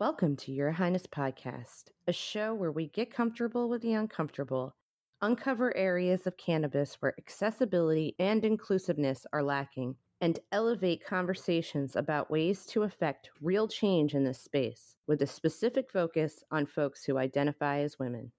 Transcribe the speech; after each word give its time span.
Welcome 0.00 0.36
to 0.36 0.50
Your 0.50 0.70
Highness 0.70 1.06
Podcast, 1.06 1.90
a 2.08 2.12
show 2.14 2.54
where 2.54 2.72
we 2.72 2.86
get 2.86 3.12
comfortable 3.12 3.68
with 3.68 3.82
the 3.82 3.92
uncomfortable, 3.92 4.74
uncover 5.20 5.76
areas 5.76 6.26
of 6.26 6.38
cannabis 6.38 6.96
where 7.00 7.12
accessibility 7.18 8.16
and 8.18 8.42
inclusiveness 8.42 9.26
are 9.34 9.42
lacking, 9.42 9.94
and 10.22 10.38
elevate 10.52 11.04
conversations 11.04 11.96
about 11.96 12.30
ways 12.30 12.64
to 12.64 12.84
affect 12.84 13.28
real 13.42 13.68
change 13.68 14.14
in 14.14 14.24
this 14.24 14.40
space, 14.40 14.94
with 15.06 15.20
a 15.20 15.26
specific 15.26 15.90
focus 15.92 16.42
on 16.50 16.64
folks 16.64 17.04
who 17.04 17.18
identify 17.18 17.80
as 17.80 17.98
women. 17.98 18.32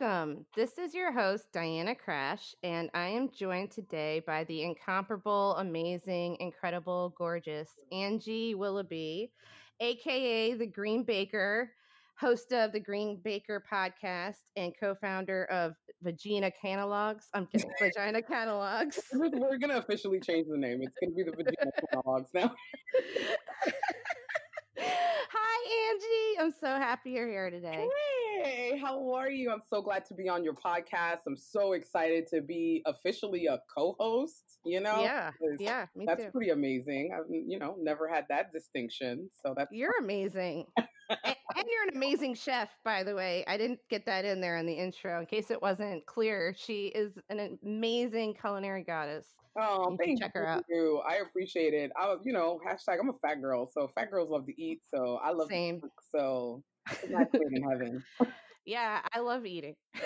Welcome. 0.00 0.46
This 0.56 0.78
is 0.78 0.94
your 0.94 1.12
host, 1.12 1.46
Diana 1.52 1.94
Crash, 1.94 2.54
and 2.62 2.88
I 2.94 3.08
am 3.08 3.30
joined 3.30 3.70
today 3.70 4.22
by 4.26 4.44
the 4.44 4.62
incomparable, 4.62 5.56
amazing, 5.56 6.36
incredible, 6.40 7.12
gorgeous 7.18 7.68
Angie 7.92 8.54
Willoughby, 8.54 9.30
aka 9.80 10.54
the 10.54 10.66
Green 10.66 11.02
Baker, 11.02 11.72
host 12.18 12.52
of 12.52 12.72
the 12.72 12.80
Green 12.80 13.20
Baker 13.22 13.62
podcast 13.70 14.36
and 14.56 14.72
co-founder 14.78 15.44
of 15.46 15.74
Vagina 16.02 16.50
Catalogs. 16.50 17.26
I'm 17.34 17.46
kidding, 17.46 17.70
Vagina 17.80 18.22
Catalogs. 18.22 19.00
We're 19.12 19.58
gonna 19.58 19.78
officially 19.78 20.20
change 20.20 20.46
the 20.48 20.56
name. 20.56 20.80
It's 20.82 20.96
gonna 21.02 21.14
be 21.14 21.24
the 21.24 21.32
Vagina 21.32 21.72
Catalogs 21.92 22.30
now. 22.32 22.54
Hi, 25.62 25.92
Angie. 25.92 26.40
I'm 26.40 26.54
so 26.58 26.66
happy 26.66 27.10
you're 27.10 27.28
here 27.28 27.50
today. 27.50 27.86
Hey, 28.42 28.80
how 28.82 29.12
are 29.12 29.28
you? 29.28 29.50
I'm 29.50 29.60
so 29.68 29.82
glad 29.82 30.06
to 30.06 30.14
be 30.14 30.26
on 30.26 30.42
your 30.42 30.54
podcast. 30.54 31.18
I'm 31.26 31.36
so 31.36 31.72
excited 31.72 32.26
to 32.28 32.40
be 32.40 32.82
officially 32.86 33.46
a 33.46 33.60
co-host. 33.76 34.58
You 34.64 34.80
know, 34.80 35.02
yeah, 35.02 35.32
yeah, 35.58 35.86
me 35.94 36.06
that's 36.06 36.24
too. 36.24 36.30
pretty 36.30 36.50
amazing. 36.50 37.10
I've 37.14 37.26
you 37.28 37.58
know 37.58 37.76
never 37.78 38.08
had 38.08 38.24
that 38.30 38.52
distinction, 38.54 39.28
so 39.44 39.52
that's 39.54 39.70
you're 39.70 39.98
amazing. 40.00 40.64
And, 41.24 41.36
and, 41.56 41.64
you're 41.70 41.88
an 41.88 41.96
amazing 41.96 42.34
chef, 42.34 42.70
by 42.84 43.02
the 43.02 43.14
way. 43.14 43.44
I 43.46 43.56
didn't 43.56 43.80
get 43.88 44.06
that 44.06 44.24
in 44.24 44.40
there 44.40 44.56
in 44.56 44.66
the 44.66 44.72
intro 44.72 45.20
in 45.20 45.26
case 45.26 45.50
it 45.50 45.60
wasn't 45.60 46.06
clear. 46.06 46.54
She 46.56 46.86
is 46.86 47.18
an 47.28 47.58
amazing 47.62 48.34
culinary 48.34 48.82
goddess. 48.82 49.26
Oh, 49.58 49.96
thank 49.98 50.20
check 50.20 50.32
her 50.34 50.46
out. 50.46 50.64
You. 50.68 51.02
I 51.08 51.16
appreciate 51.16 51.74
it. 51.74 51.90
I, 51.96 52.14
you 52.24 52.32
know, 52.32 52.60
hashtag 52.66 52.98
I'm 53.00 53.08
a 53.08 53.18
fat 53.26 53.40
girl, 53.42 53.68
so 53.70 53.90
fat 53.94 54.10
girls 54.10 54.30
love 54.30 54.46
to 54.46 54.62
eat. 54.62 54.80
So 54.94 55.18
I 55.22 55.32
love 55.32 55.48
same. 55.48 55.80
Cook, 55.80 55.92
so 56.14 56.62
it's 56.90 57.10
not 57.10 57.28
in 57.34 57.62
heaven. 57.62 58.02
Yeah, 58.64 59.00
I 59.12 59.20
love 59.20 59.46
eating. 59.46 59.74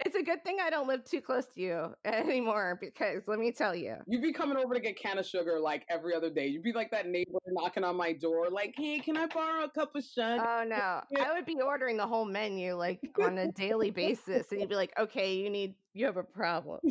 it's 0.00 0.16
a 0.16 0.22
good 0.22 0.42
thing 0.44 0.58
I 0.62 0.70
don't 0.70 0.88
live 0.88 1.04
too 1.04 1.20
close 1.20 1.46
to 1.54 1.60
you 1.60 1.94
anymore 2.04 2.78
because 2.80 3.22
let 3.26 3.38
me 3.38 3.52
tell 3.52 3.74
you. 3.74 3.96
You'd 4.06 4.22
be 4.22 4.32
coming 4.32 4.56
over 4.56 4.74
to 4.74 4.80
get 4.80 4.98
can 4.98 5.18
of 5.18 5.26
sugar 5.26 5.58
like 5.60 5.84
every 5.88 6.14
other 6.14 6.30
day. 6.30 6.46
You'd 6.46 6.62
be 6.62 6.72
like 6.72 6.90
that 6.90 7.06
neighbor 7.06 7.38
knocking 7.48 7.84
on 7.84 7.96
my 7.96 8.12
door, 8.12 8.48
like, 8.50 8.74
hey, 8.76 8.98
can 9.00 9.16
I 9.16 9.26
borrow 9.26 9.64
a 9.64 9.70
cup 9.70 9.94
of 9.94 10.04
shun? 10.04 10.40
Oh 10.40 10.64
no. 10.66 11.00
I 11.22 11.32
would 11.32 11.46
be 11.46 11.56
ordering 11.60 11.96
the 11.96 12.06
whole 12.06 12.24
menu 12.24 12.74
like 12.74 13.00
on 13.22 13.38
a 13.38 13.50
daily 13.52 13.90
basis. 13.90 14.50
And 14.50 14.60
you'd 14.60 14.70
be 14.70 14.76
like, 14.76 14.92
okay, 14.98 15.34
you 15.34 15.50
need 15.50 15.74
you 15.92 16.06
have 16.06 16.16
a 16.16 16.22
problem. 16.22 16.80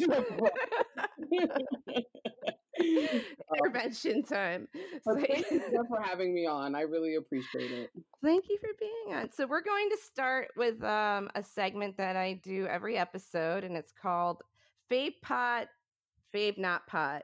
Intervention 2.80 4.24
time. 4.24 4.68
So, 5.04 5.16
thank 5.16 5.52
you 5.52 5.62
for 5.90 6.02
having 6.02 6.34
me 6.34 6.46
on. 6.46 6.76
I 6.76 6.82
really 6.82 7.16
appreciate 7.16 7.72
it. 7.72 7.90
Thank 8.22 8.50
you 8.50 8.58
for 8.60 8.70
being 8.80 9.18
on. 9.18 9.32
So 9.32 9.48
we're 9.48 9.62
going 9.62 9.90
to 9.92 9.98
start 9.98 10.50
with 10.58 10.84
um, 10.84 11.30
a 11.36 11.44
segment 11.44 11.96
that 11.98 12.18
I 12.18 12.34
do 12.44 12.68
every 12.68 12.98
episode, 12.98 13.64
and 13.64 13.78
it's 13.78 13.94
called 13.94 14.42
Fave 14.92 15.14
Pot, 15.22 15.68
Fave 16.34 16.58
Not 16.58 16.86
Pot. 16.86 17.24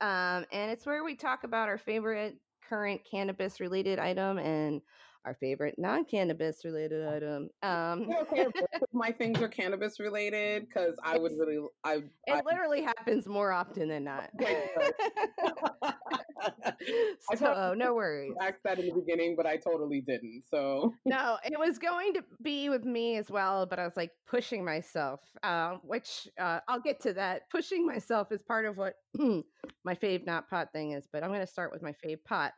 Um, 0.00 0.46
and 0.52 0.70
it's 0.70 0.86
where 0.86 1.02
we 1.02 1.16
talk 1.16 1.42
about 1.42 1.68
our 1.68 1.78
favorite 1.78 2.36
current 2.68 3.00
cannabis 3.10 3.58
related 3.58 3.98
item 3.98 4.38
and 4.38 4.80
our 5.24 5.34
favorite 5.34 5.74
non-cannabis 5.78 6.64
related 6.64 7.06
item. 7.06 7.48
Um, 7.62 8.10
okay, 8.22 8.46
my 8.92 9.12
things 9.12 9.40
are 9.40 9.48
cannabis 9.48 10.00
related 10.00 10.66
because 10.68 10.94
I 11.04 11.18
would 11.18 11.32
really, 11.38 11.58
I. 11.84 12.02
It 12.26 12.32
I, 12.32 12.42
literally 12.44 12.82
happens 12.82 13.28
more 13.28 13.52
often 13.52 13.88
than 13.88 14.04
not. 14.04 14.30
so 17.36 17.74
no 17.76 17.94
worries. 17.94 18.32
I 18.40 18.48
asked 18.48 18.62
that 18.64 18.78
in 18.78 18.86
the 18.86 18.94
beginning, 18.94 19.34
but 19.36 19.46
I 19.46 19.56
totally 19.56 20.00
didn't. 20.00 20.44
So 20.50 20.94
no, 21.04 21.38
it 21.44 21.58
was 21.58 21.78
going 21.78 22.14
to 22.14 22.24
be 22.42 22.68
with 22.68 22.84
me 22.84 23.16
as 23.16 23.30
well, 23.30 23.66
but 23.66 23.78
I 23.78 23.84
was 23.84 23.96
like 23.96 24.10
pushing 24.28 24.64
myself, 24.64 25.20
uh, 25.42 25.76
which 25.82 26.28
uh, 26.40 26.60
I'll 26.68 26.80
get 26.80 27.00
to 27.02 27.12
that. 27.14 27.42
Pushing 27.50 27.86
myself 27.86 28.32
is 28.32 28.42
part 28.42 28.66
of 28.66 28.76
what 28.76 28.94
my 29.84 29.94
fave 29.94 30.26
not 30.26 30.48
pot 30.48 30.68
thing 30.72 30.92
is, 30.92 31.06
but 31.12 31.22
I'm 31.22 31.30
going 31.30 31.40
to 31.40 31.46
start 31.46 31.72
with 31.72 31.82
my 31.82 31.94
fave 32.04 32.24
pot. 32.24 32.52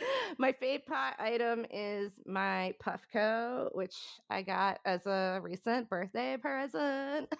my 0.38 0.52
fave 0.52 0.84
pot 0.86 1.14
item 1.18 1.66
is 1.70 2.12
my 2.26 2.74
Puffco, 2.82 3.74
which 3.74 3.96
I 4.28 4.42
got 4.42 4.80
as 4.84 5.06
a 5.06 5.40
recent 5.42 5.88
birthday 5.88 6.36
present. 6.36 7.32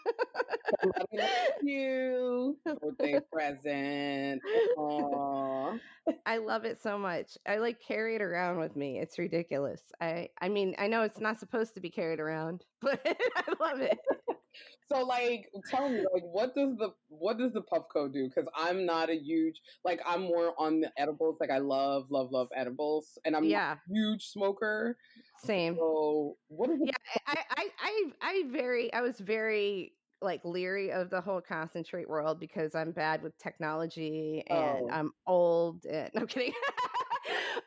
you 1.63 2.57
birthday 2.81 3.21
present. 3.33 4.43
Aww. 4.77 5.79
I 6.27 6.39
love 6.39 6.65
it 6.65 6.81
so 6.83 6.99
much. 6.99 7.37
I 7.47 7.59
like 7.59 7.81
carry 7.81 8.17
it 8.17 8.23
around 8.23 8.59
with 8.59 8.77
me. 8.77 8.99
It's 8.99 9.19
ridiculous. 9.19 9.83
I 10.01 10.29
I 10.41 10.49
mean, 10.49 10.75
I 10.79 10.87
know 10.87 11.03
it's 11.03 11.21
not 11.21 11.39
supposed 11.39 11.75
to 11.75 11.81
be 11.81 11.91
carried 11.91 12.21
around, 12.21 12.65
but 12.81 13.01
I 13.07 13.53
love 13.61 13.81
it. 13.81 13.99
So 14.93 15.05
like 15.05 15.49
tell 15.71 15.89
me 15.89 16.05
like 16.13 16.25
what 16.25 16.55
does 16.55 16.77
the 16.77 16.91
what 17.09 17.39
does 17.39 17.53
the 17.53 17.63
Puffco 17.63 18.13
do? 18.13 18.29
Because 18.29 18.49
I'm 18.57 18.85
not 18.85 19.09
a 19.09 19.15
huge 19.15 19.61
like 19.85 20.01
I'm 20.05 20.23
more 20.23 20.53
on 20.59 20.81
the 20.81 20.91
edibles. 20.97 21.37
Like 21.41 21.51
I 21.51 21.59
love, 21.59 22.11
love, 22.11 22.33
love 22.33 22.49
edibles. 22.57 23.19
And 23.25 23.37
I'm 23.37 23.45
yeah. 23.45 23.77
huge 23.89 24.27
smoker. 24.27 24.97
Same. 25.39 25.77
So 25.77 26.37
what 26.49 26.71
is 26.71 26.81
Yeah, 26.83 26.93
I, 27.27 27.39
I 27.57 27.69
I 27.79 28.05
I 28.21 28.43
very 28.51 28.93
I 28.93 29.01
was 29.01 29.19
very 29.21 29.93
like 30.23 30.45
leery 30.45 30.93
of 30.93 31.09
the 31.09 31.21
whole 31.21 31.41
concentrate 31.41 32.09
world 32.09 32.41
because 32.41 32.75
I'm 32.75 32.91
bad 32.91 33.23
with 33.23 33.39
technology 33.39 34.43
and 34.49 34.59
oh. 34.59 34.89
I'm 34.91 35.13
old 35.27 35.87
and 35.87 36.11
no 36.15 36.21
I'm 36.23 36.27
kidding. 36.27 36.53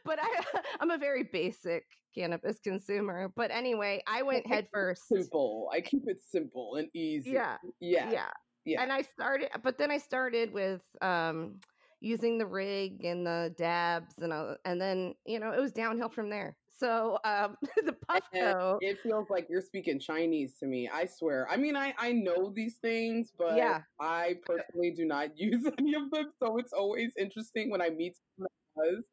But 0.05 0.19
I 0.21 0.27
I'm 0.79 0.91
a 0.91 0.97
very 0.97 1.23
basic 1.23 1.85
cannabis 2.13 2.59
consumer. 2.59 3.31
But 3.35 3.51
anyway, 3.51 4.03
I 4.07 4.21
went 4.21 4.47
head 4.47 4.67
first. 4.73 5.07
Simple. 5.07 5.69
I 5.73 5.81
keep 5.81 6.03
it 6.07 6.21
simple 6.23 6.75
and 6.75 6.87
easy. 6.93 7.31
Yeah. 7.31 7.57
Yeah. 7.79 8.11
Yeah. 8.11 8.29
Yeah. 8.65 8.81
And 8.81 8.91
I 8.91 9.01
started 9.01 9.49
but 9.63 9.77
then 9.77 9.91
I 9.91 9.97
started 9.97 10.53
with 10.53 10.81
um 11.01 11.55
using 11.99 12.37
the 12.37 12.45
rig 12.45 13.05
and 13.05 13.25
the 13.25 13.53
dabs 13.57 14.15
and 14.19 14.33
uh, 14.33 14.55
and 14.65 14.79
then 14.79 15.15
you 15.25 15.39
know 15.39 15.51
it 15.51 15.59
was 15.59 15.71
downhill 15.71 16.09
from 16.09 16.29
there. 16.29 16.55
So 16.75 17.19
um, 17.23 17.55
the 17.85 17.95
Puffco, 18.09 18.77
it 18.81 18.99
feels 19.01 19.29
like 19.29 19.47
you're 19.49 19.61
speaking 19.61 19.99
Chinese 19.99 20.57
to 20.59 20.65
me. 20.65 20.89
I 20.91 21.05
swear. 21.05 21.47
I 21.49 21.55
mean, 21.55 21.75
I 21.75 21.93
I 21.97 22.11
know 22.11 22.51
these 22.53 22.77
things, 22.77 23.31
but 23.37 23.55
yeah. 23.55 23.81
I 24.01 24.35
personally 24.45 24.91
do 24.91 25.05
not 25.05 25.29
use 25.37 25.65
any 25.77 25.93
of 25.93 26.09
them. 26.11 26.31
So 26.41 26.57
it's 26.57 26.73
always 26.73 27.13
interesting 27.17 27.69
when 27.69 27.81
I 27.81 27.89
meet 27.89 28.15
someone 28.35 28.49
that 28.75 28.95
does. 28.95 29.03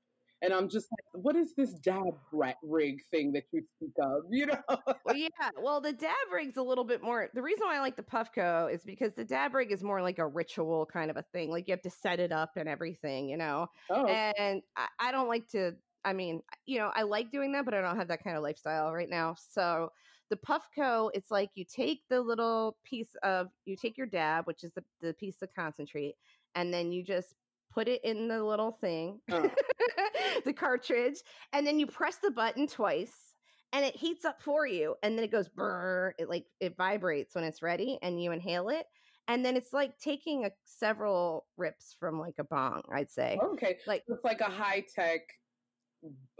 And 0.42 0.54
I'm 0.54 0.68
just 0.68 0.88
like, 0.90 1.22
what 1.22 1.36
is 1.36 1.54
this 1.54 1.74
dab 1.74 2.14
rig 2.62 3.02
thing 3.10 3.32
that 3.32 3.44
you 3.52 3.62
speak 3.76 3.92
of? 4.00 4.22
You 4.30 4.46
know? 4.46 4.62
well, 5.04 5.16
yeah. 5.16 5.50
Well, 5.60 5.80
the 5.80 5.92
dab 5.92 6.14
rig's 6.32 6.56
a 6.56 6.62
little 6.62 6.84
bit 6.84 7.02
more. 7.02 7.28
The 7.34 7.42
reason 7.42 7.66
why 7.66 7.76
I 7.76 7.80
like 7.80 7.96
the 7.96 8.02
Puffco 8.02 8.72
is 8.72 8.82
because 8.84 9.12
the 9.14 9.24
dab 9.24 9.54
rig 9.54 9.70
is 9.70 9.82
more 9.82 10.00
like 10.00 10.18
a 10.18 10.26
ritual 10.26 10.86
kind 10.86 11.10
of 11.10 11.16
a 11.16 11.24
thing. 11.34 11.50
Like 11.50 11.68
you 11.68 11.72
have 11.72 11.82
to 11.82 11.90
set 11.90 12.20
it 12.20 12.32
up 12.32 12.52
and 12.56 12.68
everything, 12.68 13.28
you 13.28 13.36
know? 13.36 13.66
Oh. 13.90 14.06
And 14.06 14.62
I, 14.76 14.86
I 14.98 15.12
don't 15.12 15.28
like 15.28 15.46
to, 15.48 15.72
I 16.04 16.14
mean, 16.14 16.40
you 16.64 16.78
know, 16.78 16.90
I 16.94 17.02
like 17.02 17.30
doing 17.30 17.52
that, 17.52 17.66
but 17.66 17.74
I 17.74 17.82
don't 17.82 17.96
have 17.96 18.08
that 18.08 18.24
kind 18.24 18.36
of 18.36 18.42
lifestyle 18.42 18.92
right 18.92 19.10
now. 19.10 19.36
So 19.52 19.90
the 20.30 20.36
Puffco, 20.36 21.10
it's 21.12 21.30
like 21.30 21.50
you 21.54 21.64
take 21.64 22.00
the 22.08 22.20
little 22.20 22.76
piece 22.84 23.14
of, 23.22 23.48
you 23.66 23.76
take 23.76 23.98
your 23.98 24.06
dab, 24.06 24.46
which 24.46 24.64
is 24.64 24.72
the, 24.72 24.84
the 25.02 25.12
piece 25.14 25.42
of 25.42 25.52
concentrate, 25.54 26.14
and 26.54 26.72
then 26.72 26.92
you 26.92 27.02
just 27.02 27.34
put 27.70 27.88
it 27.88 28.04
in 28.04 28.28
the 28.28 28.42
little 28.42 28.72
thing, 28.72 29.20
oh. 29.30 29.50
the 30.44 30.52
cartridge, 30.52 31.16
and 31.52 31.66
then 31.66 31.78
you 31.78 31.86
press 31.86 32.16
the 32.16 32.30
button 32.30 32.66
twice 32.66 33.30
and 33.72 33.84
it 33.84 33.96
heats 33.96 34.24
up 34.24 34.42
for 34.42 34.66
you. 34.66 34.96
And 35.02 35.16
then 35.16 35.24
it 35.24 35.30
goes 35.30 35.48
brr, 35.48 36.14
it 36.18 36.28
like 36.28 36.46
it 36.60 36.76
vibrates 36.76 37.34
when 37.34 37.44
it's 37.44 37.62
ready 37.62 37.98
and 38.02 38.22
you 38.22 38.32
inhale 38.32 38.68
it. 38.68 38.86
And 39.28 39.44
then 39.44 39.56
it's 39.56 39.72
like 39.72 39.96
taking 39.98 40.44
a 40.44 40.50
several 40.64 41.46
rips 41.56 41.94
from 41.98 42.18
like 42.18 42.34
a 42.38 42.44
bong, 42.44 42.82
I'd 42.92 43.10
say. 43.10 43.38
Okay. 43.52 43.78
Like 43.86 44.02
it's 44.08 44.24
like 44.24 44.40
a 44.40 44.50
high 44.50 44.84
tech 44.92 45.20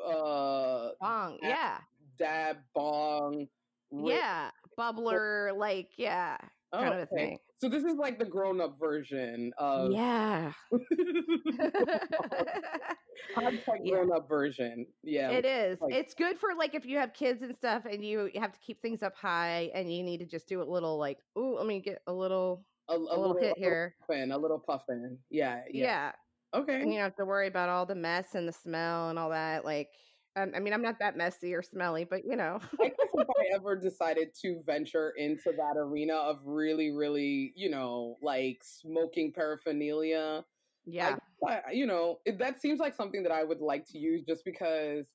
uh 0.04 0.88
bong, 1.00 1.38
yeah. 1.42 1.78
Dab 2.18 2.56
bong. 2.74 3.46
Rip. 3.92 4.16
Yeah. 4.16 4.50
Bubbler, 4.78 5.56
like, 5.56 5.90
yeah 5.96 6.36
oh, 6.72 6.78
kind 6.78 6.94
of 6.94 7.00
a 7.00 7.06
thing. 7.06 7.38
So 7.58 7.68
this 7.68 7.84
is 7.84 7.96
like 7.96 8.18
the 8.18 8.24
grown-up 8.24 8.78
version 8.78 9.52
of 9.58 9.92
yeah. 9.92 10.52
Hashtag 13.36 13.80
yeah. 13.84 13.94
grown-up 13.94 14.28
version. 14.28 14.86
Yeah, 15.02 15.30
it 15.30 15.44
is. 15.44 15.78
Like, 15.80 15.94
it's 15.94 16.14
good 16.14 16.38
for 16.38 16.50
like 16.56 16.74
if 16.74 16.86
you 16.86 16.98
have 16.98 17.12
kids 17.12 17.42
and 17.42 17.54
stuff, 17.54 17.84
and 17.84 18.04
you 18.04 18.30
have 18.36 18.52
to 18.52 18.58
keep 18.60 18.80
things 18.80 19.02
up 19.02 19.14
high, 19.14 19.70
and 19.74 19.92
you 19.94 20.02
need 20.02 20.18
to 20.18 20.26
just 20.26 20.48
do 20.48 20.62
a 20.62 20.64
little 20.64 20.98
like, 20.98 21.18
oh, 21.36 21.56
let 21.58 21.66
me 21.66 21.80
get 21.80 22.00
a 22.06 22.12
little 22.12 22.64
a, 22.88 22.94
a, 22.94 22.96
a 22.96 22.98
little, 22.98 23.28
little, 23.28 23.42
hit 23.42 23.54
a 23.56 23.60
here, 23.60 23.94
puffin, 24.06 24.32
a 24.32 24.38
little 24.38 24.58
puffin. 24.58 25.18
Yeah, 25.30 25.60
yeah. 25.70 25.84
Yeah. 25.84 26.12
Okay. 26.52 26.80
And 26.80 26.92
you 26.92 26.98
don't 26.98 27.04
have 27.04 27.16
to 27.16 27.24
worry 27.24 27.46
about 27.46 27.68
all 27.68 27.86
the 27.86 27.94
mess 27.94 28.34
and 28.34 28.48
the 28.48 28.52
smell 28.52 29.10
and 29.10 29.18
all 29.18 29.30
that. 29.30 29.64
Like, 29.64 29.88
um, 30.36 30.52
I 30.54 30.60
mean, 30.60 30.72
I'm 30.72 30.82
not 30.82 30.98
that 31.00 31.16
messy 31.16 31.54
or 31.54 31.62
smelly, 31.62 32.04
but 32.04 32.24
you 32.24 32.36
know. 32.36 32.60
I 32.80 32.88
guess 32.88 33.08
if 33.14 33.26
I 33.28 33.54
ever 33.54 33.76
decided 33.76 34.28
to 34.42 34.62
venture 34.64 35.12
into 35.16 35.52
that 35.56 35.76
arena 35.76 36.14
of 36.14 36.38
really, 36.44 36.90
really, 36.90 37.52
you 37.56 37.70
know, 37.70 38.16
like 38.22 38.62
smoking 38.62 39.32
paraphernalia, 39.32 40.44
yeah, 40.86 41.16
I, 41.46 41.60
I, 41.68 41.72
you 41.72 41.86
know, 41.86 42.18
it, 42.24 42.38
that 42.38 42.60
seems 42.60 42.78
like 42.80 42.94
something 42.94 43.22
that 43.24 43.32
I 43.32 43.44
would 43.44 43.60
like 43.60 43.84
to 43.88 43.98
use 43.98 44.22
just 44.26 44.44
because 44.44 45.06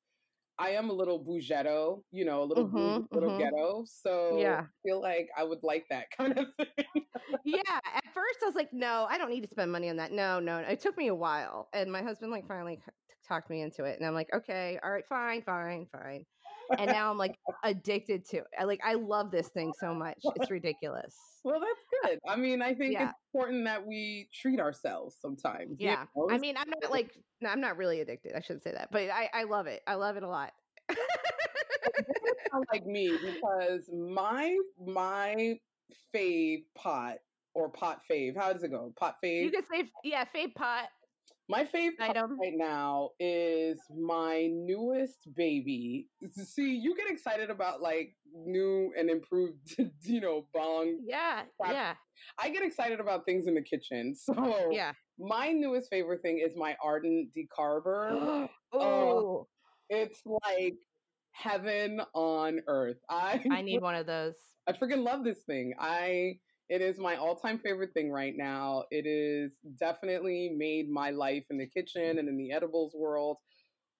I 0.57 0.69
am 0.69 0.89
a 0.89 0.93
little 0.93 1.23
bougetto, 1.23 2.01
you 2.11 2.25
know, 2.25 2.43
a 2.43 2.45
little 2.45 2.67
mm-hmm, 2.67 3.13
little 3.13 3.31
mm-hmm. 3.31 3.39
ghetto. 3.39 3.83
So 3.85 4.37
yeah. 4.39 4.61
I 4.61 4.87
feel 4.87 5.01
like 5.01 5.29
I 5.37 5.43
would 5.43 5.63
like 5.63 5.85
that 5.89 6.05
kind 6.17 6.37
of 6.37 6.45
thing. 6.57 7.03
yeah. 7.43 7.59
At 7.67 8.03
first 8.13 8.39
I 8.43 8.45
was 8.45 8.55
like, 8.55 8.71
no, 8.71 9.05
I 9.09 9.17
don't 9.17 9.29
need 9.29 9.43
to 9.43 9.49
spend 9.49 9.71
money 9.71 9.89
on 9.89 9.97
that. 9.97 10.11
No, 10.11 10.39
no. 10.39 10.57
It 10.57 10.79
took 10.79 10.97
me 10.97 11.07
a 11.07 11.15
while. 11.15 11.67
And 11.73 11.91
my 11.91 12.01
husband 12.01 12.31
like 12.31 12.47
finally 12.47 12.79
talked 13.27 13.49
me 13.49 13.61
into 13.61 13.83
it. 13.83 13.97
And 13.97 14.07
I'm 14.07 14.13
like, 14.13 14.29
okay, 14.33 14.79
all 14.83 14.91
right, 14.91 15.05
fine, 15.07 15.41
fine, 15.41 15.87
fine. 15.91 16.25
And 16.79 16.89
now 16.89 17.11
I'm 17.11 17.17
like 17.17 17.35
addicted 17.63 18.25
to 18.29 18.37
it. 18.37 18.47
I 18.59 18.63
like 18.63 18.81
I 18.83 18.95
love 18.95 19.31
this 19.31 19.49
thing 19.49 19.71
so 19.79 19.93
much. 19.93 20.17
It's 20.35 20.49
ridiculous. 20.49 21.15
Well, 21.43 21.59
that's 21.59 22.11
good. 22.11 22.19
I 22.27 22.35
mean, 22.35 22.61
I 22.61 22.73
think 22.73 22.93
yeah. 22.93 23.09
it's 23.09 23.13
important 23.31 23.65
that 23.65 23.85
we 23.85 24.29
treat 24.33 24.59
ourselves 24.59 25.15
sometimes. 25.21 25.77
Yeah. 25.79 26.05
You 26.15 26.27
know? 26.27 26.35
I 26.35 26.39
mean, 26.39 26.55
I'm 26.57 26.69
not 26.81 26.91
like 26.91 27.11
no, 27.41 27.49
I'm 27.49 27.61
not 27.61 27.77
really 27.77 28.01
addicted. 28.01 28.33
I 28.35 28.41
shouldn't 28.41 28.63
say 28.63 28.71
that, 28.71 28.89
but 28.91 29.03
I, 29.03 29.29
I 29.33 29.43
love 29.43 29.67
it. 29.67 29.81
I 29.85 29.95
love 29.95 30.17
it 30.17 30.23
a 30.23 30.27
lot. 30.27 30.53
like 32.71 32.85
me 32.85 33.15
because 33.23 33.89
my 33.93 34.57
my 34.83 35.55
fave 36.13 36.63
pot 36.75 37.17
or 37.53 37.69
pot 37.69 38.01
fave. 38.09 38.35
How 38.35 38.53
does 38.53 38.63
it 38.63 38.69
go? 38.69 38.93
Pot 38.97 39.17
fave. 39.23 39.43
You 39.43 39.51
can 39.51 39.65
say 39.71 39.89
yeah, 40.03 40.25
fave 40.35 40.53
pot. 40.55 40.89
My 41.47 41.65
favorite 41.65 42.09
item 42.09 42.39
right 42.39 42.53
now 42.55 43.11
is 43.19 43.79
my 43.95 44.49
newest 44.51 45.27
baby. 45.35 46.07
See, 46.31 46.75
you 46.75 46.95
get 46.95 47.07
excited 47.07 47.51
about 47.51 47.81
like 47.81 48.15
new 48.33 48.91
and 48.97 49.09
improved, 49.09 49.75
you 50.03 50.21
know, 50.21 50.47
bong. 50.53 50.99
Yeah, 51.05 51.43
yeah. 51.69 51.93
I 52.39 52.49
get 52.49 52.63
excited 52.63 52.99
about 52.99 53.25
things 53.25 53.47
in 53.47 53.53
the 53.53 53.61
kitchen. 53.61 54.15
So 54.25 54.69
yeah, 54.71 54.93
my 55.19 55.51
newest 55.51 55.89
favorite 55.89 56.21
thing 56.23 56.41
is 56.43 56.55
my 56.55 56.75
Ardent 56.83 57.29
decarber. 57.35 58.49
oh, 58.73 59.39
uh, 59.41 59.43
it's 59.89 60.21
like 60.25 60.75
heaven 61.31 62.01
on 62.15 62.61
earth. 62.67 62.97
I 63.09 63.43
I 63.51 63.61
need 63.61 63.81
one 63.81 63.95
of 63.95 64.07
those. 64.07 64.35
I 64.67 64.73
freaking 64.73 65.03
love 65.03 65.23
this 65.23 65.43
thing. 65.43 65.75
I 65.79 66.39
it 66.69 66.81
is 66.81 66.97
my 66.97 67.15
all-time 67.15 67.59
favorite 67.59 67.93
thing 67.93 68.11
right 68.11 68.33
now. 68.35 68.83
It 68.91 69.05
is 69.05 69.53
definitely 69.79 70.53
made 70.57 70.89
my 70.89 71.11
life 71.11 71.45
in 71.49 71.57
the 71.57 71.67
kitchen 71.67 72.17
and 72.17 72.27
in 72.27 72.37
the 72.37 72.51
edibles 72.51 72.93
world 72.95 73.37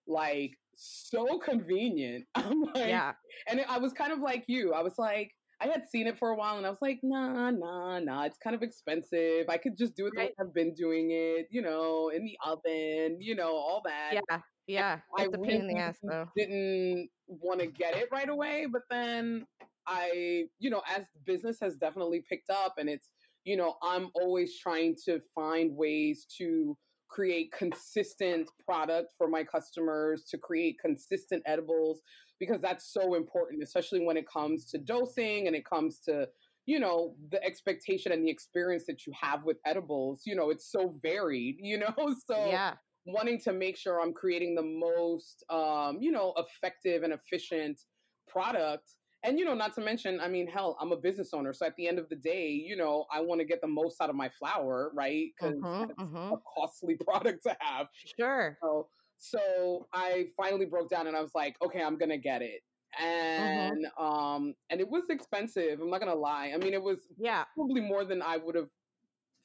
like 0.07 0.51
so 0.75 1.37
convenient. 1.39 2.25
I'm 2.35 2.61
like, 2.61 2.75
yeah. 2.75 3.13
And 3.47 3.63
I 3.69 3.77
was 3.77 3.93
kind 3.93 4.11
of 4.11 4.19
like 4.19 4.45
you. 4.47 4.73
I 4.73 4.81
was 4.81 4.97
like, 4.97 5.31
I 5.61 5.67
had 5.67 5.87
seen 5.87 6.07
it 6.07 6.17
for 6.17 6.29
a 6.29 6.35
while 6.35 6.57
and 6.57 6.65
I 6.65 6.69
was 6.69 6.81
like, 6.81 6.99
nah, 7.01 7.49
nah, 7.51 7.99
nah, 7.99 8.23
it's 8.23 8.37
kind 8.37 8.55
of 8.55 8.61
expensive. 8.61 9.45
I 9.49 9.57
could 9.57 9.77
just 9.77 9.95
do 9.95 10.07
it 10.07 10.13
the 10.13 10.19
right. 10.19 10.29
way 10.29 10.45
I've 10.45 10.53
been 10.53 10.73
doing 10.73 11.11
it, 11.11 11.47
you 11.49 11.61
know, 11.61 12.11
in 12.13 12.25
the 12.25 12.37
oven, 12.45 13.17
you 13.21 13.35
know, 13.35 13.51
all 13.51 13.81
that. 13.85 14.13
Yeah. 14.13 14.39
Yeah. 14.67 14.99
It's 15.17 15.33
I 15.33 15.37
a 15.37 15.41
pain 15.41 15.41
really 15.41 15.55
in 15.59 15.67
the 15.67 15.77
ass 15.77 15.97
though. 16.03 16.27
Didn't 16.35 17.09
want 17.27 17.61
to 17.61 17.67
get 17.67 17.95
it 17.95 18.09
right 18.11 18.27
away, 18.27 18.67
but 18.71 18.81
then 18.89 19.45
I, 19.87 20.45
you 20.59 20.69
know, 20.69 20.81
as 20.95 21.03
business 21.25 21.57
has 21.61 21.75
definitely 21.75 22.23
picked 22.29 22.49
up 22.49 22.75
and 22.77 22.89
it's, 22.89 23.09
you 23.43 23.57
know, 23.57 23.75
I'm 23.83 24.09
always 24.15 24.57
trying 24.59 24.95
to 25.05 25.19
find 25.35 25.75
ways 25.75 26.25
to 26.37 26.75
create 27.09 27.51
consistent 27.51 28.49
product 28.65 29.13
for 29.17 29.27
my 29.27 29.43
customers, 29.43 30.25
to 30.29 30.37
create 30.37 30.77
consistent 30.81 31.43
edibles, 31.45 32.01
because 32.39 32.61
that's 32.61 32.91
so 32.91 33.15
important, 33.15 33.63
especially 33.63 34.03
when 34.03 34.17
it 34.17 34.25
comes 34.27 34.65
to 34.71 34.77
dosing 34.77 35.47
and 35.47 35.55
it 35.55 35.63
comes 35.65 35.99
to, 35.99 36.27
you 36.65 36.79
know, 36.79 37.15
the 37.31 37.43
expectation 37.43 38.11
and 38.11 38.25
the 38.25 38.31
experience 38.31 38.85
that 38.87 39.05
you 39.05 39.13
have 39.19 39.43
with 39.43 39.57
edibles. 39.65 40.23
You 40.25 40.35
know, 40.35 40.49
it's 40.49 40.71
so 40.71 40.95
varied, 41.01 41.57
you 41.59 41.77
know? 41.77 42.15
So 42.27 42.47
yeah. 42.47 42.73
wanting 43.05 43.39
to 43.41 43.53
make 43.53 43.77
sure 43.77 44.01
I'm 44.01 44.13
creating 44.13 44.55
the 44.55 44.63
most, 44.63 45.45
um, 45.49 45.97
you 46.01 46.11
know, 46.11 46.33
effective 46.37 47.03
and 47.03 47.13
efficient 47.13 47.79
product 48.27 48.89
and 49.25 49.39
you 49.39 49.45
know 49.45 49.53
not 49.53 49.73
to 49.73 49.81
mention 49.81 50.19
i 50.21 50.27
mean 50.27 50.47
hell 50.47 50.77
i'm 50.79 50.91
a 50.91 50.95
business 50.95 51.33
owner 51.33 51.53
so 51.53 51.65
at 51.65 51.75
the 51.75 51.87
end 51.87 51.99
of 51.99 52.07
the 52.09 52.15
day 52.15 52.49
you 52.49 52.75
know 52.75 53.05
i 53.11 53.19
want 53.19 53.39
to 53.39 53.45
get 53.45 53.59
the 53.61 53.67
most 53.67 53.99
out 54.01 54.09
of 54.09 54.15
my 54.15 54.29
flower 54.29 54.91
right 54.93 55.31
because 55.37 55.55
mm-hmm, 55.55 55.83
it's 55.83 55.93
mm-hmm. 55.99 56.33
a 56.33 56.37
costly 56.55 56.95
product 57.07 57.43
to 57.43 57.55
have 57.59 57.87
sure 58.17 58.57
so, 58.61 58.87
so 59.17 59.87
i 59.93 60.27
finally 60.37 60.65
broke 60.65 60.89
down 60.89 61.07
and 61.07 61.15
i 61.15 61.21
was 61.21 61.31
like 61.35 61.55
okay 61.63 61.81
i'm 61.81 61.97
gonna 61.97 62.17
get 62.17 62.41
it 62.41 62.61
mm-hmm. 62.99 63.05
and 63.05 63.85
mm-hmm. 63.85 64.03
um 64.03 64.53
and 64.69 64.79
it 64.79 64.87
was 64.87 65.03
expensive 65.09 65.79
i'm 65.81 65.89
not 65.89 65.99
gonna 65.99 66.13
lie 66.13 66.51
i 66.53 66.57
mean 66.57 66.73
it 66.73 66.81
was 66.81 66.99
yeah 67.17 67.43
probably 67.55 67.81
more 67.81 68.05
than 68.05 68.21
i 68.21 68.37
would 68.37 68.55
have 68.55 68.69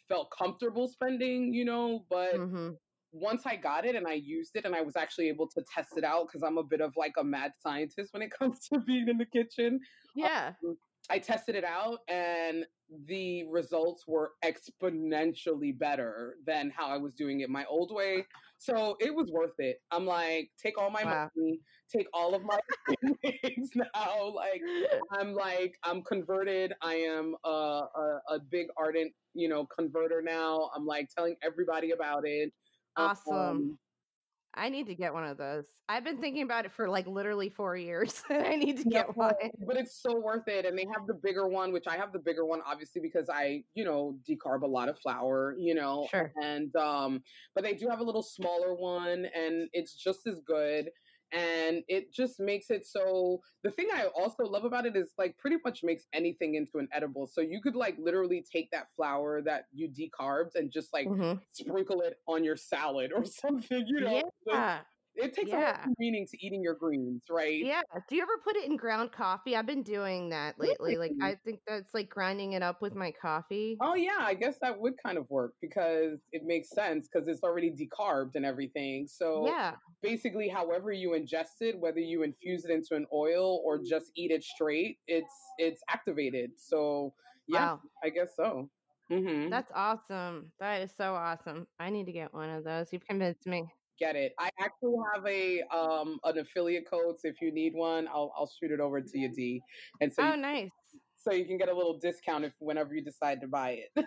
felt 0.09 0.29
comfortable 0.37 0.89
spending 0.89 1.55
you 1.55 1.65
know 1.65 2.05
but 2.11 2.35
mm-hmm 2.35 2.71
once 3.13 3.43
I 3.47 3.57
got 3.57 3.85
it 3.85 3.97
and 3.97 4.07
I 4.07 4.15
used 4.15 4.53
it 4.55 4.65
and 4.65 4.75
I 4.75 4.83
was 4.83 4.97
actually 4.97 5.29
able 5.29 5.49
to 5.49 5.65
test 5.75 5.91
it 5.97 6.05
out 6.05 6.27
because 6.29 6.43
I'm 6.43 6.59
a 6.59 6.63
bit 6.63 6.81
of 6.81 6.93
like 6.97 7.15
a 7.19 7.25
mad 7.25 7.53
scientist 7.61 8.13
when 8.13 8.23
it 8.23 8.31
comes 8.39 8.69
to 8.73 8.81
being 8.81 9.09
in 9.09 9.19
the 9.19 9.27
kitchen. 9.27 9.81
Yeah. 10.15 10.53
Um, 10.65 10.77
I 11.11 11.19
tested 11.19 11.57
it 11.57 11.65
out 11.65 11.99
and 12.09 12.65
the 13.07 13.45
results 13.49 14.05
were 14.07 14.33
exponentially 14.45 15.77
better 15.77 16.37
than 16.47 16.73
how 16.77 16.87
I 16.87 16.99
was 16.99 17.15
doing 17.15 17.41
it 17.41 17.51
my 17.51 17.65
old 17.65 17.93
way. 17.93 18.27
So 18.59 18.97
it 19.01 19.15
was 19.15 19.31
worth 19.33 19.55
it. 19.59 19.79
I'm 19.91 20.07
like, 20.07 20.51
take 20.63 20.79
all 20.79 20.91
my 20.91 21.03
wow. 21.05 21.31
money, 21.35 21.61
take 21.95 22.07
all 22.13 22.35
of 22.35 22.43
my 22.45 22.59
things 23.23 23.71
now. 23.75 24.33
Like, 24.35 24.61
I'm 25.13 25.33
like, 25.35 25.75
I'm 25.83 26.03
converted. 26.03 26.75
I 26.83 26.95
am 26.95 27.35
a, 27.45 27.49
a, 27.49 28.21
a 28.29 28.39
big 28.51 28.67
ardent, 28.77 29.13
you 29.35 29.49
know, 29.49 29.67
converter 29.77 30.23
now. 30.23 30.71
I'm 30.77 30.87
like 30.87 31.09
telling 31.17 31.37
everybody 31.43 31.93
about 31.93 32.23
it. 32.27 32.53
Awesome. 32.97 33.35
Um, 33.35 33.79
I 34.55 34.69
need 34.69 34.87
to 34.89 34.97
get 34.97 35.15
one 35.15 35.25
of 35.25 35.37
those. 35.37 35.67
I've 35.89 36.03
been 36.03 36.19
thinking 36.19 36.43
about 36.43 36.65
it 36.65 36.73
for 36.73 36.89
like 36.89 37.07
literally 37.07 37.49
four 37.49 37.77
years. 37.77 38.23
I 38.31 38.57
need 38.57 38.79
to 38.79 38.85
get 38.85 39.17
one. 39.17 39.35
But 39.65 39.77
it's 39.77 40.03
so 40.03 40.19
worth 40.19 40.49
it. 40.49 40.67
And 40.67 40.77
they 40.77 40.87
have 40.93 41.07
the 41.07 41.15
bigger 41.15 41.49
one, 41.49 41.73
which 41.73 41.87
I 41.87 41.97
have 41.97 42.13
the 42.13 42.19
bigger 42.19 42.45
one, 42.45 42.61
obviously, 42.67 43.01
because 43.01 43.31
I, 43.31 43.63
you 43.75 43.85
know, 43.85 44.19
decarb 44.29 44.63
a 44.63 44.67
lot 44.67 44.89
of 44.89 44.99
flour, 44.99 45.55
you 45.57 45.75
know. 45.75 46.09
Sure. 46.11 46.33
And 46.43 46.75
um, 46.75 47.23
but 47.55 47.63
they 47.63 47.75
do 47.75 47.89
have 47.89 48.01
a 48.01 48.05
little 48.05 48.25
smaller 48.25 48.75
one 48.75 49.27
and 49.37 49.69
it's 49.73 49.95
just 49.95 50.27
as 50.27 50.41
good 50.47 50.91
and 51.33 51.83
it 51.89 52.13
just 52.13 52.41
makes 52.41 52.71
it 52.71 52.87
so 52.87 53.41
the 53.63 53.71
thing 53.71 53.89
i 53.95 54.07
also 54.19 54.45
love 54.45 54.65
about 54.65 54.87
it 54.87 54.97
is 54.97 55.13
like 55.19 55.37
pretty 55.39 55.57
much 55.65 55.81
makes 55.83 56.05
anything 56.13 56.55
into 56.55 56.79
an 56.79 56.89
edible 56.93 57.27
so 57.27 57.41
you 57.41 57.61
could 57.61 57.77
like 57.77 57.97
literally 57.99 58.45
take 58.53 58.71
that 58.71 58.87
flour 58.97 59.41
that 59.41 59.65
you 59.73 59.89
decarbed 59.89 60.55
and 60.55 60.73
just 60.73 60.93
like 60.93 61.07
mm-hmm. 61.07 61.39
sprinkle 61.53 62.01
it 62.01 62.17
on 62.27 62.43
your 62.43 62.57
salad 62.57 63.13
or 63.15 63.25
something 63.25 63.85
you 63.87 64.01
know 64.01 64.23
yeah. 64.47 64.79
It 65.21 65.35
takes 65.35 65.51
yeah. 65.51 65.59
a 65.59 65.87
lot 65.87 65.89
meaning 65.99 66.27
to 66.31 66.47
eating 66.47 66.63
your 66.63 66.75
greens, 66.75 67.23
right? 67.31 67.65
Yeah. 67.65 67.83
Do 68.09 68.17
you 68.17 68.23
ever 68.23 68.39
put 68.43 68.57
it 68.57 68.69
in 68.69 68.77
ground 68.77 69.13
coffee? 69.13 69.57
I've 69.57 69.67
been 69.67 69.83
doing 69.83 70.31
that 70.31 70.59
lately. 70.59 70.97
Like 70.97 71.13
I 71.23 71.37
think 71.45 71.61
that's 71.67 71.93
like 71.95 72.09
grinding 72.09 72.53
it 72.53 72.63
up 72.63 72.81
with 72.83 72.95
my 72.95 73.13
coffee. 73.21 73.77
Oh 73.81 73.95
yeah, 73.95 74.19
I 74.21 74.35
guess 74.35 74.57
that 74.63 74.79
would 74.79 74.95
kind 75.05 75.19
of 75.19 75.29
work 75.31 75.55
because 75.61 76.21
it 76.33 76.43
makes 76.45 76.71
sense 76.71 77.09
because 77.13 77.29
it's 77.29 77.43
already 77.43 77.71
decarbed 77.71 78.35
and 78.35 78.45
everything. 78.45 79.07
So 79.07 79.47
yeah, 79.47 79.75
basically, 80.03 80.49
however 80.49 80.93
you 80.93 81.11
ingest 81.11 81.61
it, 81.61 81.79
whether 81.79 82.01
you 82.01 82.23
infuse 82.23 82.65
it 82.65 82.71
into 82.71 82.95
an 82.95 83.07
oil 83.13 83.63
or 83.65 83.79
just 83.79 84.13
eat 84.17 84.31
it 84.31 84.43
straight, 84.43 84.99
it's 85.07 85.35
it's 85.59 85.83
activated. 85.91 86.51
So 86.57 87.13
yeah, 87.47 87.73
wow. 87.73 87.81
I 88.05 88.11
guess 88.11 88.31
so. 88.37 88.71
Mm-hmm. 89.11 89.51
That's 89.51 89.73
awesome. 89.75 90.53
That 90.61 90.83
is 90.83 90.93
so 90.97 91.15
awesome. 91.15 91.67
I 91.81 91.91
need 91.91 92.07
to 92.07 92.13
get 92.13 92.33
one 92.33 92.49
of 92.49 92.63
those. 92.63 92.93
You've 92.93 93.05
convinced 93.05 93.47
me 93.47 93.67
get 94.01 94.17
it. 94.17 94.33
I 94.39 94.51
actually 94.59 94.97
have 95.15 95.27
a 95.27 95.63
um 95.75 96.19
an 96.25 96.39
affiliate 96.39 96.91
code, 96.91 97.21
so 97.21 97.29
if 97.29 97.41
you 97.41 97.53
need 97.53 97.75
one, 97.75 98.09
I'll 98.09 98.33
I'll 98.37 98.51
shoot 98.61 98.73
it 98.73 98.81
over 98.81 99.01
to 99.01 99.19
you, 99.19 99.29
D. 99.29 99.63
And 100.01 100.13
so 100.13 100.23
oh, 100.23 100.31
you, 100.33 100.37
nice. 100.39 100.71
So 101.23 101.33
you 101.33 101.45
can 101.45 101.59
get 101.59 101.69
a 101.69 101.77
little 101.77 101.99
discount 101.99 102.45
if 102.45 102.53
whenever 102.61 102.95
you 102.95 103.05
decide 103.05 103.43
to 103.43 103.47
buy 103.47 103.83
it. 103.95 104.07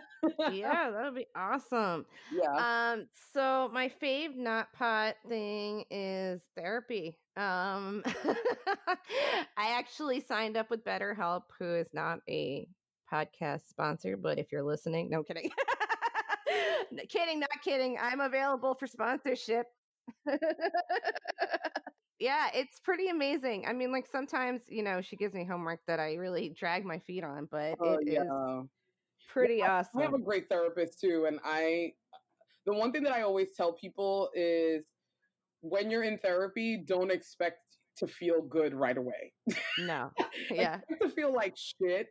yeah, 0.52 0.90
that 0.90 1.04
would 1.04 1.16
be 1.16 1.28
awesome. 1.36 2.06
Yeah. 2.34 2.94
Um. 2.94 3.08
So 3.34 3.70
my 3.72 3.92
fave 4.02 4.36
not 4.36 4.74
pot 4.74 5.16
thing 5.30 5.86
is 5.92 6.42
therapy. 6.58 7.18
Um. 7.38 8.04
I 9.58 9.78
actually 9.78 10.22
signed 10.22 10.58
up 10.58 10.70
with 10.72 10.84
BetterHelp, 10.84 11.44
who 11.60 11.76
is 11.76 11.90
not 11.94 12.20
a 12.28 12.68
podcast 13.12 13.70
sponsor, 13.70 14.18
but 14.18 14.40
if 14.40 14.52
you're 14.52 14.64
listening, 14.64 15.10
no 15.10 15.22
kidding. 15.24 15.52
kidding, 17.10 17.40
not 17.40 17.50
kidding. 17.64 17.98
I'm 18.02 18.22
available 18.22 18.74
for 18.74 18.88
sponsorship. 18.88 19.68
yeah, 22.20 22.50
it's 22.54 22.80
pretty 22.80 23.10
amazing. 23.10 23.66
I 23.68 23.74
mean, 23.74 23.92
like 23.92 24.08
sometimes, 24.12 24.62
you 24.68 24.84
know, 24.84 25.02
she 25.02 25.16
gives 25.16 25.34
me 25.34 25.46
homework 25.46 25.80
that 25.88 26.00
I 26.00 26.16
really 26.16 26.50
drag 26.50 26.86
my 26.86 27.00
feet 27.00 27.24
on, 27.24 27.48
but 27.52 27.76
oh, 27.80 27.98
it 28.02 28.08
yeah. 28.12 28.24
is 28.24 28.68
pretty 29.32 29.58
yeah, 29.58 29.80
awesome. 29.80 30.00
I 30.00 30.04
have 30.04 30.14
a 30.14 30.20
great 30.20 30.50
therapist 30.50 31.00
too, 31.00 31.26
and 31.28 31.40
I 31.44 31.94
the 32.66 32.74
one 32.74 32.92
thing 32.92 33.04
that 33.04 33.14
I 33.14 33.24
always 33.24 33.50
tell 33.56 33.74
people 33.74 34.30
is 34.34 34.86
when 35.62 35.90
you're 35.90 36.04
in 36.04 36.18
therapy, 36.18 36.84
don't 36.86 37.12
expect 37.12 37.60
to 37.98 38.08
feel 38.08 38.42
good 38.42 38.74
right 38.74 38.98
away. 38.98 39.34
No. 39.78 40.12
Yeah. 40.52 40.80
to 41.02 41.10
feel 41.10 41.34
like 41.34 41.56
shit 41.56 42.08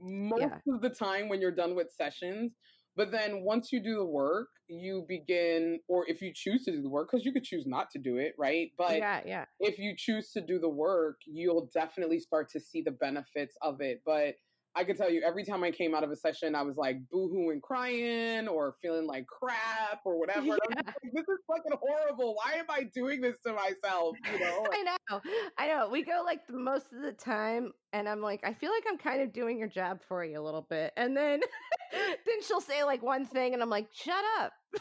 most 0.00 0.40
yeah. 0.40 0.74
of 0.74 0.80
the 0.80 0.90
time 0.90 1.28
when 1.28 1.40
you're 1.40 1.50
done 1.50 1.74
with 1.74 1.92
sessions. 1.92 2.52
But 2.96 3.10
then 3.10 3.42
once 3.42 3.72
you 3.72 3.80
do 3.82 3.96
the 3.96 4.04
work, 4.04 4.48
you 4.68 5.04
begin, 5.08 5.80
or 5.88 6.04
if 6.08 6.20
you 6.20 6.32
choose 6.34 6.64
to 6.64 6.72
do 6.72 6.82
the 6.82 6.88
work, 6.88 7.10
because 7.10 7.24
you 7.24 7.32
could 7.32 7.44
choose 7.44 7.66
not 7.66 7.90
to 7.92 7.98
do 7.98 8.16
it, 8.16 8.34
right? 8.38 8.70
But 8.76 8.98
yeah, 8.98 9.20
yeah. 9.24 9.44
if 9.60 9.78
you 9.78 9.94
choose 9.96 10.30
to 10.32 10.40
do 10.40 10.58
the 10.58 10.68
work, 10.68 11.16
you'll 11.26 11.70
definitely 11.72 12.20
start 12.20 12.50
to 12.50 12.60
see 12.60 12.82
the 12.82 12.90
benefits 12.90 13.56
of 13.62 13.80
it. 13.80 14.02
But 14.04 14.34
I 14.74 14.84
could 14.84 14.96
tell 14.96 15.10
you 15.10 15.22
every 15.22 15.44
time 15.44 15.62
I 15.62 15.70
came 15.70 15.94
out 15.94 16.02
of 16.02 16.10
a 16.10 16.16
session, 16.16 16.54
I 16.54 16.62
was 16.62 16.76
like 16.76 16.96
boohooing, 17.12 17.60
crying, 17.60 18.48
or 18.48 18.74
feeling 18.80 19.06
like 19.06 19.26
crap, 19.26 20.00
or 20.04 20.18
whatever. 20.18 20.46
Yeah. 20.46 20.56
Like, 20.74 20.94
this 21.12 21.24
is 21.28 21.38
fucking 21.46 21.76
horrible. 21.78 22.34
Why 22.34 22.54
am 22.54 22.66
I 22.68 22.84
doing 22.94 23.20
this 23.20 23.36
to 23.46 23.52
myself? 23.52 24.16
You 24.32 24.40
know? 24.40 24.66
I 24.72 24.82
know, 24.82 25.20
I 25.58 25.68
know. 25.68 25.88
We 25.90 26.02
go 26.02 26.22
like 26.24 26.40
most 26.50 26.86
of 26.92 27.02
the 27.02 27.12
time, 27.12 27.72
and 27.92 28.08
I'm 28.08 28.22
like, 28.22 28.40
I 28.44 28.54
feel 28.54 28.70
like 28.70 28.84
I'm 28.88 28.98
kind 28.98 29.20
of 29.20 29.32
doing 29.32 29.58
your 29.58 29.68
job 29.68 30.00
for 30.08 30.24
you 30.24 30.40
a 30.40 30.42
little 30.42 30.66
bit, 30.68 30.92
and 30.96 31.16
then, 31.16 31.40
then 31.92 32.42
she'll 32.42 32.60
say 32.60 32.82
like 32.84 33.02
one 33.02 33.26
thing, 33.26 33.52
and 33.52 33.62
I'm 33.62 33.70
like, 33.70 33.88
shut 33.92 34.24
up. 34.40 34.52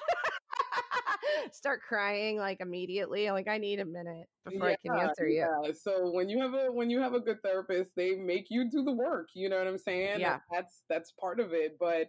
start 1.52 1.82
crying 1.88 2.38
like 2.38 2.62
immediately. 2.62 3.30
like, 3.32 3.48
I 3.48 3.58
need 3.58 3.80
a 3.80 3.86
minute 3.86 4.28
before 4.46 4.70
yeah, 4.70 4.76
I 4.76 4.88
can 4.88 5.08
answer 5.10 5.28
you. 5.28 5.46
Yeah. 5.64 5.72
So 5.74 6.12
when 6.12 6.30
you 6.30 6.40
have 6.40 6.54
a 6.54 6.72
when 6.72 6.90
you 6.90 7.00
have 7.00 7.14
a 7.14 7.20
good 7.20 7.38
therapist, 7.44 7.92
they 7.96 8.16
make 8.16 8.48
you 8.50 8.70
do 8.70 8.84
the 8.84 8.94
work. 8.94 9.28
You 9.36 9.50
know 9.50 9.58
what 9.58 9.68
I'm 9.68 9.78
saying? 9.78 10.20
Yeah. 10.20 10.40
That's 10.52 10.84
that's 10.90 11.14
part 11.20 11.40
of 11.40 11.54
it. 11.54 11.78
But 11.80 12.08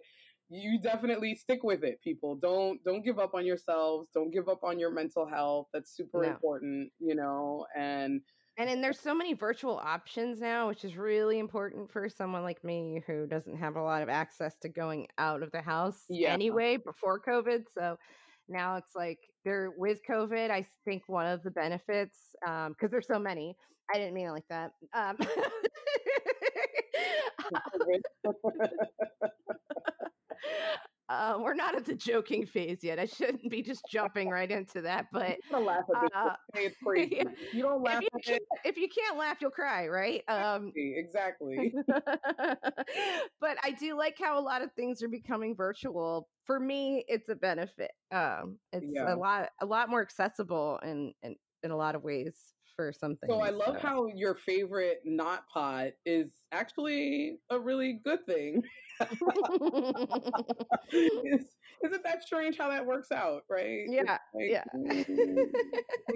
you 0.55 0.79
definitely 0.83 1.35
stick 1.35 1.61
with 1.63 1.83
it 1.83 1.99
people 2.05 2.37
don't 2.37 2.79
don't 2.85 3.03
give 3.03 3.19
up 3.19 3.33
on 3.33 3.47
yourselves 3.47 4.11
don't 4.13 4.31
give 4.31 4.51
up 4.51 4.63
on 4.63 4.79
your 4.79 4.91
mental 4.91 5.27
health 5.27 5.67
that's 5.73 5.97
super 5.97 6.25
no. 6.25 6.29
important 6.29 6.91
you 7.01 7.15
know 7.15 7.65
and 7.75 8.21
and 8.59 8.69
then 8.69 8.83
there's 8.83 9.01
so 9.01 9.15
many 9.15 9.33
virtual 9.33 9.79
options 9.83 10.41
now, 10.41 10.69
which 10.69 10.85
is 10.85 10.97
really 10.97 11.39
important 11.39 11.91
for 11.91 12.09
someone 12.09 12.43
like 12.43 12.63
me 12.63 13.03
who 13.07 13.27
doesn't 13.27 13.57
have 13.57 13.77
a 13.77 13.83
lot 13.83 14.03
of 14.03 14.11
access 14.11 14.55
to 14.61 14.69
going 14.69 15.09
out 15.17 15.43
of 15.43 15.51
the 15.53 15.63
house 15.63 16.05
yeah. 16.11 16.33
anyway 16.33 16.77
before 16.77 17.19
COVID. 17.19 17.65
So 17.73 17.97
now 18.53 18.77
it's 18.77 18.95
like 18.95 19.19
they're 19.45 19.73
with 19.77 20.01
COVID. 20.09 20.51
I 20.51 20.67
think 20.85 21.03
one 21.07 21.27
of 21.27 21.43
the 21.43 21.51
benefits, 21.51 22.19
because 22.41 22.67
um, 22.69 22.89
there's 22.91 23.07
so 23.07 23.19
many, 23.19 23.57
I 23.93 23.99
didn't 23.99 24.15
mean 24.15 24.29
it 24.29 24.33
like 24.33 24.49
that. 24.49 24.73
Um, 24.95 25.17
Uh, 31.13 31.37
we're 31.39 31.55
not 31.55 31.75
at 31.75 31.85
the 31.85 31.95
joking 31.95 32.47
phase 32.47 32.79
yet. 32.83 32.99
I 32.99 33.05
shouldn't 33.05 33.51
be 33.51 33.63
just 33.63 33.83
jumping 33.91 34.31
right 34.31 34.51
into 34.51 34.81
that, 34.81 35.07
but 35.13 35.37
laugh 35.53 35.85
uh. 36.15 36.31
Yeah. 36.95 37.25
You 37.53 37.63
don't 37.63 37.83
laugh 37.83 38.03
if 38.15 38.29
you, 38.29 38.39
if 38.65 38.77
you, 38.79 38.89
can't 38.89 39.19
laugh, 39.19 39.37
you'll 39.41 39.51
cry, 39.51 39.89
right? 39.89 40.23
Um, 40.29 40.73
exactly. 40.75 41.75
but 41.87 43.59
I 43.63 43.73
do 43.79 43.97
like 43.97 44.17
how 44.19 44.39
a 44.39 44.41
lot 44.41 44.63
of 44.63 44.73
things 44.73 45.03
are 45.03 45.09
becoming 45.09 45.55
virtual. 45.55 46.29
For 46.47 46.59
me, 46.59 47.05
it's 47.09 47.29
a 47.29 47.35
benefit. 47.35 47.91
Um, 48.11 48.59
it's 48.73 48.91
yeah. 48.95 49.15
a 49.15 49.17
lot, 49.17 49.51
a 49.61 49.67
lot 49.67 49.91
more 49.91 50.01
accessible 50.01 50.79
in, 50.83 51.13
in 51.23 51.37
in 51.63 51.71
a 51.71 51.77
lot 51.77 51.95
of 51.95 52.03
ways 52.03 52.35
for 52.75 52.93
something. 52.93 53.29
So 53.29 53.41
I 53.41 53.51
love 53.51 53.77
so. 53.81 53.87
how 53.87 54.07
your 54.15 54.35
favorite 54.35 55.01
not 55.05 55.47
pot 55.49 55.89
is 56.05 56.31
actually 56.53 57.39
a 57.51 57.59
really 57.59 58.01
good 58.05 58.25
thing. 58.27 58.63
is, 60.93 61.45
not 61.83 62.03
that 62.05 62.23
strange 62.23 62.59
how 62.59 62.69
that 62.69 62.85
works 62.85 63.11
out, 63.13 63.43
right? 63.51 63.85
Yeah, 63.89 64.19
like, 64.35 64.49
yeah. 64.49 64.65
thing 64.75 65.05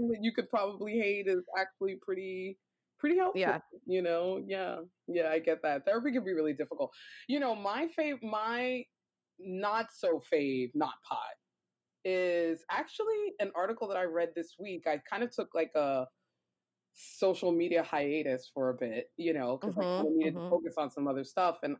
that 0.08 0.18
you 0.20 0.32
could 0.34 0.48
probably 0.48 0.92
hate 0.92 1.26
is 1.26 1.44
actually 1.58 1.96
pretty 2.02 2.58
pretty 2.98 3.16
helpful. 3.16 3.40
Yeah. 3.40 3.58
You 3.86 4.02
know, 4.02 4.42
yeah. 4.46 4.76
Yeah, 5.06 5.28
I 5.30 5.38
get 5.38 5.62
that. 5.62 5.84
Therapy 5.84 6.12
can 6.12 6.24
be 6.24 6.32
really 6.32 6.54
difficult. 6.54 6.92
You 7.28 7.40
know, 7.40 7.54
my 7.54 7.88
fave 7.98 8.22
my 8.22 8.84
not 9.38 9.86
so 9.92 10.22
fave 10.32 10.70
not 10.74 10.94
pot 11.08 11.18
is 12.04 12.64
actually 12.70 13.34
an 13.40 13.50
article 13.56 13.88
that 13.88 13.96
I 13.96 14.04
read 14.04 14.30
this 14.34 14.54
week. 14.58 14.84
I 14.86 15.00
kind 15.10 15.22
of 15.22 15.30
took 15.34 15.48
like 15.54 15.72
a 15.74 16.06
social 16.94 17.52
media 17.52 17.82
hiatus 17.82 18.50
for 18.54 18.70
a 18.70 18.74
bit, 18.74 19.10
you 19.16 19.34
know, 19.34 19.58
because 19.60 19.76
mm-hmm, 19.76 20.06
I 20.06 20.10
needed 20.10 20.34
mm-hmm. 20.34 20.44
to 20.44 20.50
focus 20.50 20.74
on 20.78 20.90
some 20.90 21.08
other 21.08 21.24
stuff. 21.24 21.56
And 21.62 21.76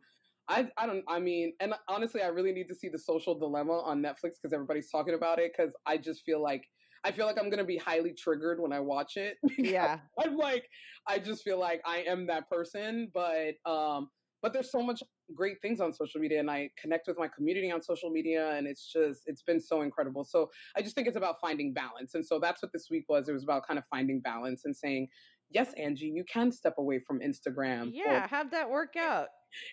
I 0.49 0.67
I 0.77 0.85
don't 0.85 1.03
I 1.07 1.19
mean, 1.19 1.53
and 1.59 1.73
honestly, 1.87 2.21
I 2.21 2.27
really 2.27 2.51
need 2.51 2.67
to 2.69 2.75
see 2.75 2.89
the 2.89 2.99
social 2.99 3.37
dilemma 3.37 3.81
on 3.81 4.01
Netflix 4.01 4.35
because 4.41 4.53
everybody's 4.53 4.89
talking 4.89 5.13
about 5.13 5.39
it. 5.39 5.51
Because 5.55 5.73
I 5.85 5.97
just 5.97 6.23
feel 6.23 6.41
like 6.41 6.65
I 7.03 7.11
feel 7.11 7.25
like 7.25 7.37
I'm 7.39 7.49
gonna 7.49 7.63
be 7.65 7.77
highly 7.77 8.13
triggered 8.13 8.59
when 8.59 8.71
I 8.71 8.79
watch 8.79 9.17
it. 9.17 9.37
Yeah, 9.57 9.99
I'm 10.19 10.37
like 10.37 10.69
I 11.07 11.19
just 11.19 11.43
feel 11.43 11.59
like 11.59 11.81
I 11.85 11.99
am 11.99 12.27
that 12.27 12.49
person. 12.49 13.11
But 13.13 13.55
um, 13.65 14.09
but 14.41 14.53
there's 14.53 14.71
so 14.71 14.81
much 14.81 15.01
great 15.35 15.61
things 15.61 15.81
on 15.81 15.93
social 15.93 16.21
media, 16.21 16.39
and 16.39 16.49
I 16.49 16.69
connect 16.81 17.07
with 17.07 17.17
my 17.17 17.27
community 17.27 17.71
on 17.71 17.81
social 17.81 18.09
media, 18.09 18.51
and 18.51 18.67
it's 18.67 18.91
just 18.91 19.23
it's 19.25 19.41
been 19.41 19.59
so 19.59 19.81
incredible. 19.81 20.23
So 20.23 20.49
I 20.75 20.81
just 20.81 20.95
think 20.95 21.07
it's 21.07 21.17
about 21.17 21.41
finding 21.41 21.73
balance, 21.73 22.15
and 22.15 22.25
so 22.25 22.39
that's 22.39 22.61
what 22.61 22.71
this 22.71 22.87
week 22.89 23.05
was. 23.09 23.27
It 23.27 23.33
was 23.33 23.43
about 23.43 23.67
kind 23.67 23.77
of 23.77 23.85
finding 23.89 24.21
balance 24.21 24.63
and 24.65 24.75
saying. 24.75 25.09
Yes, 25.49 25.73
Angie, 25.77 26.11
you 26.13 26.23
can 26.31 26.51
step 26.51 26.75
away 26.77 26.99
from 27.05 27.19
Instagram. 27.19 27.91
Yeah, 27.93 28.25
or, 28.25 28.27
have 28.27 28.51
that 28.51 28.69
work 28.77 28.95
out 28.95 29.27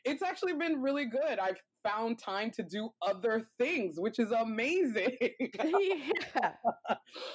it's 0.04 0.22
actually 0.22 0.54
been 0.54 0.80
really 0.80 1.06
good. 1.06 1.38
I've 1.38 1.60
found 1.82 2.18
time 2.18 2.50
to 2.52 2.62
do 2.62 2.90
other 3.02 3.46
things, 3.58 3.96
which 3.98 4.18
is 4.18 4.30
amazing. 4.30 5.16
yeah. 5.64 6.52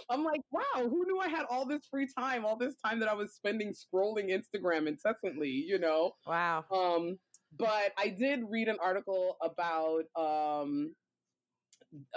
I'm 0.10 0.24
like, 0.24 0.42
wow, 0.52 0.64
who 0.76 1.06
knew 1.06 1.20
I 1.20 1.30
had 1.30 1.46
all 1.50 1.66
this 1.66 1.82
free 1.90 2.08
time, 2.18 2.46
all 2.46 2.58
this 2.58 2.76
time 2.84 3.00
that 3.00 3.10
I 3.10 3.14
was 3.14 3.34
spending 3.34 3.74
scrolling 3.74 4.30
Instagram 4.30 4.88
incessantly, 4.88 5.50
you 5.50 5.80
know? 5.80 6.14
Wow. 6.26 6.66
Um, 6.72 7.18
but 7.58 7.94
I 7.98 8.10
did 8.10 8.42
read 8.50 8.68
an 8.68 8.78
article 8.82 9.38
about 9.42 10.04
um, 10.16 10.94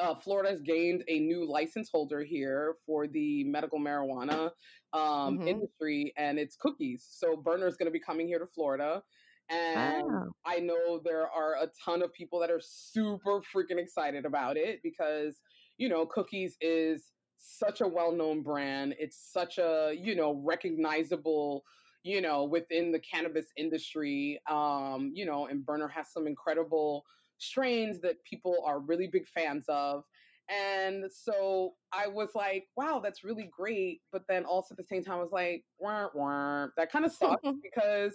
uh, 0.01 0.15
Florida's 0.17 0.61
gained 0.63 1.03
a 1.09 1.19
new 1.19 1.51
license 1.51 1.89
holder 1.93 2.23
here 2.23 2.75
for 2.87 3.07
the 3.07 3.45
medical 3.45 3.79
marijuana 3.79 4.51
um, 4.93 5.39
mm-hmm. 5.39 5.49
industry, 5.49 6.13
and 6.17 6.39
it's 6.39 6.57
cookies. 6.57 7.07
So 7.09 7.37
Berner 7.37 7.67
is 7.67 7.77
going 7.77 7.87
to 7.87 7.93
be 7.93 8.01
coming 8.01 8.27
here 8.27 8.39
to 8.39 8.47
Florida. 8.47 9.03
And 9.51 10.07
wow. 10.07 10.31
I 10.47 10.59
know 10.61 11.01
there 11.05 11.29
are 11.29 11.57
a 11.61 11.69
ton 11.85 12.03
of 12.03 12.13
people 12.13 12.41
that 12.41 12.51
are 12.51 12.61
super 12.63 13.41
freaking 13.55 13.79
excited 13.79 14.25
about 14.25 14.57
it 14.57 14.81
because, 14.83 15.41
you 15.79 15.89
know, 15.89 16.07
Cookies 16.07 16.57
is 16.61 17.13
such 17.39 17.81
a 17.81 17.89
well 17.89 18.13
known 18.13 18.43
brand. 18.43 18.95
It's 18.99 19.31
such 19.33 19.59
a, 19.59 19.95
you 19.99 20.15
know, 20.15 20.41
recognizable, 20.45 21.65
you 22.03 22.21
know, 22.21 22.45
within 22.45 22.93
the 22.93 23.01
cannabis 23.01 23.47
industry. 23.57 24.41
Um, 24.49 25.11
you 25.15 25.27
know, 25.27 25.47
and 25.47 25.67
Berner 25.67 25.89
has 25.89 26.13
some 26.13 26.27
incredible 26.27 27.05
strains 27.39 28.01
that 28.01 28.23
people 28.25 28.63
are 28.65 28.81
really 28.81 29.09
big 29.09 29.27
fans 29.27 29.65
of. 29.69 30.05
And 30.49 31.05
so 31.11 31.73
I 31.93 32.09
was 32.09 32.31
like, 32.35 32.67
wow, 32.77 33.01
that's 33.03 33.25
really 33.25 33.51
great. 33.57 34.01
But 34.13 34.23
then 34.29 34.45
also 34.45 34.75
at 34.75 34.79
the 34.79 34.85
same 34.85 35.05
time, 35.05 35.19
I 35.19 35.23
was 35.23 35.33
like, 35.33 35.65
wah, 35.79 36.09
wah. 36.15 36.67
that 36.77 36.91
kind 36.91 37.05
of 37.05 37.13
sucks 37.13 37.43
because 37.63 38.15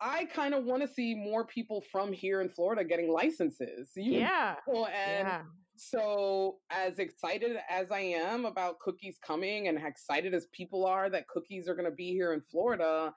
I 0.00 0.24
kind 0.26 0.54
of 0.54 0.64
want 0.64 0.82
to 0.82 0.88
see 0.88 1.14
more 1.14 1.46
people 1.46 1.82
from 1.92 2.12
here 2.12 2.40
in 2.40 2.48
Florida 2.48 2.84
getting 2.84 3.10
licenses. 3.10 3.90
You 3.96 4.20
yeah. 4.20 4.56
Know? 4.66 4.86
And 4.86 5.28
yeah. 5.28 5.42
so, 5.76 6.56
as 6.70 6.98
excited 6.98 7.56
as 7.70 7.90
I 7.90 8.00
am 8.00 8.44
about 8.44 8.80
cookies 8.80 9.18
coming 9.24 9.68
and 9.68 9.78
excited 9.78 10.34
as 10.34 10.46
people 10.52 10.84
are 10.86 11.08
that 11.10 11.28
cookies 11.28 11.68
are 11.68 11.74
going 11.74 11.90
to 11.90 11.94
be 11.94 12.10
here 12.10 12.32
in 12.32 12.42
Florida, 12.50 13.12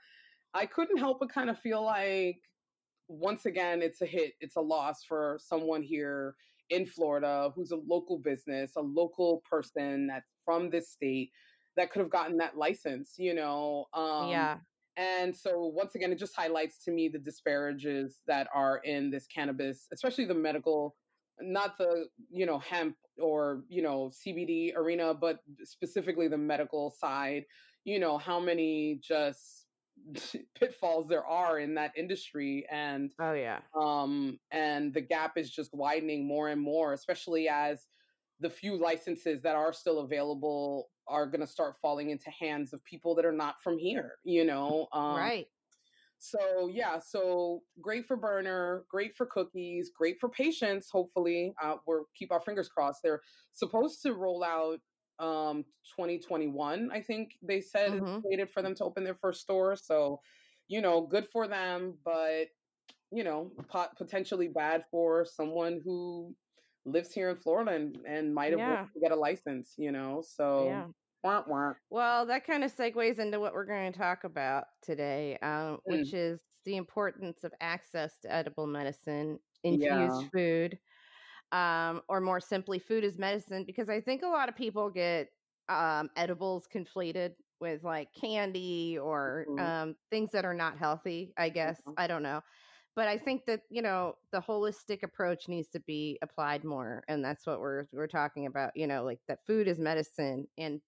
I 0.53 0.65
couldn't 0.65 0.97
help 0.97 1.19
but 1.19 1.33
kind 1.33 1.49
of 1.49 1.57
feel 1.59 1.83
like 1.83 2.39
once 3.07 3.45
again, 3.45 3.81
it's 3.81 4.01
a 4.01 4.05
hit, 4.05 4.33
it's 4.39 4.55
a 4.55 4.61
loss 4.61 5.03
for 5.07 5.39
someone 5.41 5.83
here 5.83 6.35
in 6.69 6.85
Florida 6.85 7.51
who's 7.55 7.71
a 7.71 7.79
local 7.87 8.17
business, 8.17 8.71
a 8.75 8.81
local 8.81 9.41
person 9.49 10.07
that's 10.07 10.31
from 10.43 10.69
this 10.69 10.89
state 10.89 11.31
that 11.77 11.91
could 11.91 11.99
have 11.99 12.09
gotten 12.09 12.37
that 12.37 12.57
license, 12.57 13.13
you 13.17 13.33
know. 13.33 13.85
Um, 13.93 14.29
yeah. 14.29 14.57
And 14.97 15.35
so, 15.35 15.65
once 15.75 15.95
again, 15.95 16.11
it 16.11 16.19
just 16.19 16.35
highlights 16.35 16.83
to 16.85 16.91
me 16.91 17.09
the 17.09 17.19
disparages 17.19 18.21
that 18.27 18.47
are 18.53 18.77
in 18.77 19.11
this 19.11 19.27
cannabis, 19.27 19.87
especially 19.93 20.25
the 20.25 20.33
medical, 20.33 20.95
not 21.41 21.77
the, 21.77 22.05
you 22.29 22.45
know, 22.45 22.59
hemp 22.59 22.95
or, 23.21 23.63
you 23.67 23.81
know, 23.81 24.09
CBD 24.09 24.75
arena, 24.75 25.13
but 25.13 25.39
specifically 25.63 26.29
the 26.29 26.37
medical 26.37 26.91
side. 26.97 27.43
You 27.83 27.99
know, 27.99 28.17
how 28.17 28.39
many 28.39 28.99
just 29.03 29.64
pitfalls 30.59 31.07
there 31.07 31.25
are 31.25 31.59
in 31.59 31.73
that 31.75 31.91
industry 31.97 32.65
and 32.71 33.11
oh 33.19 33.33
yeah. 33.33 33.59
um 33.79 34.39
and 34.51 34.93
the 34.93 35.01
gap 35.01 35.37
is 35.37 35.49
just 35.49 35.73
widening 35.73 36.27
more 36.27 36.49
and 36.49 36.61
more 36.61 36.93
especially 36.93 37.47
as 37.47 37.87
the 38.39 38.49
few 38.49 38.77
licenses 38.77 39.41
that 39.41 39.55
are 39.55 39.73
still 39.73 39.99
available 39.99 40.89
are 41.07 41.25
going 41.25 41.41
to 41.41 41.47
start 41.47 41.75
falling 41.81 42.09
into 42.09 42.29
hands 42.29 42.73
of 42.73 42.83
people 42.83 43.15
that 43.15 43.25
are 43.25 43.31
not 43.31 43.55
from 43.63 43.77
here 43.77 44.13
you 44.23 44.45
know 44.45 44.87
um, 44.93 45.15
right. 45.15 45.47
so 46.19 46.69
yeah 46.71 46.99
so 46.99 47.61
great 47.81 48.05
for 48.05 48.17
Berner 48.17 48.83
great 48.89 49.15
for 49.15 49.25
cookies 49.25 49.91
great 49.97 50.17
for 50.19 50.29
patients 50.29 50.89
hopefully 50.91 51.53
uh, 51.63 51.75
we're 51.87 52.01
keep 52.17 52.31
our 52.31 52.41
fingers 52.41 52.69
crossed 52.69 52.99
they're 53.03 53.21
supposed 53.53 54.01
to 54.03 54.13
roll 54.13 54.43
out 54.43 54.79
um 55.19 55.63
2021 55.97 56.89
i 56.91 57.01
think 57.01 57.35
they 57.41 57.61
said 57.61 57.91
mm-hmm. 57.91 58.19
waited 58.23 58.49
for 58.49 58.61
them 58.61 58.75
to 58.75 58.83
open 58.83 59.03
their 59.03 59.15
first 59.15 59.41
store 59.41 59.75
so 59.75 60.19
you 60.67 60.81
know 60.81 61.01
good 61.01 61.27
for 61.31 61.47
them 61.47 61.93
but 62.03 62.47
you 63.11 63.23
know 63.23 63.51
pot- 63.69 63.95
potentially 63.97 64.47
bad 64.47 64.83
for 64.91 65.25
someone 65.25 65.79
who 65.85 66.33
lives 66.85 67.13
here 67.13 67.29
in 67.29 67.37
florida 67.37 67.71
and, 67.71 67.97
and 68.07 68.33
might 68.33 68.51
have 68.51 68.59
yeah. 68.59 68.85
to 68.93 68.99
get 68.99 69.11
a 69.11 69.15
license 69.15 69.73
you 69.77 69.91
know 69.91 70.21
so 70.25 70.65
yeah. 70.67 70.85
Wah, 71.23 71.41
wah. 71.47 71.73
Well, 71.89 72.27
that 72.27 72.45
kind 72.45 72.63
of 72.63 72.71
segues 72.71 73.17
into 73.17 73.39
what 73.39 73.55
we're 73.55 73.65
going 73.65 73.91
to 73.91 73.97
talk 73.97 74.25
about 74.25 74.65
today, 74.83 75.39
um, 75.41 75.49
mm. 75.49 75.79
which 75.85 76.13
is 76.13 76.39
the 76.65 76.75
importance 76.75 77.43
of 77.43 77.51
access 77.61 78.19
to 78.19 78.31
edible 78.31 78.67
medicine, 78.67 79.39
infused 79.63 79.89
yeah. 79.89 80.27
food, 80.31 80.77
um, 81.51 82.01
or 82.07 82.21
more 82.21 82.39
simply, 82.39 82.79
food 82.79 83.03
is 83.03 83.17
medicine, 83.17 83.63
because 83.65 83.89
I 83.89 84.01
think 84.01 84.23
a 84.23 84.27
lot 84.27 84.49
of 84.49 84.55
people 84.55 84.89
get 84.89 85.29
um, 85.69 86.09
edibles 86.15 86.67
conflated 86.73 87.33
with 87.59 87.83
like 87.83 88.09
candy 88.13 88.97
or 88.97 89.45
mm-hmm. 89.49 89.59
um, 89.59 89.95
things 90.09 90.31
that 90.31 90.45
are 90.45 90.53
not 90.53 90.77
healthy, 90.77 91.33
I 91.37 91.49
guess. 91.49 91.79
Mm-hmm. 91.81 91.93
I 91.97 92.07
don't 92.07 92.23
know. 92.23 92.41
But 92.95 93.07
I 93.09 93.17
think 93.17 93.45
that, 93.45 93.61
you 93.69 93.81
know, 93.81 94.15
the 94.31 94.39
holistic 94.39 95.03
approach 95.03 95.49
needs 95.49 95.67
to 95.69 95.81
be 95.81 96.17
applied 96.21 96.63
more. 96.63 97.03
And 97.09 97.23
that's 97.23 97.45
what 97.45 97.59
we're 97.59 97.85
we're 97.91 98.07
talking 98.07 98.45
about, 98.45 98.71
you 98.75 98.87
know, 98.87 99.03
like 99.03 99.19
that 99.27 99.45
food 99.45 99.67
is 99.67 99.79
medicine 99.79 100.47
and 100.57 100.79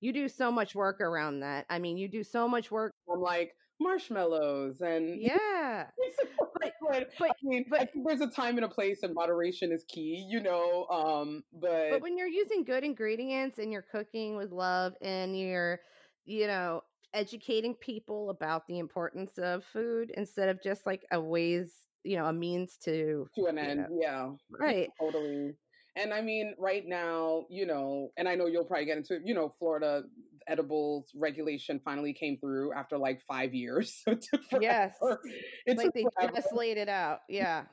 you 0.00 0.12
do 0.12 0.28
so 0.28 0.52
much 0.52 0.76
work 0.76 1.00
around 1.00 1.40
that. 1.40 1.66
I 1.68 1.80
mean, 1.80 1.96
you 1.96 2.06
do 2.06 2.22
so 2.22 2.46
much 2.46 2.70
work. 2.70 2.92
I'm 3.12 3.20
like, 3.20 3.56
marshmallows 3.80 4.80
and 4.80 5.20
yeah 5.20 5.86
but, 6.60 6.72
but, 6.80 7.08
but, 7.18 7.30
I 7.30 7.34
mean, 7.42 7.64
but 7.68 7.80
I 7.80 7.84
think 7.86 8.06
there's 8.06 8.20
a 8.20 8.28
time 8.28 8.56
and 8.56 8.64
a 8.64 8.68
place 8.68 9.02
and 9.02 9.14
moderation 9.14 9.72
is 9.72 9.84
key 9.88 10.26
you 10.28 10.40
know 10.40 10.86
um 10.90 11.42
but 11.52 11.90
but 11.90 12.02
when 12.02 12.16
you're 12.16 12.28
using 12.28 12.64
good 12.64 12.84
ingredients 12.84 13.58
and 13.58 13.72
you're 13.72 13.86
cooking 13.90 14.36
with 14.36 14.52
love 14.52 14.94
and 15.00 15.38
you're 15.38 15.80
you 16.24 16.46
know 16.46 16.82
educating 17.14 17.74
people 17.74 18.30
about 18.30 18.66
the 18.66 18.78
importance 18.78 19.38
of 19.38 19.64
food 19.64 20.12
instead 20.16 20.48
of 20.48 20.62
just 20.62 20.84
like 20.86 21.04
a 21.12 21.20
ways 21.20 21.72
you 22.04 22.16
know 22.16 22.26
a 22.26 22.32
means 22.32 22.76
to 22.84 23.26
to 23.34 23.46
an 23.46 23.58
end 23.58 23.80
know. 23.80 23.98
yeah 24.00 24.28
right 24.58 24.90
totally 25.00 25.54
and 25.98 26.14
I 26.14 26.20
mean, 26.20 26.54
right 26.58 26.84
now, 26.86 27.46
you 27.50 27.66
know, 27.66 28.12
and 28.16 28.28
I 28.28 28.36
know 28.36 28.46
you'll 28.46 28.64
probably 28.64 28.84
get 28.84 28.98
into, 28.98 29.18
you 29.24 29.34
know, 29.34 29.52
Florida 29.58 30.02
edibles 30.48 31.10
regulation 31.14 31.80
finally 31.84 32.12
came 32.12 32.38
through 32.38 32.72
after 32.72 32.98
like 32.98 33.20
five 33.26 33.54
years. 33.54 33.96
So 34.08 34.12
it 34.12 34.22
took 34.22 34.44
forever. 34.44 34.62
Yes. 34.62 34.96
It 35.66 35.76
like 35.76 35.92
they 35.92 36.04
forever. 36.14 36.32
just 36.34 36.54
laid 36.54 36.78
it 36.78 36.88
out. 36.88 37.20
Yeah. 37.28 37.64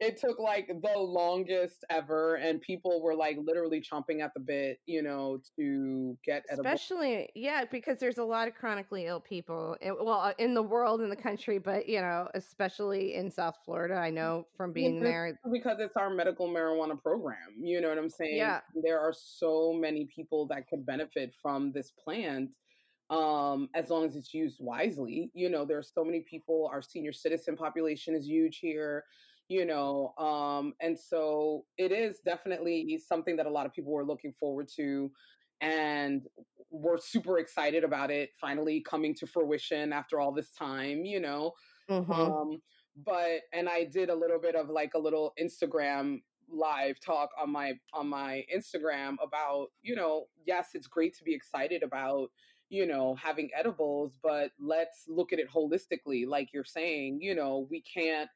it 0.00 0.18
took 0.18 0.38
like 0.38 0.68
the 0.68 0.98
longest 0.98 1.84
ever. 1.90 2.36
And 2.36 2.60
people 2.60 3.02
were 3.02 3.14
like 3.14 3.36
literally 3.44 3.80
chomping 3.80 4.22
at 4.22 4.32
the 4.34 4.40
bit, 4.40 4.78
you 4.86 5.02
know, 5.02 5.40
to 5.56 6.16
get 6.24 6.44
Especially, 6.50 7.30
yeah, 7.34 7.64
because 7.70 7.98
there's 7.98 8.18
a 8.18 8.24
lot 8.24 8.48
of 8.48 8.54
chronically 8.54 9.06
ill 9.06 9.20
people, 9.20 9.76
in, 9.80 9.96
well, 10.00 10.20
uh, 10.20 10.32
in 10.38 10.54
the 10.54 10.62
world, 10.62 11.00
in 11.00 11.10
the 11.10 11.16
country, 11.16 11.58
but, 11.58 11.88
you 11.88 12.00
know, 12.00 12.28
especially 12.34 13.14
in 13.14 13.30
South 13.30 13.56
Florida. 13.64 13.94
I 13.94 14.10
know 14.10 14.46
from 14.56 14.72
being 14.72 15.00
there. 15.00 15.38
Because 15.52 15.78
it's 15.80 15.96
our 15.96 16.10
medical 16.10 16.48
marijuana 16.48 17.00
program. 17.00 17.36
You 17.60 17.80
know 17.80 17.88
what 17.88 17.98
I'm 17.98 18.10
saying? 18.10 18.36
Yeah. 18.36 18.60
There 18.82 19.00
are 19.00 19.12
so 19.12 19.72
many 19.72 20.08
people 20.14 20.46
that 20.48 20.68
could 20.68 20.86
benefit 20.86 21.32
from 21.42 21.72
this 21.72 21.92
plant 22.06 22.50
um 23.10 23.68
as 23.74 23.90
long 23.90 24.04
as 24.04 24.16
it's 24.16 24.34
used 24.34 24.56
wisely 24.60 25.30
you 25.34 25.48
know 25.48 25.64
there 25.64 25.78
are 25.78 25.82
so 25.82 26.04
many 26.04 26.24
people 26.28 26.68
our 26.72 26.82
senior 26.82 27.12
citizen 27.12 27.56
population 27.56 28.14
is 28.14 28.26
huge 28.26 28.58
here 28.58 29.04
you 29.48 29.64
know 29.64 30.12
um 30.18 30.72
and 30.80 30.98
so 30.98 31.64
it 31.78 31.92
is 31.92 32.18
definitely 32.24 32.98
something 32.98 33.36
that 33.36 33.46
a 33.46 33.50
lot 33.50 33.66
of 33.66 33.72
people 33.72 33.92
were 33.92 34.04
looking 34.04 34.32
forward 34.40 34.66
to 34.76 35.10
and 35.60 36.22
we're 36.70 36.98
super 36.98 37.38
excited 37.38 37.84
about 37.84 38.10
it 38.10 38.30
finally 38.40 38.82
coming 38.88 39.14
to 39.14 39.26
fruition 39.26 39.92
after 39.92 40.20
all 40.20 40.32
this 40.32 40.52
time 40.52 41.04
you 41.04 41.20
know 41.20 41.52
mm-hmm. 41.88 42.12
um 42.12 42.60
but 43.04 43.40
and 43.52 43.68
i 43.68 43.84
did 43.84 44.10
a 44.10 44.14
little 44.14 44.40
bit 44.40 44.56
of 44.56 44.68
like 44.68 44.94
a 44.94 44.98
little 44.98 45.32
instagram 45.40 46.18
live 46.50 47.00
talk 47.00 47.30
on 47.40 47.50
my 47.50 47.74
on 47.92 48.08
my 48.08 48.44
Instagram 48.54 49.16
about, 49.22 49.68
you 49.82 49.96
know, 49.96 50.26
yes, 50.46 50.70
it's 50.74 50.86
great 50.86 51.16
to 51.18 51.24
be 51.24 51.34
excited 51.34 51.82
about, 51.82 52.30
you 52.68 52.86
know, 52.86 53.14
having 53.16 53.50
edibles, 53.56 54.18
but 54.22 54.50
let's 54.60 55.04
look 55.08 55.32
at 55.32 55.38
it 55.38 55.50
holistically 55.50 56.26
like 56.26 56.52
you're 56.52 56.64
saying, 56.64 57.20
you 57.20 57.34
know, 57.34 57.66
we 57.70 57.82
can't 57.82 58.30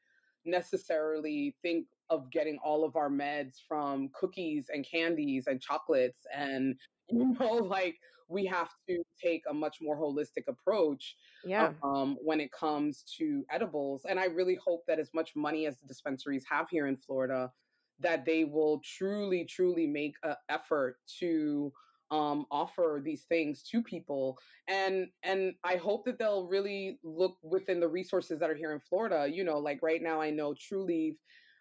necessarily 0.45 1.55
think 1.61 1.85
of 2.09 2.29
getting 2.31 2.57
all 2.63 2.83
of 2.83 2.95
our 2.95 3.09
meds 3.09 3.55
from 3.67 4.09
cookies 4.13 4.69
and 4.73 4.85
candies 4.85 5.47
and 5.47 5.61
chocolates 5.61 6.19
and 6.35 6.75
you 7.09 7.35
know 7.39 7.53
like 7.55 7.95
we 8.27 8.45
have 8.45 8.69
to 8.87 9.03
take 9.21 9.43
a 9.49 9.53
much 9.53 9.77
more 9.81 9.97
holistic 9.97 10.47
approach 10.47 11.17
yeah. 11.43 11.73
um, 11.83 12.17
when 12.23 12.39
it 12.39 12.51
comes 12.51 13.03
to 13.17 13.45
edibles 13.51 14.05
and 14.07 14.19
i 14.19 14.25
really 14.25 14.57
hope 14.63 14.83
that 14.87 14.99
as 14.99 15.09
much 15.13 15.35
money 15.35 15.65
as 15.65 15.77
the 15.77 15.87
dispensaries 15.87 16.45
have 16.49 16.69
here 16.69 16.87
in 16.87 16.95
florida 16.95 17.51
that 18.01 18.25
they 18.25 18.43
will 18.43 18.81
truly, 18.83 19.45
truly 19.45 19.87
make 19.87 20.15
an 20.23 20.35
effort 20.49 20.97
to 21.19 21.71
um, 22.11 22.45
offer 22.51 23.01
these 23.03 23.23
things 23.23 23.63
to 23.63 23.81
people 23.81 24.37
and 24.67 25.07
and 25.23 25.53
i 25.63 25.75
hope 25.77 26.03
that 26.05 26.19
they'll 26.19 26.45
really 26.45 26.99
look 27.03 27.37
within 27.41 27.79
the 27.79 27.87
resources 27.87 28.37
that 28.39 28.49
are 28.49 28.55
here 28.55 28.73
in 28.73 28.81
florida 28.81 29.27
you 29.31 29.45
know 29.45 29.57
like 29.57 29.79
right 29.81 30.03
now 30.03 30.19
i 30.19 30.29
know 30.29 30.53
Trulieve 30.53 31.15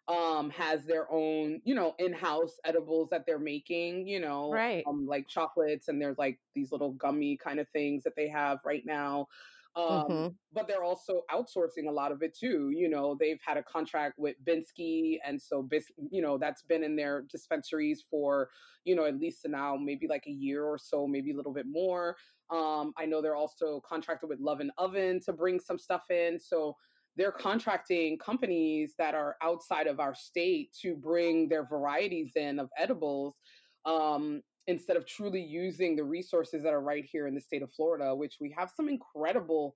um 0.09 0.51
has 0.51 0.85
their 0.85 1.11
own 1.13 1.61
you 1.65 1.75
know 1.75 1.95
in-house 2.01 2.59
edibles 2.65 3.09
that 3.11 3.25
they're 3.27 3.39
making 3.39 4.09
you 4.09 4.19
know 4.19 4.51
right. 4.51 4.83
um, 4.89 5.07
like 5.07 5.29
chocolates 5.29 5.87
and 5.87 6.03
there's 6.03 6.19
like 6.19 6.41
these 6.55 6.73
little 6.73 6.93
gummy 6.93 7.37
kind 7.37 7.61
of 7.61 7.69
things 7.69 8.03
that 8.03 8.17
they 8.17 8.29
have 8.29 8.59
right 8.65 8.83
now 8.85 9.29
um, 9.77 9.85
mm-hmm. 9.87 10.29
But 10.53 10.67
they're 10.67 10.83
also 10.83 11.23
outsourcing 11.31 11.89
a 11.89 11.93
lot 11.93 12.11
of 12.11 12.23
it 12.23 12.37
too. 12.37 12.71
You 12.71 12.89
know, 12.89 13.17
they've 13.19 13.39
had 13.45 13.57
a 13.57 13.63
contract 13.63 14.19
with 14.19 14.37
Binske, 14.45 15.19
and 15.25 15.41
so 15.41 15.69
you 16.11 16.23
know 16.23 16.39
that's 16.39 16.63
been 16.63 16.83
in 16.83 16.97
their 16.97 17.23
dispensaries 17.31 18.05
for 18.11 18.49
you 18.85 18.97
know 18.97 19.05
at 19.05 19.19
least 19.19 19.47
now 19.49 19.77
maybe 19.77 20.09
like 20.09 20.25
a 20.27 20.33
year 20.33 20.65
or 20.65 20.79
so, 20.79 21.07
maybe 21.07 21.31
a 21.33 21.37
little 21.37 21.53
bit 21.53 21.67
more. 21.69 22.17
Um, 22.51 22.93
I 22.99 23.07
know 23.07 23.23
they're 23.23 23.37
also 23.37 23.81
contracted 23.89 24.29
with 24.29 24.41
Love 24.41 24.59
and 24.59 24.73
Oven 24.77 25.21
to 25.25 25.33
bring 25.33 25.61
some 25.61 25.79
stuff 25.79 26.03
in. 26.11 26.39
So 26.41 26.77
they're 27.17 27.31
contracting 27.31 28.19
companies 28.19 28.95
that 28.99 29.15
are 29.15 29.37
outside 29.43 29.87
of 29.87 30.01
our 30.01 30.15
state 30.15 30.71
to 30.83 30.97
bring 30.97 31.49
their 31.49 31.65
varieties 31.65 32.33
in 32.35 32.59
of 32.59 32.69
edibles 32.77 33.37
um, 33.85 34.43
instead 34.67 34.97
of 34.97 35.07
truly 35.07 35.43
using 35.43 35.97
the 35.97 36.05
resources 36.05 36.63
that 36.63 36.73
are 36.73 36.81
right 36.81 37.05
here 37.05 37.27
in 37.27 37.35
the 37.35 37.41
state 37.41 37.63
of 37.63 37.73
Florida, 37.73 38.15
which 38.15 38.37
we 38.41 38.55
have 38.57 38.71
some 38.75 38.89
incredible 38.89 39.75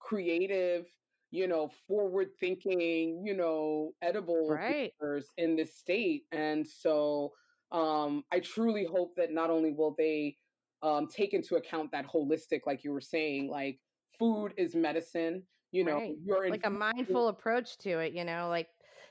creative, 0.00 0.86
you 1.30 1.46
know, 1.46 1.70
forward 1.86 2.28
thinking, 2.40 3.22
you 3.24 3.34
know, 3.34 3.92
edible 4.02 4.48
right. 4.50 4.92
in 5.38 5.56
this 5.56 5.76
state. 5.76 6.24
And 6.32 6.66
so 6.66 7.32
um, 7.70 8.24
I 8.32 8.40
truly 8.40 8.84
hope 8.84 9.14
that 9.16 9.32
not 9.32 9.50
only 9.50 9.72
will 9.72 9.94
they 9.96 10.36
um, 10.82 11.06
take 11.06 11.32
into 11.32 11.56
account 11.56 11.90
that 11.92 12.06
holistic, 12.06 12.60
like 12.66 12.84
you 12.84 12.92
were 12.92 13.00
saying, 13.00 13.48
like 13.48 13.78
food 14.18 14.52
is 14.56 14.74
medicine, 14.74 15.42
you 15.70 15.84
know, 15.84 15.96
right. 15.96 16.16
you're 16.22 16.50
like 16.50 16.66
a 16.66 16.70
mindful 16.70 17.28
approach 17.28 17.78
to 17.78 17.98
it, 17.98 18.12
you 18.12 18.24
know, 18.24 18.48
like 18.48 18.68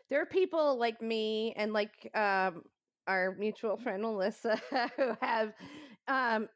there 0.10 0.22
are 0.22 0.26
people 0.26 0.78
like 0.78 1.02
me 1.02 1.54
and 1.56 1.74
like 1.74 2.12
um 2.14 2.64
our 3.12 3.36
mutual 3.38 3.78
friend 3.78 4.02
Melissa 4.02 4.60
who 4.98 5.16
have 5.22 5.54
um 6.08 6.48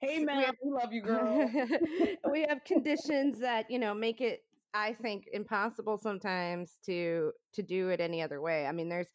Hey 0.00 0.18
man, 0.18 0.38
we, 0.38 0.44
have, 0.44 0.54
we 0.64 0.70
love 0.72 0.92
you 0.92 1.02
girl. 1.02 1.50
we 2.30 2.42
have 2.48 2.64
conditions 2.64 3.38
that, 3.40 3.70
you 3.70 3.78
know, 3.78 3.94
make 3.94 4.20
it 4.20 4.40
I 4.74 4.94
think 4.94 5.24
impossible 5.32 5.98
sometimes 5.98 6.78
to 6.86 7.32
to 7.54 7.62
do 7.62 7.88
it 7.90 8.00
any 8.00 8.22
other 8.22 8.40
way. 8.40 8.66
I 8.66 8.72
mean, 8.72 8.88
there's 8.88 9.08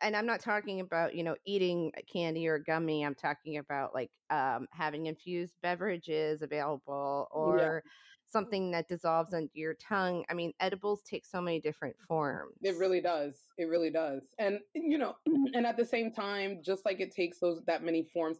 and 0.00 0.16
I'm 0.16 0.26
not 0.26 0.40
talking 0.40 0.80
about, 0.80 1.14
you 1.14 1.24
know, 1.24 1.36
eating 1.46 1.92
candy 2.12 2.46
or 2.46 2.58
gummy. 2.58 3.04
I'm 3.04 3.14
talking 3.14 3.58
about 3.58 3.94
like 3.94 4.10
um 4.30 4.66
having 4.72 5.06
infused 5.06 5.54
beverages 5.62 6.42
available 6.42 7.28
or 7.32 7.82
yeah 7.84 7.90
something 8.30 8.70
that 8.72 8.88
dissolves 8.88 9.32
under 9.34 9.50
your 9.54 9.74
tongue. 9.74 10.24
I 10.28 10.34
mean, 10.34 10.52
edibles 10.60 11.02
take 11.02 11.24
so 11.24 11.40
many 11.40 11.60
different 11.60 11.96
forms. 12.06 12.56
It 12.62 12.76
really 12.76 13.00
does. 13.00 13.36
It 13.56 13.64
really 13.64 13.90
does. 13.90 14.22
And 14.38 14.60
you 14.74 14.98
know, 14.98 15.16
and 15.54 15.66
at 15.66 15.76
the 15.76 15.84
same 15.84 16.12
time, 16.12 16.60
just 16.64 16.84
like 16.84 17.00
it 17.00 17.14
takes 17.14 17.38
those 17.38 17.62
that 17.66 17.82
many 17.82 18.02
forms, 18.12 18.38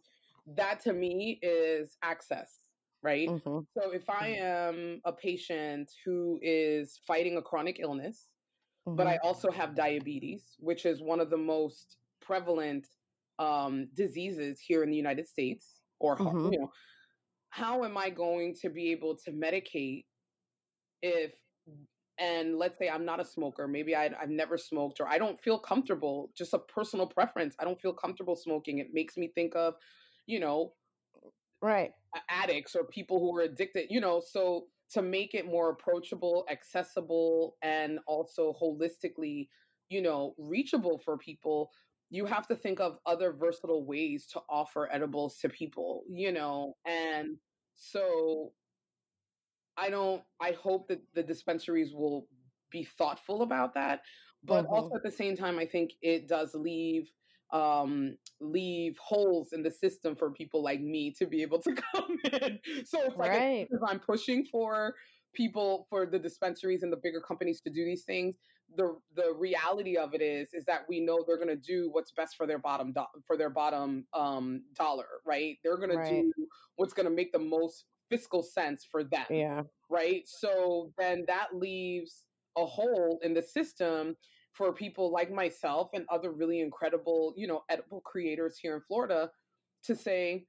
that 0.55 0.79
to 0.81 0.93
me 0.93 1.39
is 1.41 1.97
access. 2.03 2.51
right? 3.01 3.29
Mm-hmm. 3.29 3.59
So 3.77 3.91
if 3.91 4.09
I 4.09 4.37
mm-hmm. 4.39 4.79
am 4.79 5.01
a 5.05 5.13
patient 5.13 5.91
who 6.05 6.39
is 6.41 6.99
fighting 7.07 7.37
a 7.37 7.41
chronic 7.41 7.79
illness, 7.79 8.27
mm-hmm. 8.87 8.95
but 8.95 9.07
I 9.07 9.15
mm-hmm. 9.15 9.27
also 9.27 9.51
have 9.51 9.75
diabetes, 9.75 10.55
which 10.59 10.85
is 10.85 11.01
one 11.01 11.19
of 11.19 11.29
the 11.29 11.37
most 11.37 11.97
prevalent 12.21 12.87
um, 13.39 13.87
diseases 13.93 14.59
here 14.59 14.83
in 14.83 14.89
the 14.89 14.97
United 14.97 15.27
States, 15.27 15.81
or 15.99 16.17
mm-hmm. 16.17 16.51
you 16.53 16.59
know, 16.59 16.71
how 17.49 17.83
am 17.83 17.97
I 17.97 18.09
going 18.09 18.55
to 18.61 18.69
be 18.69 18.91
able 18.91 19.15
to 19.25 19.31
medicate 19.31 20.05
if 21.01 21.31
and 22.19 22.57
let's 22.57 22.77
say 22.77 22.89
I'm 22.89 23.05
not 23.05 23.21
a 23.21 23.25
smoker, 23.25 23.67
maybe 23.67 23.95
I, 23.95 24.09
have 24.19 24.29
never 24.29 24.57
smoked 24.57 24.99
or 24.99 25.07
I 25.07 25.17
don't 25.17 25.39
feel 25.39 25.57
comfortable, 25.57 26.31
just 26.37 26.53
a 26.53 26.59
personal 26.59 27.07
preference. 27.07 27.55
I 27.59 27.63
don't 27.63 27.79
feel 27.79 27.93
comfortable 27.93 28.35
smoking. 28.35 28.79
It 28.79 28.89
makes 28.93 29.15
me 29.15 29.31
think 29.33 29.55
of, 29.55 29.75
you 30.27 30.39
know, 30.41 30.73
right 31.61 31.91
addicts 32.29 32.75
or 32.75 32.83
people 32.85 33.19
who 33.19 33.37
are 33.37 33.43
addicted, 33.43 33.87
you 33.89 34.01
know, 34.01 34.21
so 34.25 34.65
to 34.91 35.01
make 35.01 35.33
it 35.33 35.45
more 35.45 35.69
approachable, 35.69 36.45
accessible, 36.51 37.55
and 37.61 37.99
also 38.07 38.53
holistically, 38.61 39.47
you 39.89 40.01
know, 40.01 40.33
reachable 40.37 40.99
for 41.05 41.17
people, 41.17 41.69
you 42.09 42.25
have 42.25 42.47
to 42.47 42.55
think 42.55 42.79
of 42.79 42.97
other 43.05 43.31
versatile 43.31 43.85
ways 43.85 44.25
to 44.33 44.41
offer 44.49 44.89
edibles 44.91 45.37
to 45.39 45.49
people, 45.49 46.03
you 46.09 46.31
know, 46.31 46.75
and 46.85 47.37
so 47.75 48.51
I 49.77 49.89
don't, 49.89 50.21
I 50.41 50.51
hope 50.51 50.87
that 50.89 51.01
the 51.13 51.23
dispensaries 51.23 51.93
will 51.93 52.27
be 52.71 52.83
thoughtful 52.83 53.41
about 53.41 53.73
that. 53.75 54.01
But 54.43 54.65
mm-hmm. 54.65 54.73
also 54.73 54.95
at 54.95 55.03
the 55.03 55.11
same 55.11 55.35
time, 55.35 55.59
I 55.59 55.65
think 55.65 55.91
it 56.01 56.27
does 56.27 56.53
leave 56.53 57.09
um 57.51 58.15
leave 58.39 58.95
holes 58.99 59.53
in 59.53 59.63
the 59.63 59.71
system 59.71 60.15
for 60.15 60.29
people 60.29 60.61
like 60.61 60.81
me 60.81 61.11
to 61.11 61.25
be 61.25 61.41
able 61.41 61.59
to 61.59 61.73
come 61.93 62.17
in 62.31 62.59
so 62.85 63.01
it's 63.01 63.17
like 63.17 63.31
right. 63.31 63.67
i'm 63.87 63.99
pushing 63.99 64.45
for 64.45 64.93
people 65.33 65.87
for 65.89 66.05
the 66.05 66.19
dispensaries 66.19 66.83
and 66.83 66.93
the 66.93 66.99
bigger 67.01 67.19
companies 67.19 67.59
to 67.59 67.71
do 67.71 67.83
these 67.83 68.03
things 68.03 68.35
the 68.75 68.95
the 69.15 69.33
reality 69.37 69.97
of 69.97 70.13
it 70.13 70.21
is 70.21 70.53
is 70.53 70.65
that 70.65 70.81
we 70.87 70.99
know 70.99 71.23
they're 71.25 71.37
going 71.37 71.47
to 71.47 71.55
do 71.55 71.89
what's 71.91 72.11
best 72.11 72.35
for 72.35 72.45
their 72.45 72.59
bottom 72.59 72.91
do- 72.93 73.21
for 73.25 73.37
their 73.37 73.49
bottom 73.49 74.05
um 74.13 74.63
dollar 74.75 75.05
right? 75.25 75.57
They're 75.63 75.77
going 75.77 75.95
right. 75.95 76.05
to 76.09 76.21
do 76.21 76.47
what's 76.75 76.93
going 76.93 77.07
to 77.07 77.11
make 77.11 77.31
the 77.31 77.39
most 77.39 77.85
fiscal 78.09 78.41
sense 78.41 78.85
for 78.89 79.03
them 79.03 79.25
yeah. 79.29 79.63
right? 79.89 80.23
So 80.25 80.91
then 80.97 81.25
that 81.27 81.47
leaves 81.53 82.23
a 82.57 82.65
hole 82.65 83.19
in 83.23 83.33
the 83.33 83.41
system 83.41 84.15
for 84.53 84.73
people 84.73 85.11
like 85.11 85.31
myself 85.31 85.89
and 85.93 86.05
other 86.09 86.31
really 86.31 86.59
incredible 86.59 87.33
you 87.37 87.47
know 87.47 87.63
edible 87.69 88.01
creators 88.01 88.57
here 88.57 88.75
in 88.75 88.81
florida 88.87 89.29
to 89.83 89.95
say 89.95 90.45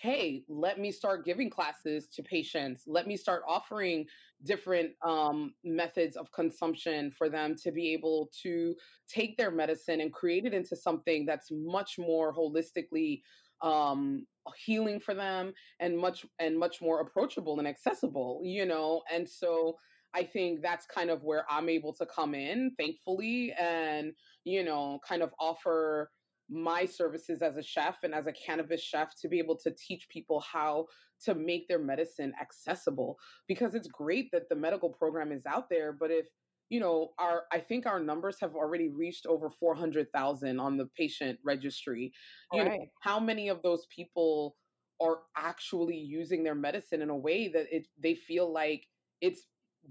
hey, 0.00 0.44
let 0.48 0.78
me 0.78 0.92
start 0.92 1.24
giving 1.24 1.50
classes 1.50 2.06
to 2.14 2.22
patients. 2.22 2.84
Let 2.86 3.06
me 3.06 3.16
start 3.16 3.42
offering 3.48 4.06
different 4.44 4.92
um, 5.04 5.54
methods 5.64 6.16
of 6.16 6.30
consumption 6.30 7.10
for 7.10 7.28
them 7.28 7.56
to 7.64 7.72
be 7.72 7.92
able 7.92 8.30
to 8.42 8.76
take 9.08 9.36
their 9.36 9.50
medicine 9.50 10.00
and 10.00 10.12
create 10.12 10.44
it 10.44 10.54
into 10.54 10.76
something 10.76 11.26
that's 11.26 11.48
much 11.50 11.98
more 11.98 12.32
holistically 12.32 13.22
um, 13.60 14.24
healing 14.64 15.00
for 15.00 15.14
them 15.14 15.52
and 15.80 15.98
much 15.98 16.24
and 16.38 16.56
much 16.56 16.80
more 16.80 17.00
approachable 17.00 17.58
and 17.58 17.66
accessible. 17.66 18.40
You 18.44 18.66
know, 18.66 19.02
and 19.12 19.28
so. 19.28 19.76
I 20.14 20.22
think 20.22 20.62
that's 20.62 20.86
kind 20.86 21.10
of 21.10 21.22
where 21.22 21.44
I'm 21.50 21.68
able 21.68 21.92
to 21.92 22.06
come 22.06 22.34
in, 22.34 22.72
thankfully, 22.78 23.52
and, 23.58 24.14
you 24.44 24.64
know, 24.64 24.98
kind 25.06 25.22
of 25.22 25.34
offer 25.38 26.10
my 26.50 26.84
services 26.84 27.42
as 27.42 27.56
a 27.56 27.62
chef 27.62 27.98
and 28.02 28.14
as 28.14 28.26
a 28.26 28.32
cannabis 28.32 28.82
chef 28.82 29.14
to 29.20 29.28
be 29.28 29.38
able 29.38 29.56
to 29.56 29.70
teach 29.72 30.08
people 30.08 30.40
how 30.40 30.86
to 31.24 31.34
make 31.34 31.68
their 31.68 31.78
medicine 31.78 32.32
accessible 32.40 33.18
because 33.46 33.74
it's 33.74 33.88
great 33.88 34.30
that 34.32 34.48
the 34.48 34.56
medical 34.56 34.88
program 34.88 35.32
is 35.32 35.44
out 35.46 35.68
there 35.68 35.92
but 35.92 36.10
if 36.10 36.26
you 36.70 36.80
know 36.80 37.10
our 37.18 37.42
i 37.52 37.58
think 37.58 37.86
our 37.86 38.00
numbers 38.00 38.36
have 38.40 38.54
already 38.54 38.88
reached 38.88 39.26
over 39.26 39.50
400,000 39.50 40.58
on 40.58 40.76
the 40.76 40.86
patient 40.96 41.38
registry 41.44 42.12
you 42.52 42.62
right. 42.62 42.70
know 42.70 42.86
how 43.02 43.20
many 43.20 43.48
of 43.48 43.60
those 43.62 43.86
people 43.94 44.56
are 45.00 45.18
actually 45.36 45.96
using 45.96 46.42
their 46.42 46.54
medicine 46.54 47.02
in 47.02 47.10
a 47.10 47.16
way 47.16 47.48
that 47.48 47.66
it 47.70 47.86
they 48.02 48.14
feel 48.14 48.52
like 48.52 48.84
it's 49.20 49.42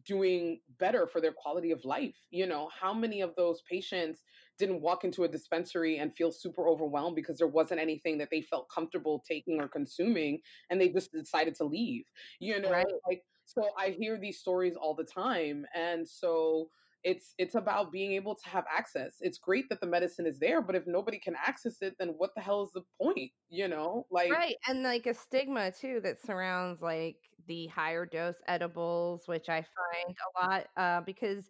doing 0.06 0.60
better 0.80 1.08
for 1.08 1.22
their 1.22 1.32
quality 1.32 1.72
of 1.72 1.84
life 1.84 2.16
you 2.30 2.46
know 2.46 2.70
how 2.80 2.94
many 2.94 3.22
of 3.22 3.34
those 3.36 3.62
patients 3.70 4.22
didn't 4.58 4.82
walk 4.82 5.04
into 5.04 5.24
a 5.24 5.28
dispensary 5.28 5.98
and 5.98 6.16
feel 6.16 6.32
super 6.32 6.68
overwhelmed 6.68 7.16
because 7.16 7.38
there 7.38 7.48
wasn't 7.48 7.80
anything 7.80 8.18
that 8.18 8.30
they 8.32 8.42
felt 8.42 8.70
comfortable 8.70 9.24
taking 9.28 9.62
or 9.62 9.68
consuming 9.68 10.40
and 10.70 10.80
they 10.80 10.90
just 10.90 11.12
decided 11.12 11.56
to 11.56 11.64
leave 11.64 12.06
you 12.40 12.60
know 12.60 12.72
right. 12.72 12.86
like 13.08 13.24
so 13.46 13.64
i 13.78 13.90
hear 13.90 14.18
these 14.18 14.40
stories 14.40 14.76
all 14.76 14.94
the 14.94 15.04
time 15.04 15.66
and 15.76 16.08
so 16.08 16.70
it's 17.04 17.34
it's 17.38 17.56
about 17.56 17.92
being 17.92 18.14
able 18.14 18.36
to 18.36 18.50
have 18.50 18.66
access 18.76 19.18
it's 19.22 19.38
great 19.38 19.70
that 19.70 19.80
the 19.80 19.88
medicine 19.88 20.26
is 20.26 20.40
there 20.40 20.62
but 20.62 20.76
if 20.76 20.86
nobody 20.88 21.20
can 21.20 21.36
access 21.46 21.82
it 21.82 21.94
then 22.00 22.10
what 22.18 22.32
the 22.36 22.42
hell 22.42 22.64
is 22.64 22.72
the 22.74 22.82
point 23.02 23.32
you 23.50 23.68
know 23.68 24.06
like 24.12 24.32
right 24.32 24.56
and 24.68 24.84
like 24.84 25.06
a 25.06 25.14
stigma 25.14 25.72
too 25.72 26.00
that 26.04 26.22
surrounds 26.22 26.82
like 26.82 27.18
the 27.48 27.68
higher 27.68 28.06
dose 28.06 28.42
edibles 28.48 29.28
which 29.28 29.48
i 29.48 29.64
find 29.64 30.18
a 30.18 30.46
lot 30.46 30.66
uh, 30.76 31.02
because 31.02 31.50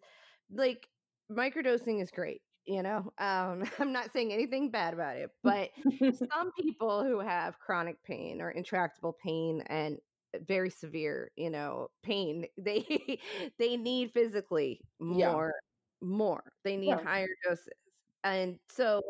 like 0.52 0.86
microdosing 1.32 2.00
is 2.02 2.10
great 2.10 2.40
you 2.68 2.82
know 2.82 3.12
um, 3.18 3.64
i'm 3.80 3.92
not 3.92 4.12
saying 4.12 4.32
anything 4.32 4.70
bad 4.70 4.94
about 4.94 5.16
it 5.16 5.30
but 5.42 5.70
some 6.16 6.52
people 6.60 7.02
who 7.02 7.18
have 7.18 7.58
chronic 7.58 8.02
pain 8.04 8.40
or 8.40 8.50
intractable 8.50 9.16
pain 9.20 9.62
and 9.66 9.98
very 10.46 10.70
severe 10.70 11.30
you 11.36 11.50
know 11.50 11.88
pain 12.02 12.46
they 12.58 13.18
they 13.58 13.76
need 13.76 14.12
physically 14.12 14.80
more 15.00 15.54
yeah. 16.00 16.06
more 16.06 16.44
they 16.62 16.76
need 16.76 16.88
yeah. 16.88 17.02
higher 17.02 17.28
doses 17.44 17.68
and 18.24 18.58
so 18.68 19.00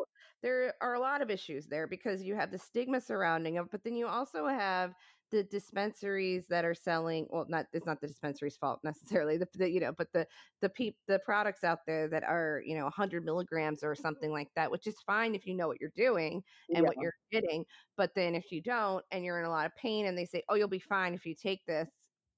there 0.40 0.74
are 0.80 0.94
a 0.94 1.00
lot 1.00 1.20
of 1.20 1.30
issues 1.30 1.66
there 1.66 1.88
because 1.88 2.22
you 2.22 2.36
have 2.36 2.52
the 2.52 2.58
stigma 2.58 3.00
surrounding 3.00 3.56
it 3.56 3.64
but 3.72 3.82
then 3.82 3.96
you 3.96 4.06
also 4.06 4.46
have 4.46 4.94
the 5.30 5.42
dispensaries 5.44 6.46
that 6.48 6.64
are 6.64 6.74
selling 6.74 7.26
well 7.30 7.46
not 7.48 7.66
it's 7.72 7.86
not 7.86 8.00
the 8.00 8.06
dispensary's 8.06 8.56
fault 8.56 8.80
necessarily 8.84 9.36
the, 9.36 9.46
the 9.54 9.68
you 9.68 9.80
know 9.80 9.92
but 9.96 10.08
the 10.12 10.26
the 10.62 10.68
peep 10.68 10.96
the 11.06 11.18
products 11.20 11.64
out 11.64 11.80
there 11.86 12.08
that 12.08 12.24
are 12.24 12.62
you 12.64 12.76
know 12.76 12.84
100 12.84 13.24
milligrams 13.24 13.82
or 13.82 13.92
mm-hmm. 13.92 14.02
something 14.02 14.32
like 14.32 14.48
that 14.56 14.70
which 14.70 14.86
is 14.86 14.96
fine 15.06 15.34
if 15.34 15.46
you 15.46 15.54
know 15.54 15.68
what 15.68 15.80
you're 15.80 15.90
doing 15.96 16.42
and 16.70 16.78
yeah. 16.78 16.82
what 16.82 16.96
you're 17.00 17.14
getting 17.30 17.64
but 17.96 18.10
then 18.14 18.34
if 18.34 18.50
you 18.50 18.62
don't 18.62 19.04
and 19.10 19.24
you're 19.24 19.38
in 19.38 19.44
a 19.44 19.50
lot 19.50 19.66
of 19.66 19.74
pain 19.76 20.06
and 20.06 20.16
they 20.16 20.24
say 20.24 20.42
oh 20.48 20.54
you'll 20.54 20.68
be 20.68 20.78
fine 20.78 21.14
if 21.14 21.26
you 21.26 21.34
take 21.34 21.64
this 21.66 21.88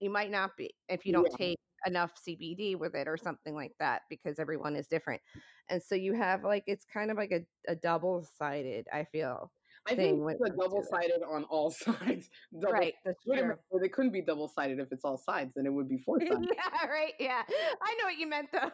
you 0.01 0.11
might 0.11 0.31
not 0.31 0.57
be 0.57 0.71
if 0.89 1.05
you 1.05 1.13
don't 1.13 1.29
yeah. 1.33 1.47
take 1.47 1.59
enough 1.87 2.13
CBD 2.27 2.77
with 2.77 2.95
it 2.95 3.09
or 3.09 3.17
something 3.17 3.55
like 3.55 3.73
that 3.79 4.03
because 4.11 4.39
everyone 4.39 4.77
is 4.77 4.87
different. 4.87 5.21
And 5.69 5.83
so 5.83 5.95
you 5.95 6.15
have 6.15 6.45
like 6.45 6.65
it's 6.67 6.85
kind 6.85 7.11
of 7.11 7.17
like 7.17 7.33
a, 7.33 7.41
a 7.71 7.77
double 7.77 8.27
sided, 8.39 8.87
I 8.93 9.05
feel, 9.05 9.51
I 9.87 9.95
think 9.95 10.21
it's 10.29 10.57
double 10.59 10.83
sided 10.83 11.23
on 11.27 11.45
all 11.45 11.71
sides. 11.71 12.29
Double, 12.61 12.73
right. 12.73 12.95
That's 13.05 13.23
true. 13.25 13.55
Well, 13.71 13.81
they 13.81 13.89
couldn't 13.89 14.13
be 14.13 14.23
double 14.23 14.49
sided 14.49 14.79
if 14.79 14.93
it's 14.93 15.05
all 15.05 15.17
sides, 15.17 15.53
then 15.57 15.67
it 15.67 15.73
would 15.73 15.89
be 15.89 15.99
four 15.99 16.21
sided. 16.21 16.49
yeah, 16.55 16.87
right. 16.87 17.15
Yeah. 17.19 17.43
I 17.83 17.95
know 17.99 18.05
what 18.05 18.19
you 18.19 18.29
meant 18.29 18.49
though. 18.53 18.71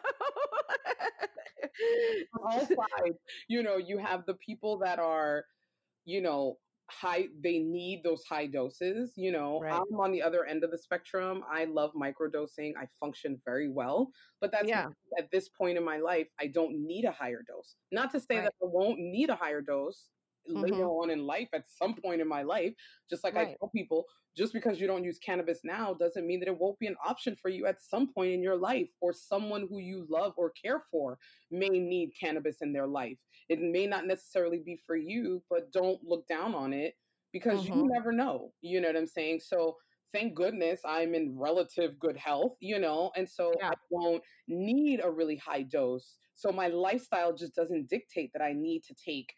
all 2.43 2.59
sides. 2.59 3.17
You 3.47 3.63
know, 3.63 3.77
you 3.77 3.97
have 3.97 4.25
the 4.25 4.35
people 4.35 4.79
that 4.79 4.99
are, 4.99 5.45
you 6.05 6.21
know, 6.21 6.57
high 6.89 7.25
they 7.43 7.59
need 7.59 8.01
those 8.01 8.23
high 8.23 8.45
doses 8.45 9.11
you 9.17 9.29
know 9.29 9.59
right. 9.61 9.73
i'm 9.73 9.99
on 9.99 10.09
the 10.09 10.21
other 10.21 10.45
end 10.45 10.63
of 10.63 10.71
the 10.71 10.77
spectrum 10.77 11.43
i 11.51 11.65
love 11.65 11.91
microdosing 12.01 12.71
i 12.79 12.87
function 12.97 13.37
very 13.43 13.69
well 13.69 14.09
but 14.39 14.53
that's 14.53 14.69
yeah. 14.69 14.87
at 15.17 15.29
this 15.29 15.49
point 15.49 15.77
in 15.77 15.83
my 15.83 15.97
life 15.97 16.27
i 16.39 16.47
don't 16.47 16.73
need 16.73 17.03
a 17.03 17.11
higher 17.11 17.43
dose 17.45 17.75
not 17.91 18.09
to 18.09 18.21
say 18.21 18.37
right. 18.37 18.45
that 18.45 18.53
i 18.63 18.65
won't 18.65 18.97
need 18.99 19.29
a 19.29 19.35
higher 19.35 19.61
dose 19.61 20.05
mm-hmm. 20.49 20.61
later 20.61 20.85
on 20.85 21.09
in 21.09 21.25
life 21.25 21.49
at 21.53 21.63
some 21.67 21.95
point 21.95 22.21
in 22.21 22.27
my 22.27 22.43
life. 22.43 22.73
Just 23.09 23.23
like 23.23 23.35
right. 23.35 23.49
I 23.49 23.55
tell 23.59 23.69
people, 23.75 24.05
just 24.35 24.53
because 24.53 24.79
you 24.79 24.87
don't 24.87 25.03
use 25.03 25.17
cannabis 25.19 25.61
now 25.63 25.93
doesn't 25.93 26.27
mean 26.27 26.39
that 26.41 26.47
it 26.47 26.57
won't 26.57 26.79
be 26.79 26.87
an 26.87 26.95
option 27.05 27.35
for 27.41 27.49
you 27.49 27.65
at 27.65 27.81
some 27.81 28.13
point 28.13 28.31
in 28.31 28.43
your 28.43 28.57
life, 28.57 28.89
or 29.01 29.13
someone 29.13 29.67
who 29.69 29.79
you 29.79 30.05
love 30.09 30.33
or 30.37 30.51
care 30.51 30.83
for 30.91 31.17
may 31.51 31.69
need 31.69 32.11
cannabis 32.19 32.57
in 32.61 32.73
their 32.73 32.87
life. 32.87 33.17
It 33.49 33.61
may 33.61 33.87
not 33.87 34.05
necessarily 34.05 34.61
be 34.65 34.79
for 34.85 34.95
you, 34.95 35.41
but 35.49 35.71
don't 35.71 35.99
look 36.03 36.27
down 36.27 36.53
on 36.53 36.73
it 36.73 36.93
because 37.33 37.61
mm-hmm. 37.61 37.79
you 37.79 37.87
never 37.87 38.11
know. 38.11 38.51
You 38.61 38.81
know 38.81 38.89
what 38.89 38.97
I'm 38.97 39.07
saying? 39.07 39.41
So 39.43 39.75
thank 40.13 40.35
goodness 40.35 40.81
I'm 40.85 41.13
in 41.13 41.37
relative 41.37 41.99
good 41.99 42.17
health, 42.17 42.53
you 42.59 42.79
know, 42.79 43.11
and 43.15 43.27
so 43.27 43.53
yeah. 43.59 43.69
I 43.69 43.73
won't 43.89 44.23
need 44.47 45.01
a 45.03 45.09
really 45.09 45.35
high 45.35 45.63
dose. 45.63 46.17
So 46.35 46.51
my 46.51 46.67
lifestyle 46.67 47.33
just 47.33 47.55
doesn't 47.55 47.89
dictate 47.89 48.31
that 48.33 48.43
I 48.43 48.53
need 48.53 48.83
to 48.83 48.93
take 48.93 49.33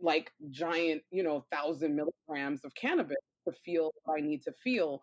like 0.00 0.30
giant, 0.50 1.02
you 1.10 1.22
know, 1.22 1.44
thousand 1.50 1.96
milligrams 1.96 2.64
of 2.64 2.74
cannabis 2.74 3.16
to 3.48 3.54
feel 3.64 3.90
what 4.04 4.18
I 4.18 4.20
need 4.20 4.42
to 4.42 4.52
feel. 4.62 5.00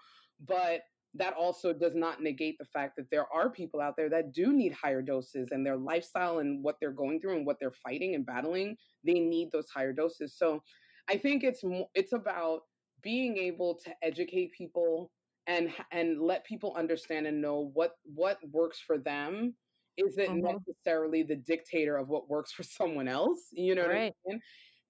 But 0.48 0.82
that 1.16 1.34
also 1.34 1.74
does 1.74 1.96
not 1.96 2.22
negate 2.22 2.58
the 2.58 2.66
fact 2.66 2.96
that 2.98 3.10
there 3.12 3.26
are 3.32 3.50
people 3.50 3.80
out 3.80 3.96
there 3.96 4.10
that 4.10 4.34
do 4.34 4.52
need 4.52 4.74
higher 4.74 5.02
doses 5.02 5.50
and 5.52 5.66
their 5.66 5.78
lifestyle 5.78 6.40
and 6.40 6.64
what 6.64 6.78
they're 6.80 6.92
going 6.92 7.22
through 7.22 7.38
and 7.38 7.46
what 7.46 7.58
they're 7.60 7.74
fighting 7.84 8.16
and 8.16 8.26
battling, 8.26 8.76
they 9.06 9.14
need 9.14 9.50
those 9.52 9.70
higher 9.70 9.94
doses. 9.94 10.36
So 10.36 10.64
I 11.10 11.18
think 11.18 11.44
it's 11.44 11.62
it's 11.94 12.14
about 12.14 12.62
being 13.04 13.38
able 13.38 13.78
to 13.86 13.94
educate 14.02 14.52
people 14.58 15.12
and 15.46 15.72
and 15.92 16.22
let 16.22 16.46
people 16.46 16.74
understand 16.78 17.28
and 17.28 17.42
know 17.42 17.72
what 17.74 17.96
what 18.16 18.40
works 18.52 18.80
for 18.80 18.98
them 18.98 19.54
isn't 19.98 20.28
mm-hmm. 20.28 20.58
necessarily 20.58 21.22
the 21.22 21.36
dictator 21.36 21.98
of 21.98 22.10
what 22.10 22.30
works 22.30 22.52
for 22.52 22.64
someone 22.64 23.08
else. 23.08 23.50
You 23.52 23.76
know 23.76 23.88
right. 23.88 24.14
I 24.28 24.32
mean? 24.32 24.42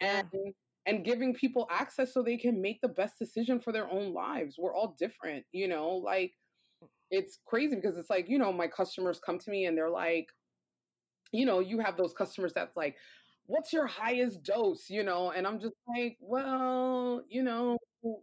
And 0.03 0.27
yeah. 0.33 0.51
and 0.85 1.05
giving 1.05 1.33
people 1.33 1.67
access 1.71 2.13
so 2.13 2.21
they 2.21 2.37
can 2.37 2.61
make 2.61 2.81
the 2.81 2.89
best 2.89 3.17
decision 3.19 3.59
for 3.59 3.71
their 3.71 3.89
own 3.89 4.13
lives. 4.13 4.55
We're 4.59 4.75
all 4.75 4.95
different, 4.99 5.45
you 5.51 5.67
know, 5.67 5.89
like 5.89 6.33
mm. 6.83 6.87
it's 7.11 7.39
crazy 7.45 7.75
because 7.75 7.97
it's 7.97 8.09
like, 8.09 8.29
you 8.29 8.37
know, 8.37 8.51
my 8.51 8.67
customers 8.67 9.19
come 9.25 9.39
to 9.39 9.51
me 9.51 9.65
and 9.65 9.77
they're 9.77 9.89
like, 9.89 10.27
you 11.31 11.45
know, 11.45 11.59
you 11.59 11.79
have 11.79 11.97
those 11.97 12.13
customers 12.13 12.53
that's 12.53 12.75
like, 12.77 12.95
what's 13.45 13.73
your 13.73 13.87
highest 13.87 14.43
dose, 14.43 14.89
you 14.89 15.03
know? 15.03 15.31
And 15.31 15.47
I'm 15.47 15.59
just 15.59 15.75
like, 15.87 16.17
well, 16.21 17.23
you 17.29 17.43
know, 17.43 17.77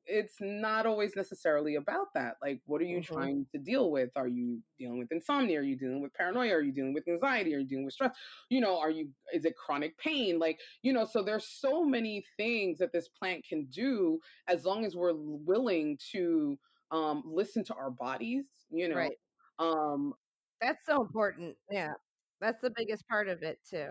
it's 0.07 0.37
not 0.40 0.87
always 0.87 1.16
necessarily 1.16 1.77
about 1.77 2.09
that. 2.14 2.37
Like, 2.43 2.61
what 2.66 2.81
are 2.81 2.85
you 2.85 2.99
mm-hmm. 2.99 3.14
trying 3.14 3.47
to 3.53 3.59
deal 3.59 3.90
with? 3.90 4.11
Are 4.16 4.29
you 4.29 4.61
dealing 4.79 4.99
with 4.99 5.11
insomnia? 5.11 5.61
Are 5.61 5.62
you 5.62 5.77
dealing 5.77 6.03
with 6.03 6.12
paranoia? 6.14 6.53
Are 6.53 6.61
you 6.61 6.73
dealing 6.73 6.93
with 6.93 7.09
anxiety? 7.09 7.55
Are 7.55 7.59
you 7.59 7.66
dealing 7.66 7.87
with 7.87 7.95
stress? 7.95 8.14
You 8.51 8.61
know, 8.61 8.79
are 8.79 8.90
you, 8.90 9.09
is 9.33 9.45
it 9.45 9.57
chronic 9.57 9.97
pain? 9.99 10.38
Like, 10.38 10.59
you 10.83 10.93
know, 10.93 11.05
so 11.05 11.23
there's 11.23 11.47
so 11.47 11.85
many 11.85 12.25
things 12.37 12.79
that 12.79 12.93
this 12.93 13.09
plant 13.09 13.45
can 13.49 13.66
do 13.66 14.19
as 14.49 14.64
long 14.64 14.85
as 14.85 14.95
we're 14.95 15.14
willing 15.14 15.99
to 16.12 16.59
um, 16.90 17.23
listen 17.25 17.64
to 17.64 17.75
our 17.75 17.90
bodies, 17.90 18.45
you 18.71 18.88
know. 18.88 18.97
Right. 18.97 19.19
Um, 19.59 20.12
That's 20.61 20.85
so 20.87 21.01
important. 21.01 21.57
Yeah. 21.71 21.93
That's 22.40 22.61
the 22.61 22.73
biggest 22.77 23.09
part 23.09 23.29
of 23.29 23.43
it, 23.43 23.59
too. 23.69 23.88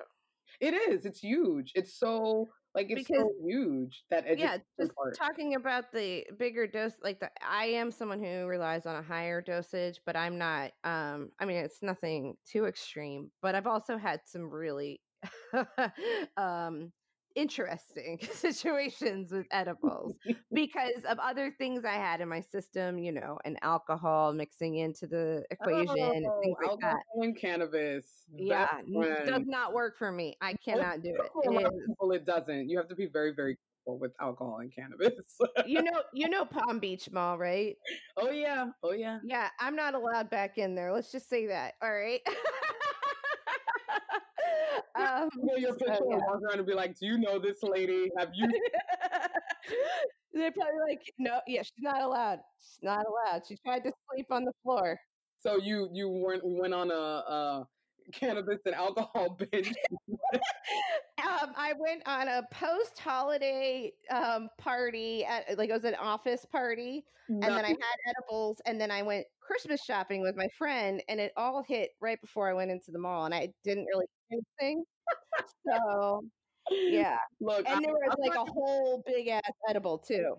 It 0.59 0.73
is. 0.73 1.05
It's 1.05 1.19
huge. 1.19 1.71
It's 1.75 1.93
so 1.99 2.49
like 2.75 2.87
it's 2.89 3.07
because, 3.07 3.23
so 3.23 3.31
huge 3.43 4.03
that 4.09 4.25
yeah. 4.37 4.57
Just 4.79 4.93
part. 4.95 5.17
talking 5.17 5.55
about 5.55 5.91
the 5.91 6.25
bigger 6.37 6.67
dose, 6.67 6.93
like 7.03 7.19
the 7.19 7.29
I 7.47 7.65
am 7.65 7.91
someone 7.91 8.23
who 8.23 8.45
relies 8.45 8.85
on 8.85 8.95
a 8.95 9.01
higher 9.01 9.41
dosage, 9.41 9.99
but 10.05 10.15
I'm 10.15 10.37
not. 10.37 10.71
Um, 10.83 11.29
I 11.39 11.45
mean, 11.45 11.57
it's 11.57 11.81
nothing 11.81 12.35
too 12.45 12.65
extreme, 12.65 13.31
but 13.41 13.55
I've 13.55 13.67
also 13.67 13.97
had 13.97 14.21
some 14.25 14.49
really 14.49 15.01
um 16.37 16.91
interesting 17.35 18.19
situations 18.33 19.31
with 19.31 19.45
edibles 19.51 20.15
because 20.53 21.03
of 21.07 21.19
other 21.19 21.53
things 21.57 21.85
I 21.85 21.93
had 21.93 22.21
in 22.21 22.29
my 22.29 22.41
system, 22.41 22.97
you 22.97 23.11
know, 23.11 23.37
and 23.45 23.57
alcohol 23.61 24.33
mixing 24.33 24.75
into 24.75 25.07
the 25.07 25.43
oh, 25.43 25.51
equation 25.51 25.95
oh, 25.99 26.11
and 26.11 26.25
things 26.43 26.57
like 26.61 26.69
alcohol 26.69 26.99
that. 27.15 27.23
and 27.23 27.39
cannabis. 27.39 28.05
Yeah, 28.35 28.67
does 29.25 29.45
not 29.45 29.73
work 29.73 29.97
for 29.97 30.11
me. 30.11 30.37
I 30.41 30.53
cannot 30.53 31.01
do 31.01 31.09
it. 31.09 31.51
Lot 31.51 31.65
of 31.65 31.73
people, 31.87 32.11
it 32.11 32.25
doesn't. 32.25 32.69
You 32.69 32.77
have 32.77 32.87
to 32.89 32.95
be 32.95 33.07
very, 33.07 33.33
very 33.33 33.57
careful 33.89 33.99
with 33.99 34.11
alcohol 34.19 34.59
and 34.59 34.73
cannabis. 34.73 35.13
you 35.65 35.81
know, 35.81 36.01
you 36.13 36.29
know 36.29 36.45
Palm 36.45 36.79
Beach 36.79 37.09
Mall, 37.11 37.37
right? 37.37 37.75
Oh 38.17 38.29
yeah, 38.31 38.67
oh 38.83 38.93
yeah. 38.93 39.19
Yeah, 39.23 39.49
I'm 39.59 39.75
not 39.75 39.95
allowed 39.95 40.29
back 40.29 40.57
in 40.57 40.75
there. 40.75 40.93
Let's 40.93 41.11
just 41.11 41.29
say 41.29 41.47
that. 41.47 41.73
All 41.81 41.91
right. 41.91 42.21
Know, 45.35 45.55
your 45.55 45.75
picture 45.75 45.95
so, 45.97 46.07
yeah. 46.09 46.17
walk 46.17 46.41
around 46.41 46.59
and 46.59 46.65
be 46.65 46.73
like, 46.73 46.97
"Do 46.97 47.05
you 47.05 47.17
know 47.17 47.39
this 47.39 47.61
lady? 47.63 48.09
Have 48.17 48.29
you?" 48.33 48.47
They're 50.33 50.51
probably 50.51 50.79
like, 50.87 51.01
"No, 51.17 51.39
yeah, 51.47 51.61
she's 51.61 51.73
not 51.79 52.01
allowed. 52.01 52.39
She's 52.59 52.83
not 52.83 53.05
allowed. 53.05 53.43
She 53.47 53.55
tried 53.65 53.83
to 53.83 53.91
sleep 54.11 54.27
on 54.31 54.45
the 54.45 54.53
floor." 54.63 54.99
So 55.39 55.57
you 55.57 55.89
you 55.93 56.09
weren't 56.09 56.45
we 56.45 56.59
went 56.59 56.73
on 56.73 56.91
a, 56.91 56.93
a 56.93 57.67
cannabis 58.11 58.59
and 58.65 58.75
alcohol 58.75 59.37
binge. 59.51 59.73
um, 61.23 61.53
I 61.55 61.73
went 61.77 62.03
on 62.05 62.27
a 62.27 62.43
post 62.51 62.99
holiday 62.99 63.91
um, 64.09 64.49
party 64.57 65.25
at 65.25 65.57
like 65.57 65.69
it 65.69 65.73
was 65.73 65.85
an 65.85 65.95
office 65.95 66.45
party, 66.45 67.05
and 67.27 67.43
then 67.43 67.65
I 67.65 67.69
had 67.69 67.97
edibles, 68.07 68.61
and 68.65 68.79
then 68.79 68.91
I 68.91 69.01
went 69.01 69.25
Christmas 69.39 69.83
shopping 69.83 70.21
with 70.21 70.35
my 70.35 70.47
friend, 70.57 71.01
and 71.07 71.19
it 71.19 71.31
all 71.37 71.63
hit 71.67 71.91
right 72.01 72.19
before 72.21 72.49
I 72.49 72.53
went 72.53 72.71
into 72.71 72.91
the 72.91 72.99
mall, 72.99 73.25
and 73.25 73.33
I 73.33 73.49
didn't 73.63 73.85
really 73.85 74.05
do 74.29 74.41
anything. 74.59 74.83
So 75.65 76.23
yeah, 76.71 77.17
look, 77.39 77.67
and 77.67 77.83
there 77.83 77.93
was 77.93 78.15
like 78.19 78.35
a 78.35 78.51
whole 78.51 79.03
big 79.05 79.27
ass 79.27 79.41
edible 79.67 79.97
too. 79.97 80.35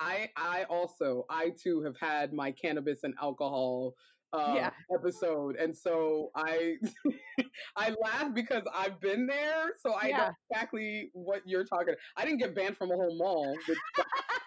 I 0.00 0.30
I 0.36 0.64
also 0.64 1.24
I 1.30 1.50
too 1.50 1.82
have 1.82 1.96
had 2.00 2.32
my 2.32 2.50
cannabis 2.50 3.00
and 3.04 3.14
alcohol 3.20 3.94
uh, 4.32 4.52
yeah. 4.54 4.70
episode, 4.94 5.56
and 5.56 5.76
so 5.76 6.30
I 6.34 6.74
I 7.76 7.94
laugh 8.02 8.34
because 8.34 8.62
I've 8.74 9.00
been 9.00 9.26
there, 9.26 9.72
so 9.78 9.92
I 9.92 10.08
yeah. 10.08 10.16
know 10.16 10.30
exactly 10.50 11.10
what 11.12 11.42
you're 11.44 11.64
talking. 11.64 11.94
I 12.16 12.24
didn't 12.24 12.38
get 12.38 12.54
banned 12.54 12.76
from 12.76 12.90
a 12.90 12.94
whole 12.94 13.16
mall. 13.16 13.56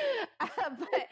uh, 0.40 0.46
but 0.78 1.06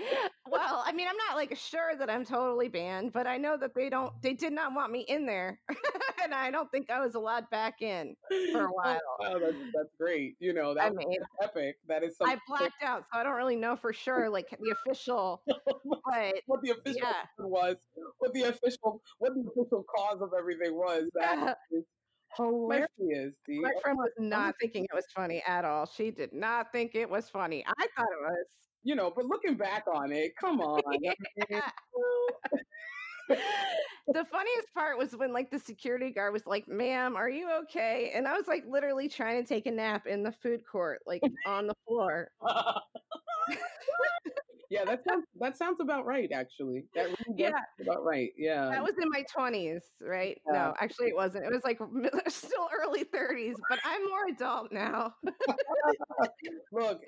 well, 0.51 0.83
I 0.85 0.93
mean, 0.93 1.07
I'm 1.09 1.17
not 1.29 1.37
like 1.37 1.57
sure 1.57 1.95
that 1.99 2.11
I'm 2.11 2.25
totally 2.25 2.69
banned, 2.69 3.13
but 3.13 3.27
I 3.27 3.37
know 3.37 3.57
that 3.57 3.75
they 3.75 3.89
don't. 3.89 4.13
They 4.23 4.35
did 4.35 4.53
not 4.53 4.75
want 4.75 4.93
me 4.93 5.01
in 5.09 5.27
there, 5.27 5.61
and 6.23 6.35
I 6.35 6.51
don't 6.51 6.71
think 6.71 6.91
I 6.91 7.01
was 7.01 7.15
allowed 7.15 7.49
back 7.51 7.83
in 7.83 8.17
for 8.53 8.67
a 8.67 8.69
while. 8.73 8.99
Oh, 9.23 9.39
that's, 9.39 9.57
that's 9.75 9.95
great. 9.99 10.37
You 10.41 10.53
know, 10.53 10.75
that's 10.75 10.91
I 10.91 10.91
mean, 10.91 11.19
epic. 11.43 11.77
That 11.89 12.03
is. 12.03 12.17
So 12.17 12.27
I 12.27 12.37
blacked 12.49 12.83
out, 12.83 13.05
so 13.13 13.21
I 13.21 13.23
don't 13.23 13.37
really 13.37 13.57
know 13.57 13.77
for 13.77 13.93
sure, 13.93 14.29
like 14.29 14.51
the 14.51 14.75
official. 14.85 15.43
but 15.47 16.35
what 16.47 16.61
the 16.63 16.71
official 16.71 17.01
yeah. 17.03 17.25
was, 17.39 17.77
what 18.19 18.33
the 18.33 18.43
official, 18.43 19.03
what 19.19 19.35
the 19.35 19.41
official 19.41 19.85
cause 19.97 20.21
of 20.21 20.31
everything 20.37 20.75
was. 20.75 21.05
That 21.15 21.59
is 21.71 21.85
hilarious. 22.37 23.35
My, 23.49 23.61
my 23.63 23.73
friend 23.83 23.99
was 23.99 24.13
not 24.19 24.55
thinking 24.61 24.85
it 24.85 24.95
was 24.95 25.07
funny 25.15 25.43
at 25.47 25.65
all. 25.65 25.87
She 25.87 26.11
did 26.11 26.33
not 26.33 26.73
think 26.73 26.95
it 26.95 27.09
was 27.09 27.29
funny. 27.29 27.65
I 27.67 27.87
thought 27.97 28.09
it 28.11 28.23
was. 28.23 28.47
You 28.83 28.95
know, 28.95 29.13
but 29.15 29.27
looking 29.27 29.57
back 29.57 29.85
on 29.93 30.13
it, 30.13 30.37
come 30.37 30.61
on. 30.61 30.81
the 33.29 34.25
funniest 34.25 34.75
part 34.75 34.99
was 34.99 35.13
when 35.13 35.33
like 35.33 35.51
the 35.51 35.59
security 35.59 36.11
guard 36.11 36.33
was 36.33 36.47
like, 36.47 36.67
"Ma'am, 36.67 37.17
are 37.17 37.29
you 37.29 37.51
okay?" 37.63 38.13
And 38.15 38.27
I 38.27 38.37
was 38.37 38.49
like 38.49 38.65
literally 38.69 39.09
trying 39.09 39.43
to 39.43 39.49
take 39.49 39.67
a 39.67 39.71
nap 39.71 40.07
in 40.07 40.23
the 40.23 40.33
food 40.33 40.63
court, 40.71 41.01
like 41.07 41.23
on 41.47 41.67
the 41.67 41.75
floor. 41.87 42.31
yeah, 44.71 44.85
that 44.85 45.03
sounds 45.07 45.27
that 45.41 45.57
sounds 45.59 45.81
about 45.81 46.07
right. 46.07 46.31
Actually, 46.33 46.85
that 46.95 47.07
really 47.07 47.17
yeah, 47.37 47.51
about 47.83 48.05
right. 48.05 48.31
Yeah, 48.39 48.71
that 48.71 48.83
was 48.83 48.95
in 49.03 49.09
my 49.11 49.25
twenties, 49.31 49.83
right? 50.01 50.41
Yeah. 50.47 50.53
No, 50.53 50.75
actually, 50.81 51.09
it 51.09 51.17
wasn't. 51.17 51.45
It 51.45 51.53
was 51.53 51.63
like 51.65 51.81
still 52.29 52.69
early 52.73 53.03
thirties, 53.03 53.57
but 53.69 53.81
I'm 53.85 54.01
more 54.09 54.29
adult 54.31 54.71
now. 54.71 55.15
Look, 56.73 57.01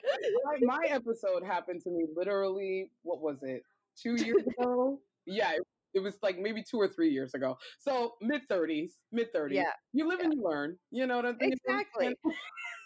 my, 0.45 0.57
my, 0.63 0.87
episode 0.89 1.45
happened 1.45 1.83
to 1.85 1.91
me 1.91 2.07
literally. 2.17 2.91
What 3.03 3.21
was 3.21 3.37
it? 3.43 3.63
Two 3.97 4.17
years 4.17 4.43
ago. 4.59 4.99
Yeah, 5.25 5.53
it, 5.53 5.63
it 5.95 6.01
was 6.01 6.17
like 6.23 6.39
maybe 6.39 6.63
two 6.63 6.79
or 6.79 6.89
three 6.89 7.11
years 7.11 7.35
ago. 7.35 7.59
So 7.79 8.15
mid 8.21 8.43
thirties, 8.49 8.99
mid 9.11 9.33
thirties. 9.33 9.57
Yeah, 9.57 9.73
you 9.93 10.09
live 10.09 10.19
yeah. 10.21 10.27
and 10.27 10.35
you 10.35 10.43
learn. 10.43 10.77
You 10.91 11.07
know 11.07 11.17
what 11.17 11.27
I 11.27 11.33
mean? 11.33 11.53
Exactly 11.53 12.15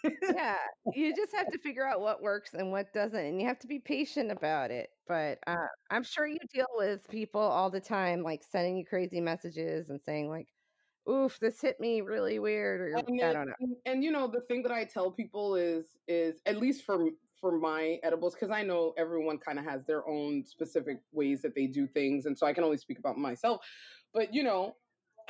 yeah, 0.03 0.55
you 0.93 1.15
just 1.15 1.35
have 1.35 1.49
to 1.51 1.57
figure 1.59 1.85
out 1.85 2.01
what 2.01 2.21
works 2.21 2.53
and 2.53 2.71
what 2.71 2.93
doesn't, 2.93 3.19
and 3.19 3.41
you 3.41 3.47
have 3.47 3.59
to 3.59 3.67
be 3.67 3.79
patient 3.79 4.31
about 4.31 4.71
it. 4.71 4.89
But 5.07 5.39
uh, 5.47 5.55
I'm 5.89 6.03
sure 6.03 6.27
you 6.27 6.39
deal 6.53 6.67
with 6.75 7.07
people 7.09 7.41
all 7.41 7.69
the 7.69 7.79
time, 7.79 8.23
like 8.23 8.43
sending 8.43 8.77
you 8.77 8.85
crazy 8.85 9.21
messages 9.21 9.89
and 9.89 9.99
saying 10.01 10.29
like, 10.29 10.47
"Oof, 11.09 11.39
this 11.39 11.61
hit 11.61 11.79
me 11.79 12.01
really 12.01 12.39
weird," 12.39 12.81
or 12.81 12.97
and, 12.97 13.21
I 13.21 13.33
don't 13.33 13.47
know. 13.47 13.53
And, 13.59 13.75
and 13.85 14.03
you 14.03 14.11
know, 14.11 14.27
the 14.27 14.41
thing 14.41 14.63
that 14.63 14.71
I 14.71 14.83
tell 14.83 15.11
people 15.11 15.55
is 15.55 15.85
is 16.07 16.41
at 16.45 16.57
least 16.57 16.83
for 16.83 17.09
for 17.39 17.57
my 17.57 17.99
edibles 18.03 18.33
because 18.33 18.51
I 18.51 18.63
know 18.63 18.93
everyone 18.97 19.37
kind 19.37 19.59
of 19.59 19.65
has 19.65 19.85
their 19.85 20.07
own 20.07 20.43
specific 20.45 20.99
ways 21.11 21.41
that 21.41 21.55
they 21.55 21.67
do 21.67 21.87
things, 21.87 22.25
and 22.25 22.37
so 22.37 22.45
I 22.45 22.53
can 22.53 22.63
only 22.63 22.77
speak 22.77 22.99
about 22.99 23.17
myself. 23.17 23.61
But 24.13 24.33
you 24.33 24.43
know, 24.43 24.75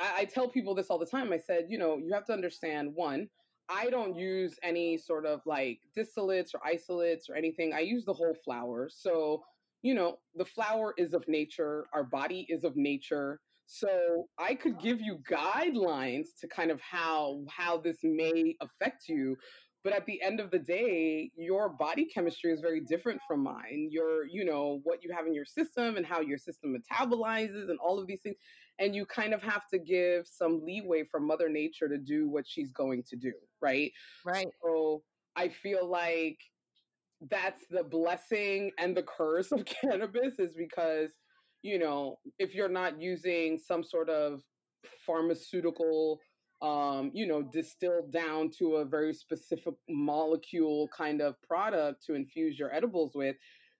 I, 0.00 0.20
I 0.20 0.24
tell 0.24 0.48
people 0.48 0.74
this 0.74 0.88
all 0.88 0.98
the 0.98 1.06
time. 1.06 1.32
I 1.32 1.38
said, 1.38 1.66
you 1.68 1.78
know, 1.78 1.98
you 1.98 2.12
have 2.12 2.26
to 2.26 2.32
understand 2.32 2.92
one 2.94 3.28
I 3.68 3.90
don't 3.90 4.16
use 4.16 4.58
any 4.62 4.96
sort 4.96 5.26
of 5.26 5.40
like 5.44 5.80
distillates 5.96 6.54
or 6.54 6.60
isolates 6.64 7.28
or 7.28 7.36
anything. 7.36 7.74
I 7.74 7.80
use 7.80 8.04
the 8.04 8.14
whole 8.14 8.34
flower. 8.44 8.88
So, 8.90 9.42
you 9.82 9.94
know, 9.94 10.18
the 10.34 10.44
flower 10.44 10.94
is 10.96 11.12
of 11.12 11.26
nature, 11.28 11.86
our 11.92 12.04
body 12.04 12.46
is 12.48 12.64
of 12.64 12.76
nature. 12.76 13.40
So 13.66 14.28
I 14.38 14.54
could 14.54 14.80
give 14.80 15.00
you 15.02 15.18
guidelines 15.30 16.28
to 16.40 16.48
kind 16.48 16.70
of 16.70 16.80
how 16.80 17.44
how 17.50 17.76
this 17.76 17.98
may 18.02 18.56
affect 18.62 19.08
you, 19.08 19.36
but 19.84 19.92
at 19.92 20.06
the 20.06 20.20
end 20.22 20.40
of 20.40 20.50
the 20.50 20.58
day 20.58 21.30
your 21.36 21.68
body 21.68 22.04
chemistry 22.04 22.52
is 22.52 22.60
very 22.60 22.80
different 22.80 23.20
from 23.26 23.42
mine. 23.42 23.88
Your 23.90 24.26
you 24.26 24.44
know 24.44 24.80
what 24.84 25.02
you 25.02 25.12
have 25.12 25.26
in 25.26 25.34
your 25.34 25.44
system 25.44 25.96
and 25.96 26.04
how 26.04 26.20
your 26.20 26.38
system 26.38 26.76
metabolizes 26.76 27.70
and 27.70 27.78
all 27.78 27.98
of 27.98 28.06
these 28.06 28.20
things 28.20 28.36
and 28.80 28.94
you 28.94 29.04
kind 29.06 29.34
of 29.34 29.42
have 29.42 29.66
to 29.72 29.78
give 29.78 30.26
some 30.26 30.64
leeway 30.64 31.02
for 31.04 31.18
mother 31.18 31.48
nature 31.48 31.88
to 31.88 31.98
do 31.98 32.28
what 32.28 32.44
she's 32.46 32.70
going 32.72 33.02
to 33.08 33.16
do 33.16 33.32
right? 33.60 33.92
Right. 34.24 34.46
So 34.62 35.02
i 35.36 35.48
feel 35.48 35.88
like 35.88 36.38
that's 37.30 37.64
the 37.70 37.84
blessing 37.84 38.72
and 38.78 38.96
the 38.96 39.02
curse 39.02 39.52
of 39.52 39.64
cannabis 39.82 40.38
is 40.38 40.54
because 40.54 41.10
you 41.62 41.78
know 41.78 42.18
if 42.38 42.54
you're 42.54 42.68
not 42.68 43.00
using 43.00 43.58
some 43.58 43.82
sort 43.82 44.08
of 44.08 44.42
pharmaceutical 45.04 46.20
um, 46.62 47.10
you 47.14 47.26
know, 47.26 47.42
distilled 47.42 48.12
down 48.12 48.50
to 48.58 48.76
a 48.76 48.84
very 48.84 49.14
specific 49.14 49.74
molecule 49.88 50.88
kind 50.88 51.20
of 51.20 51.40
product 51.42 52.04
to 52.06 52.14
infuse 52.14 52.58
your 52.58 52.74
edibles 52.74 53.14
with, 53.14 53.36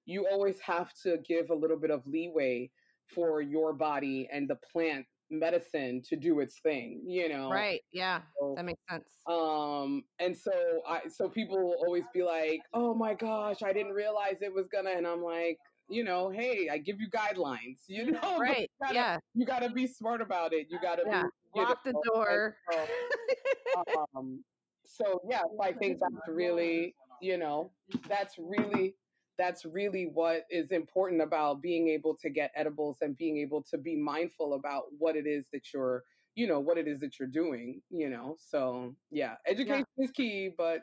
you 0.07 0.27
always 0.29 0.61
have 0.61 0.93
to 1.03 1.19
give 1.19 1.51
a 1.51 1.55
little 1.55 1.79
bit 1.79 1.91
of 1.91 2.07
leeway 2.07 2.71
for 3.15 3.41
your 3.43 3.73
body 3.73 4.29
and 4.31 4.49
the 4.49 4.57
plant 4.57 5.07
medicine 5.31 6.03
to 6.03 6.17
do 6.17 6.41
its 6.41 6.61
thing, 6.61 7.05
you 7.07 7.29
know. 7.29 7.51
Right. 7.51 7.83
Yeah. 7.93 8.23
So, 8.41 8.55
that 8.57 8.65
makes 8.65 8.81
sense. 8.89 9.09
Um 9.27 10.05
and 10.19 10.37
so 10.37 10.83
I 10.87 11.09
so 11.09 11.29
people 11.29 11.59
will 11.59 11.77
always 11.85 12.05
be 12.15 12.23
like, 12.23 12.63
"Oh 12.73 12.95
my 12.95 13.15
gosh, 13.15 13.63
I 13.63 13.73
didn't 13.75 13.93
realize 13.93 14.41
it 14.41 14.55
was 14.55 14.69
going 14.69 14.87
to." 14.87 14.91
And 14.93 15.07
I'm 15.07 15.23
like, 15.23 15.59
you 15.89 16.05
know, 16.05 16.31
hey, 16.31 16.69
I 16.71 16.79
give 16.79 17.01
you 17.01 17.09
guidelines, 17.09 17.81
you 17.87 18.11
know. 18.13 18.39
Right. 18.39 18.71
You 18.81 18.87
gotta, 18.87 18.95
yeah. 18.95 19.19
You 19.35 19.47
got 19.47 19.61
to 19.61 19.71
be 19.71 19.87
smart 19.87 20.21
about 20.21 20.53
it. 20.53 20.67
You 20.71 20.79
got 20.81 20.97
to 20.97 21.05
yeah. 21.07 21.25
lock 21.55 21.83
the 21.85 21.95
door. 22.05 22.57
so, 22.71 24.07
um, 24.17 24.45
so 24.85 25.21
yeah, 25.29 25.43
I 25.63 25.73
think 25.73 25.99
that's 26.01 26.29
really, 26.29 26.95
you 27.21 27.39
know, 27.39 27.73
that's 28.09 28.37
really 28.39 28.95
that's 29.39 29.65
really 29.65 30.11
what 30.13 30.43
is 30.51 30.73
important 30.73 31.23
about 31.23 31.63
being 31.63 31.89
able 31.89 32.17
to 32.17 32.29
get 32.29 32.51
edibles 32.57 32.99
and 33.01 33.17
being 33.17 33.39
able 33.39 33.63
to 33.63 33.79
be 33.79 33.97
mindful 33.97 34.55
about 34.55 34.85
what 34.99 35.15
it 35.17 35.27
is 35.27 35.47
that 35.53 35.73
you're 35.73 36.03
you 36.35 36.47
know 36.47 36.61
what 36.61 36.77
it 36.77 36.87
is 36.87 37.01
that 37.01 37.19
you're 37.19 37.29
doing 37.29 37.81
you 37.91 38.11
know 38.11 38.37
so 38.39 38.95
yeah 39.11 39.35
education 39.47 39.85
yeah. 39.97 40.05
is 40.05 40.11
key 40.11 40.51
but 40.59 40.81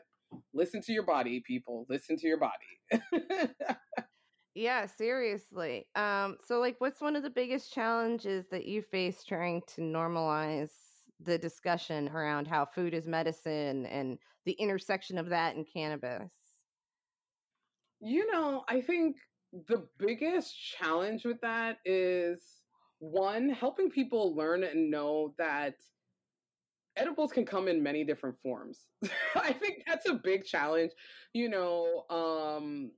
listen 0.52 0.80
to 0.80 0.92
your 0.92 1.04
body 1.04 1.42
people 1.46 1.86
listen 1.88 2.16
to 2.16 2.26
your 2.26 2.38
body 2.38 3.02
yeah 4.56 4.86
seriously 4.86 5.86
um 5.94 6.36
so 6.44 6.58
like 6.58 6.76
what's 6.78 7.00
one 7.00 7.14
of 7.14 7.22
the 7.22 7.30
biggest 7.30 7.72
challenges 7.72 8.46
that 8.50 8.66
you 8.66 8.82
face 8.82 9.22
trying 9.22 9.62
to 9.66 9.80
normalize 9.80 10.70
the 11.20 11.38
discussion 11.38 12.08
around 12.08 12.46
how 12.46 12.64
food 12.64 12.92
is 12.92 13.06
medicine 13.06 13.86
and 13.86 14.18
the 14.44 14.52
intersection 14.52 15.18
of 15.18 15.28
that 15.28 15.54
and 15.54 15.66
cannabis 15.72 16.30
you 18.00 18.30
know, 18.30 18.64
I 18.68 18.80
think 18.80 19.16
the 19.68 19.86
biggest 19.98 20.54
challenge 20.78 21.24
with 21.24 21.40
that 21.40 21.78
is 21.84 22.42
one, 22.98 23.48
helping 23.48 23.90
people 23.90 24.34
learn 24.34 24.64
and 24.64 24.90
know 24.90 25.34
that 25.38 25.74
edibles 26.96 27.32
can 27.32 27.44
come 27.44 27.68
in 27.68 27.82
many 27.82 28.04
different 28.04 28.36
forms. 28.42 28.86
I 29.34 29.52
think 29.52 29.82
that's 29.86 30.08
a 30.08 30.14
big 30.14 30.44
challenge. 30.44 30.92
You 31.32 31.48
know, 31.48 32.04
um, 32.10 32.90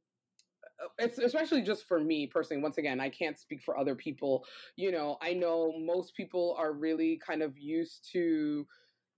it's 0.98 1.18
especially 1.18 1.62
just 1.62 1.86
for 1.86 1.98
me 2.00 2.26
personally 2.26 2.62
once 2.62 2.78
again 2.78 3.00
i 3.00 3.08
can't 3.08 3.38
speak 3.38 3.62
for 3.62 3.78
other 3.78 3.94
people 3.94 4.44
you 4.76 4.92
know 4.92 5.16
i 5.20 5.32
know 5.32 5.72
most 5.78 6.14
people 6.14 6.54
are 6.58 6.72
really 6.72 7.20
kind 7.24 7.42
of 7.42 7.58
used 7.58 8.08
to 8.12 8.64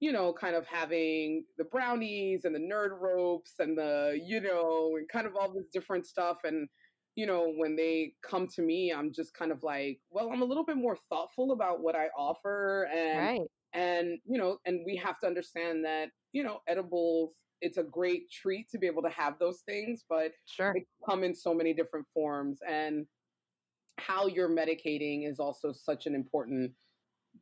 you 0.00 0.12
know, 0.12 0.32
kind 0.32 0.56
of 0.56 0.66
having 0.66 1.44
the 1.58 1.64
brownies 1.64 2.46
and 2.46 2.54
the 2.54 2.58
nerd 2.58 2.98
ropes 2.98 3.54
and 3.58 3.76
the, 3.76 4.18
you 4.24 4.40
know, 4.40 4.96
and 4.96 5.06
kind 5.10 5.26
of 5.26 5.36
all 5.36 5.52
this 5.52 5.66
different 5.72 6.06
stuff. 6.06 6.38
And, 6.44 6.68
you 7.16 7.26
know, 7.26 7.52
when 7.54 7.76
they 7.76 8.14
come 8.22 8.48
to 8.48 8.62
me, 8.62 8.92
I'm 8.92 9.12
just 9.12 9.34
kind 9.34 9.52
of 9.52 9.62
like, 9.62 10.00
well, 10.10 10.30
I'm 10.32 10.40
a 10.40 10.46
little 10.46 10.64
bit 10.64 10.78
more 10.78 10.96
thoughtful 11.10 11.52
about 11.52 11.82
what 11.82 11.94
I 11.94 12.06
offer. 12.16 12.84
And, 12.84 13.18
right. 13.18 13.48
and, 13.74 14.18
you 14.24 14.38
know, 14.38 14.56
and 14.64 14.80
we 14.86 14.96
have 14.96 15.20
to 15.20 15.26
understand 15.26 15.84
that, 15.84 16.08
you 16.32 16.44
know, 16.44 16.60
edibles, 16.66 17.34
it's 17.60 17.78
a 17.78 17.82
great 17.82 18.30
treat 18.30 18.68
to 18.70 18.78
be 18.78 18.86
able 18.86 19.02
to 19.02 19.10
have 19.10 19.34
those 19.38 19.60
things, 19.66 20.04
but 20.08 20.32
sure. 20.46 20.72
they 20.74 20.84
come 21.08 21.24
in 21.24 21.34
so 21.34 21.54
many 21.54 21.72
different 21.74 22.06
forms. 22.14 22.58
And 22.68 23.06
how 23.98 24.26
you're 24.26 24.48
medicating 24.48 25.28
is 25.28 25.38
also 25.38 25.72
such 25.72 26.06
an 26.06 26.14
important 26.14 26.72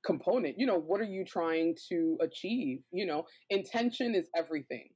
component 0.05 0.59
you 0.59 0.67
know 0.67 0.79
what 0.79 1.01
are 1.01 1.05
you 1.05 1.25
trying 1.25 1.75
to 1.89 2.19
achieve 2.21 2.81
you 2.93 3.07
know 3.07 3.25
intention 3.51 4.15
is 4.15 4.29
everything 4.37 4.89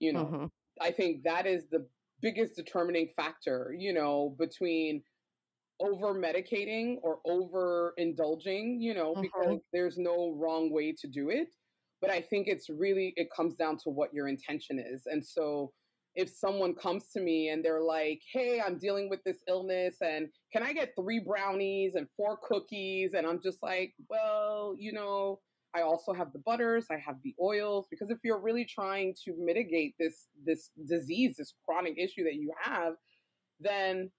you 0.00 0.12
know 0.12 0.24
mm-hmm. 0.24 0.44
i 0.80 0.90
think 0.90 1.22
that 1.22 1.46
is 1.46 1.64
the 1.70 1.86
biggest 2.20 2.56
determining 2.56 3.08
factor 3.16 3.74
you 3.78 3.92
know 3.92 4.34
between 4.38 5.02
over 5.80 6.14
medicating 6.14 6.96
or 7.02 7.20
over 7.24 7.94
indulging 7.96 8.80
you 8.80 8.92
know 8.92 9.12
mm-hmm. 9.12 9.22
because 9.22 9.60
there's 9.72 9.96
no 9.96 10.34
wrong 10.36 10.70
way 10.72 10.92
to 10.92 11.06
do 11.06 11.30
it 11.30 11.48
but 12.00 12.10
i 12.10 12.20
think 12.20 12.46
it's 12.48 12.68
really 12.68 13.12
it 13.16 13.28
comes 13.34 13.54
down 13.54 13.76
to 13.76 13.90
what 13.90 14.12
your 14.12 14.28
intention 14.28 14.78
is 14.78 15.02
and 15.06 15.24
so 15.24 15.72
if 16.14 16.28
someone 16.28 16.74
comes 16.74 17.04
to 17.12 17.20
me 17.20 17.50
and 17.50 17.64
they're 17.64 17.82
like, 17.82 18.20
hey, 18.32 18.60
I'm 18.64 18.78
dealing 18.78 19.08
with 19.08 19.22
this 19.24 19.38
illness 19.48 19.96
and 20.00 20.28
can 20.52 20.62
I 20.62 20.72
get 20.72 20.92
three 20.98 21.20
brownies 21.20 21.94
and 21.94 22.06
four 22.16 22.38
cookies? 22.42 23.14
And 23.14 23.26
I'm 23.26 23.40
just 23.42 23.62
like, 23.62 23.92
well, 24.08 24.74
you 24.76 24.92
know, 24.92 25.38
I 25.74 25.82
also 25.82 26.12
have 26.12 26.32
the 26.32 26.40
butters, 26.40 26.86
I 26.90 26.96
have 26.96 27.16
the 27.22 27.34
oils, 27.40 27.86
because 27.90 28.10
if 28.10 28.18
you're 28.24 28.40
really 28.40 28.64
trying 28.64 29.14
to 29.24 29.34
mitigate 29.38 29.94
this 30.00 30.26
this 30.44 30.70
disease, 30.88 31.36
this 31.38 31.54
chronic 31.64 31.94
issue 31.96 32.24
that 32.24 32.34
you 32.34 32.52
have, 32.60 32.94
then 33.60 34.10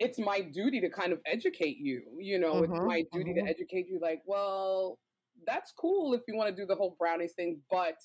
it's 0.00 0.18
my 0.18 0.40
duty 0.40 0.80
to 0.80 0.90
kind 0.90 1.12
of 1.12 1.20
educate 1.24 1.78
you. 1.78 2.02
You 2.18 2.40
know, 2.40 2.54
mm-hmm, 2.54 2.72
it's 2.72 2.82
my 2.84 3.04
duty 3.12 3.30
mm-hmm. 3.30 3.46
to 3.46 3.50
educate 3.50 3.86
you 3.88 4.00
like, 4.02 4.22
well, 4.26 4.98
that's 5.46 5.72
cool 5.72 6.14
if 6.14 6.22
you 6.28 6.36
want 6.36 6.54
to 6.54 6.56
do 6.56 6.66
the 6.66 6.74
whole 6.74 6.96
brownies 6.98 7.32
thing, 7.32 7.60
but 7.70 7.96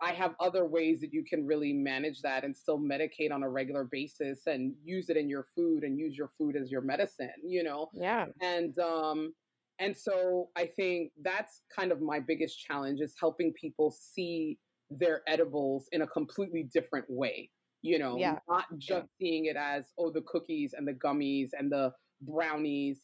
I 0.00 0.12
have 0.12 0.34
other 0.38 0.64
ways 0.64 1.00
that 1.00 1.12
you 1.12 1.24
can 1.24 1.44
really 1.44 1.72
manage 1.72 2.22
that 2.22 2.44
and 2.44 2.56
still 2.56 2.78
medicate 2.78 3.32
on 3.32 3.42
a 3.42 3.48
regular 3.48 3.84
basis 3.84 4.46
and 4.46 4.72
use 4.84 5.10
it 5.10 5.16
in 5.16 5.28
your 5.28 5.46
food 5.56 5.82
and 5.82 5.98
use 5.98 6.16
your 6.16 6.30
food 6.38 6.56
as 6.56 6.70
your 6.70 6.82
medicine, 6.82 7.30
you 7.44 7.64
know? 7.64 7.88
Yeah. 7.92 8.26
And 8.40 8.78
um 8.78 9.34
and 9.80 9.96
so 9.96 10.48
I 10.56 10.66
think 10.66 11.12
that's 11.22 11.62
kind 11.74 11.92
of 11.92 12.00
my 12.00 12.20
biggest 12.20 12.60
challenge 12.60 13.00
is 13.00 13.14
helping 13.18 13.52
people 13.54 13.90
see 13.90 14.58
their 14.90 15.22
edibles 15.26 15.86
in 15.92 16.02
a 16.02 16.06
completely 16.06 16.68
different 16.72 17.06
way. 17.08 17.50
You 17.82 17.98
know, 18.00 18.16
yeah. 18.18 18.38
not 18.48 18.64
just 18.76 19.06
yeah. 19.18 19.26
seeing 19.26 19.44
it 19.46 19.56
as, 19.56 19.92
oh, 19.98 20.10
the 20.10 20.22
cookies 20.22 20.74
and 20.76 20.86
the 20.86 20.94
gummies 20.94 21.50
and 21.56 21.70
the 21.70 21.92
brownies, 22.22 23.02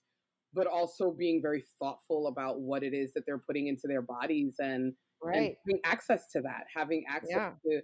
but 0.55 0.67
also 0.67 1.11
being 1.11 1.43
very 1.43 1.64
thoughtful 1.81 2.29
about 2.29 2.61
what 2.61 2.83
it 2.83 2.95
is 2.95 3.12
that 3.14 3.25
they're 3.27 3.38
putting 3.38 3.67
into 3.67 3.87
their 3.87 4.03
bodies 4.03 4.55
and 4.59 4.93
right. 5.23 5.37
and 5.37 5.57
having 5.67 5.81
access 5.85 6.31
to 6.33 6.40
that, 6.43 6.64
having 6.75 7.05
access 7.09 7.31
yeah. 7.31 7.51
to 7.67 7.81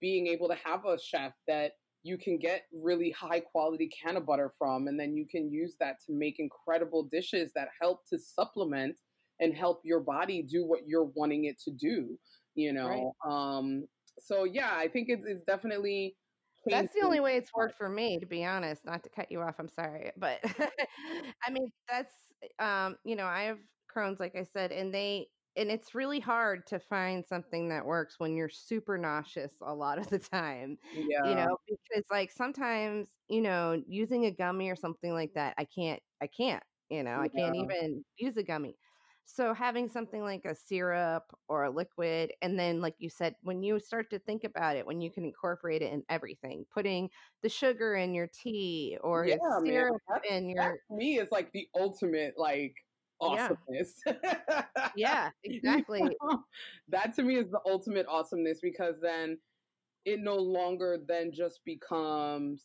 being 0.00 0.26
able 0.26 0.48
to 0.48 0.56
have 0.64 0.84
a 0.84 0.98
chef 0.98 1.32
that 1.48 1.72
you 2.02 2.18
can 2.18 2.38
get 2.38 2.64
really 2.72 3.10
high 3.10 3.40
quality 3.40 3.88
canna 3.88 4.20
butter 4.20 4.52
from, 4.58 4.88
and 4.88 5.00
then 5.00 5.14
you 5.16 5.26
can 5.30 5.50
use 5.50 5.74
that 5.80 5.96
to 6.06 6.12
make 6.12 6.36
incredible 6.38 7.08
dishes 7.10 7.50
that 7.54 7.68
help 7.80 8.00
to 8.12 8.18
supplement 8.18 8.94
and 9.40 9.54
help 9.54 9.80
your 9.84 10.00
body 10.00 10.42
do 10.42 10.64
what 10.64 10.80
you're 10.86 11.10
wanting 11.16 11.46
it 11.46 11.58
to 11.64 11.70
do. 11.70 12.18
You 12.54 12.72
know, 12.72 13.14
right. 13.26 13.58
um, 13.58 13.86
so 14.20 14.44
yeah, 14.44 14.70
I 14.72 14.88
think 14.88 15.08
it's, 15.08 15.24
it's 15.26 15.44
definitely 15.44 16.14
that's 16.66 16.92
the 16.94 17.02
only 17.02 17.20
way 17.20 17.36
it's 17.36 17.50
worked 17.54 17.76
for 17.76 17.88
me 17.88 18.18
to 18.18 18.26
be 18.26 18.44
honest 18.44 18.84
not 18.84 19.02
to 19.02 19.10
cut 19.10 19.30
you 19.30 19.40
off 19.40 19.56
i'm 19.58 19.68
sorry 19.68 20.10
but 20.16 20.40
i 21.46 21.50
mean 21.50 21.70
that's 21.88 22.14
um 22.58 22.96
you 23.04 23.16
know 23.16 23.26
i 23.26 23.42
have 23.42 23.58
crohn's 23.94 24.20
like 24.20 24.34
i 24.36 24.44
said 24.44 24.72
and 24.72 24.92
they 24.94 25.26
and 25.56 25.70
it's 25.70 25.94
really 25.94 26.20
hard 26.20 26.66
to 26.66 26.78
find 26.78 27.24
something 27.24 27.68
that 27.68 27.84
works 27.84 28.16
when 28.18 28.34
you're 28.34 28.48
super 28.48 28.98
nauseous 28.98 29.52
a 29.62 29.72
lot 29.72 29.98
of 29.98 30.08
the 30.08 30.18
time. 30.18 30.78
Yeah. 30.92 31.28
You 31.28 31.34
know, 31.36 31.56
because 31.68 32.04
like 32.10 32.32
sometimes, 32.32 33.08
you 33.28 33.40
know, 33.40 33.80
using 33.86 34.26
a 34.26 34.30
gummy 34.30 34.68
or 34.70 34.76
something 34.76 35.12
like 35.12 35.32
that, 35.34 35.54
I 35.58 35.64
can't 35.64 36.00
I 36.20 36.26
can't, 36.26 36.62
you 36.90 37.02
know, 37.02 37.20
I 37.20 37.28
can't 37.28 37.54
even 37.56 38.04
use 38.18 38.36
a 38.36 38.42
gummy. 38.42 38.76
So 39.26 39.54
having 39.54 39.88
something 39.88 40.22
like 40.22 40.44
a 40.44 40.54
syrup 40.54 41.24
or 41.48 41.64
a 41.64 41.70
liquid 41.70 42.32
and 42.42 42.58
then 42.58 42.80
like 42.80 42.94
you 42.98 43.08
said 43.08 43.34
when 43.42 43.62
you 43.62 43.80
start 43.80 44.10
to 44.10 44.18
think 44.18 44.44
about 44.44 44.76
it 44.76 44.86
when 44.86 45.00
you 45.00 45.10
can 45.10 45.24
incorporate 45.24 45.82
it 45.82 45.92
in 45.92 46.02
everything, 46.08 46.66
putting 46.72 47.08
the 47.42 47.48
sugar 47.48 47.96
in 47.96 48.14
your 48.14 48.28
tea 48.28 48.98
or 49.02 49.26
yeah, 49.26 49.36
syrup 49.64 49.96
in 50.28 50.48
your 50.48 50.56
that 50.56 50.74
to 50.90 50.96
me 50.96 51.18
is 51.18 51.28
like 51.30 51.50
the 51.52 51.66
ultimate 51.74 52.34
like 52.36 52.74
awesomeness. 53.20 54.00
Yeah, 54.06 54.24
yeah 54.96 55.30
exactly. 55.42 56.16
That 56.88 57.14
to 57.16 57.22
me 57.22 57.36
is 57.36 57.50
the 57.50 57.60
ultimate 57.66 58.06
awesomeness 58.06 58.60
because 58.60 58.96
then 59.00 59.38
it 60.04 60.20
no 60.20 60.36
longer 60.36 60.98
then 61.08 61.32
just 61.32 61.60
becomes 61.64 62.62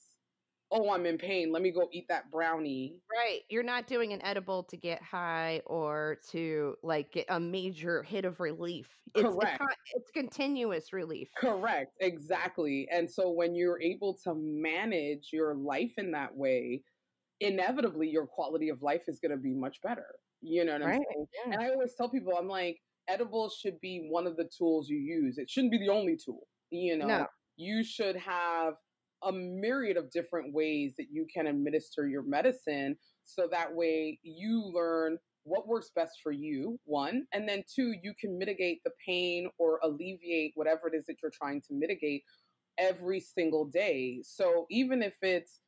oh, 0.72 0.92
I'm 0.92 1.06
in 1.06 1.18
pain. 1.18 1.52
Let 1.52 1.62
me 1.62 1.72
go 1.72 1.90
eat 1.92 2.08
that 2.10 2.30
brownie. 2.32 2.96
Right. 3.12 3.42
You're 3.50 3.64
not 3.64 3.88
doing 3.88 4.14
an 4.14 4.24
edible 4.24 4.64
to 4.64 4.78
get 4.78 5.02
high 5.02 5.62
or 5.66 6.18
to 6.32 6.76
like 6.84 7.12
get 7.12 7.26
a 7.30 7.40
major 7.40 8.04
hit 8.04 8.26
of 8.26 8.40
relief. 8.40 8.88
It's, 9.16 9.24
Correct. 9.24 9.62
It's, 9.62 9.94
it's 9.96 10.12
continuous 10.12 10.94
relief. 10.94 11.30
Correct. 11.38 11.94
Exactly. 12.00 12.88
And 12.92 13.10
so 13.10 13.32
when 13.32 13.56
you're 13.56 13.82
able 13.82 14.18
to 14.24 14.36
manage 14.36 15.30
your 15.34 15.56
life 15.56 15.94
in 15.98 16.12
that 16.12 16.36
way, 16.36 16.84
inevitably 17.40 18.08
your 18.10 18.28
quality 18.28 18.70
of 18.70 18.82
life 18.82 19.04
is 19.08 19.20
going 19.20 19.32
to 19.32 19.38
be 19.38 19.56
much 19.56 19.82
better. 19.82 20.06
You 20.42 20.66
know 20.66 20.74
what 20.74 20.82
right. 20.84 20.94
I'm 20.94 21.04
saying? 21.14 21.26
Yeah. 21.34 21.54
And 21.54 21.64
I 21.64 21.70
always 21.70 21.96
tell 21.96 22.10
people, 22.10 22.34
I'm 22.38 22.48
like, 22.48 22.78
edibles 23.08 23.58
should 23.60 23.80
be 23.82 24.08
one 24.10 24.28
of 24.28 24.38
the 24.38 24.50
tools 24.56 24.88
you 24.88 24.98
use. 24.98 25.38
It 25.38 25.50
shouldn't 25.50 25.72
be 25.72 25.80
the 25.80 25.90
only 25.90 26.16
tool. 26.24 26.48
You 26.70 26.98
know, 26.98 27.08
no. 27.08 27.28
you 27.58 27.84
should 27.84 28.16
have 28.18 28.76
a 29.24 29.32
myriad 29.32 29.98
of 29.98 30.12
different 30.12 30.54
ways 30.54 30.94
that 30.98 31.08
you 31.12 31.26
can 31.34 31.48
administer 31.48 32.08
your 32.08 32.24
medicine 32.24 32.96
so 33.26 33.48
that 33.52 33.74
way 33.74 34.20
you 34.24 34.72
learn 34.74 35.18
what 35.44 35.68
works 35.68 35.92
best 35.96 36.20
for 36.22 36.32
you, 36.32 36.80
one. 36.86 37.26
And 37.34 37.48
then 37.48 37.64
two, 37.74 37.94
you 38.04 38.14
can 38.20 38.38
mitigate 38.38 38.82
the 38.84 38.92
pain 39.06 39.50
or 39.58 39.80
alleviate 39.84 40.52
whatever 40.56 40.88
it 40.88 40.98
is 40.98 41.06
that 41.08 41.18
you're 41.22 41.32
trying 41.32 41.62
to 41.62 41.74
mitigate 41.74 42.24
every 42.78 43.20
single 43.20 43.66
day. 43.66 44.22
So 44.24 44.66
even 44.70 45.02
if 45.02 45.14
it's, 45.22 45.60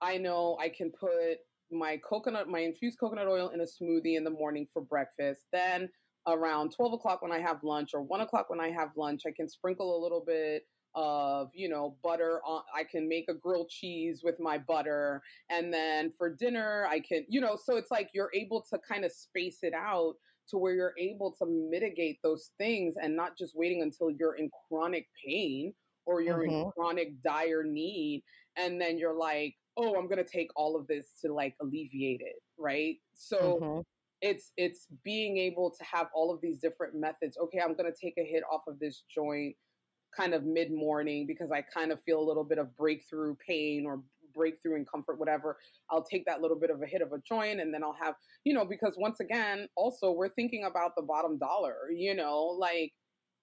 I 0.00 0.16
know 0.16 0.56
I 0.60 0.68
can 0.68 0.90
put 0.90 1.38
my 1.70 2.00
coconut, 2.08 2.48
my 2.48 2.60
infused 2.60 2.98
coconut 2.98 3.28
oil 3.28 3.50
in 3.50 3.60
a 3.60 3.64
smoothie 3.64 4.16
in 4.16 4.24
the 4.24 4.30
morning 4.30 4.66
for 4.72 4.82
breakfast. 4.82 5.42
Then 5.52 5.88
around 6.26 6.72
12 6.74 6.94
o'clock 6.94 7.22
when 7.22 7.32
I 7.32 7.40
have 7.40 7.62
lunch 7.62 7.90
or 7.94 8.02
one 8.02 8.20
o'clock 8.20 8.48
when 8.48 8.60
I 8.60 8.70
have 8.70 8.90
lunch, 8.96 9.22
I 9.26 9.32
can 9.36 9.48
sprinkle 9.48 9.96
a 9.96 10.02
little 10.02 10.22
bit 10.26 10.64
of 10.94 11.50
you 11.54 11.68
know 11.68 11.96
butter 12.02 12.40
on 12.44 12.62
i 12.74 12.82
can 12.82 13.08
make 13.08 13.26
a 13.28 13.34
grilled 13.34 13.68
cheese 13.68 14.22
with 14.24 14.40
my 14.40 14.58
butter 14.58 15.22
and 15.48 15.72
then 15.72 16.12
for 16.18 16.34
dinner 16.34 16.86
i 16.90 16.98
can 16.98 17.24
you 17.28 17.40
know 17.40 17.56
so 17.62 17.76
it's 17.76 17.90
like 17.90 18.10
you're 18.12 18.30
able 18.34 18.64
to 18.68 18.78
kind 18.78 19.04
of 19.04 19.12
space 19.12 19.58
it 19.62 19.74
out 19.74 20.14
to 20.48 20.58
where 20.58 20.74
you're 20.74 20.94
able 20.98 21.32
to 21.38 21.46
mitigate 21.70 22.18
those 22.24 22.50
things 22.58 22.94
and 23.00 23.14
not 23.14 23.38
just 23.38 23.56
waiting 23.56 23.82
until 23.82 24.10
you're 24.10 24.34
in 24.34 24.50
chronic 24.68 25.06
pain 25.24 25.72
or 26.06 26.20
you're 26.20 26.38
mm-hmm. 26.38 26.66
in 26.66 26.70
chronic 26.72 27.22
dire 27.22 27.62
need 27.62 28.22
and 28.56 28.80
then 28.80 28.98
you're 28.98 29.16
like 29.16 29.54
oh 29.76 29.94
i'm 29.96 30.08
going 30.08 30.22
to 30.22 30.24
take 30.24 30.48
all 30.56 30.76
of 30.76 30.86
this 30.88 31.12
to 31.24 31.32
like 31.32 31.54
alleviate 31.62 32.20
it 32.20 32.36
right 32.58 32.96
so 33.14 33.60
mm-hmm. 33.62 33.80
it's 34.20 34.52
it's 34.56 34.88
being 35.04 35.38
able 35.38 35.70
to 35.70 35.84
have 35.84 36.08
all 36.14 36.34
of 36.34 36.40
these 36.40 36.58
different 36.58 36.94
methods 36.94 37.38
okay 37.40 37.60
i'm 37.60 37.74
going 37.74 37.90
to 37.90 37.98
take 37.98 38.14
a 38.18 38.24
hit 38.24 38.42
off 38.50 38.62
of 38.66 38.78
this 38.80 39.04
joint 39.14 39.54
kind 40.16 40.34
of 40.34 40.44
mid 40.44 40.72
morning 40.72 41.26
because 41.26 41.50
I 41.50 41.62
kind 41.62 41.92
of 41.92 42.00
feel 42.04 42.20
a 42.20 42.26
little 42.26 42.44
bit 42.44 42.58
of 42.58 42.76
breakthrough 42.76 43.36
pain 43.46 43.84
or 43.86 44.02
breakthrough 44.34 44.76
in 44.76 44.84
comfort, 44.84 45.18
whatever. 45.18 45.58
I'll 45.90 46.04
take 46.04 46.24
that 46.26 46.40
little 46.40 46.58
bit 46.58 46.70
of 46.70 46.82
a 46.82 46.86
hit 46.86 47.02
of 47.02 47.12
a 47.12 47.18
joint 47.26 47.60
and 47.60 47.72
then 47.72 47.82
I'll 47.82 47.96
have, 48.00 48.14
you 48.44 48.54
know, 48.54 48.64
because 48.64 48.94
once 48.96 49.20
again, 49.20 49.68
also 49.76 50.12
we're 50.12 50.32
thinking 50.34 50.64
about 50.64 50.92
the 50.96 51.02
bottom 51.02 51.38
dollar, 51.38 51.76
you 51.94 52.14
know, 52.14 52.56
like 52.58 52.92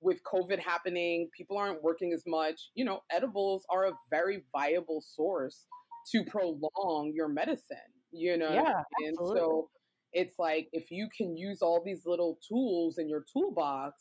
with 0.01 0.19
COVID 0.31 0.59
happening, 0.59 1.29
people 1.35 1.57
aren't 1.57 1.83
working 1.83 2.13
as 2.13 2.23
much. 2.27 2.69
You 2.75 2.85
know, 2.85 3.01
edibles 3.11 3.65
are 3.69 3.87
a 3.87 3.93
very 4.09 4.43
viable 4.51 5.03
source 5.05 5.65
to 6.11 6.23
prolong 6.23 7.11
your 7.13 7.27
medicine, 7.27 7.77
you 8.11 8.37
know? 8.37 8.51
Yeah. 8.51 8.83
And 9.05 9.17
so 9.17 9.69
it's 10.13 10.39
like 10.39 10.67
if 10.71 10.89
you 10.91 11.09
can 11.15 11.35
use 11.35 11.61
all 11.61 11.83
these 11.83 12.03
little 12.05 12.39
tools 12.47 12.97
in 12.97 13.09
your 13.09 13.25
toolbox 13.33 13.95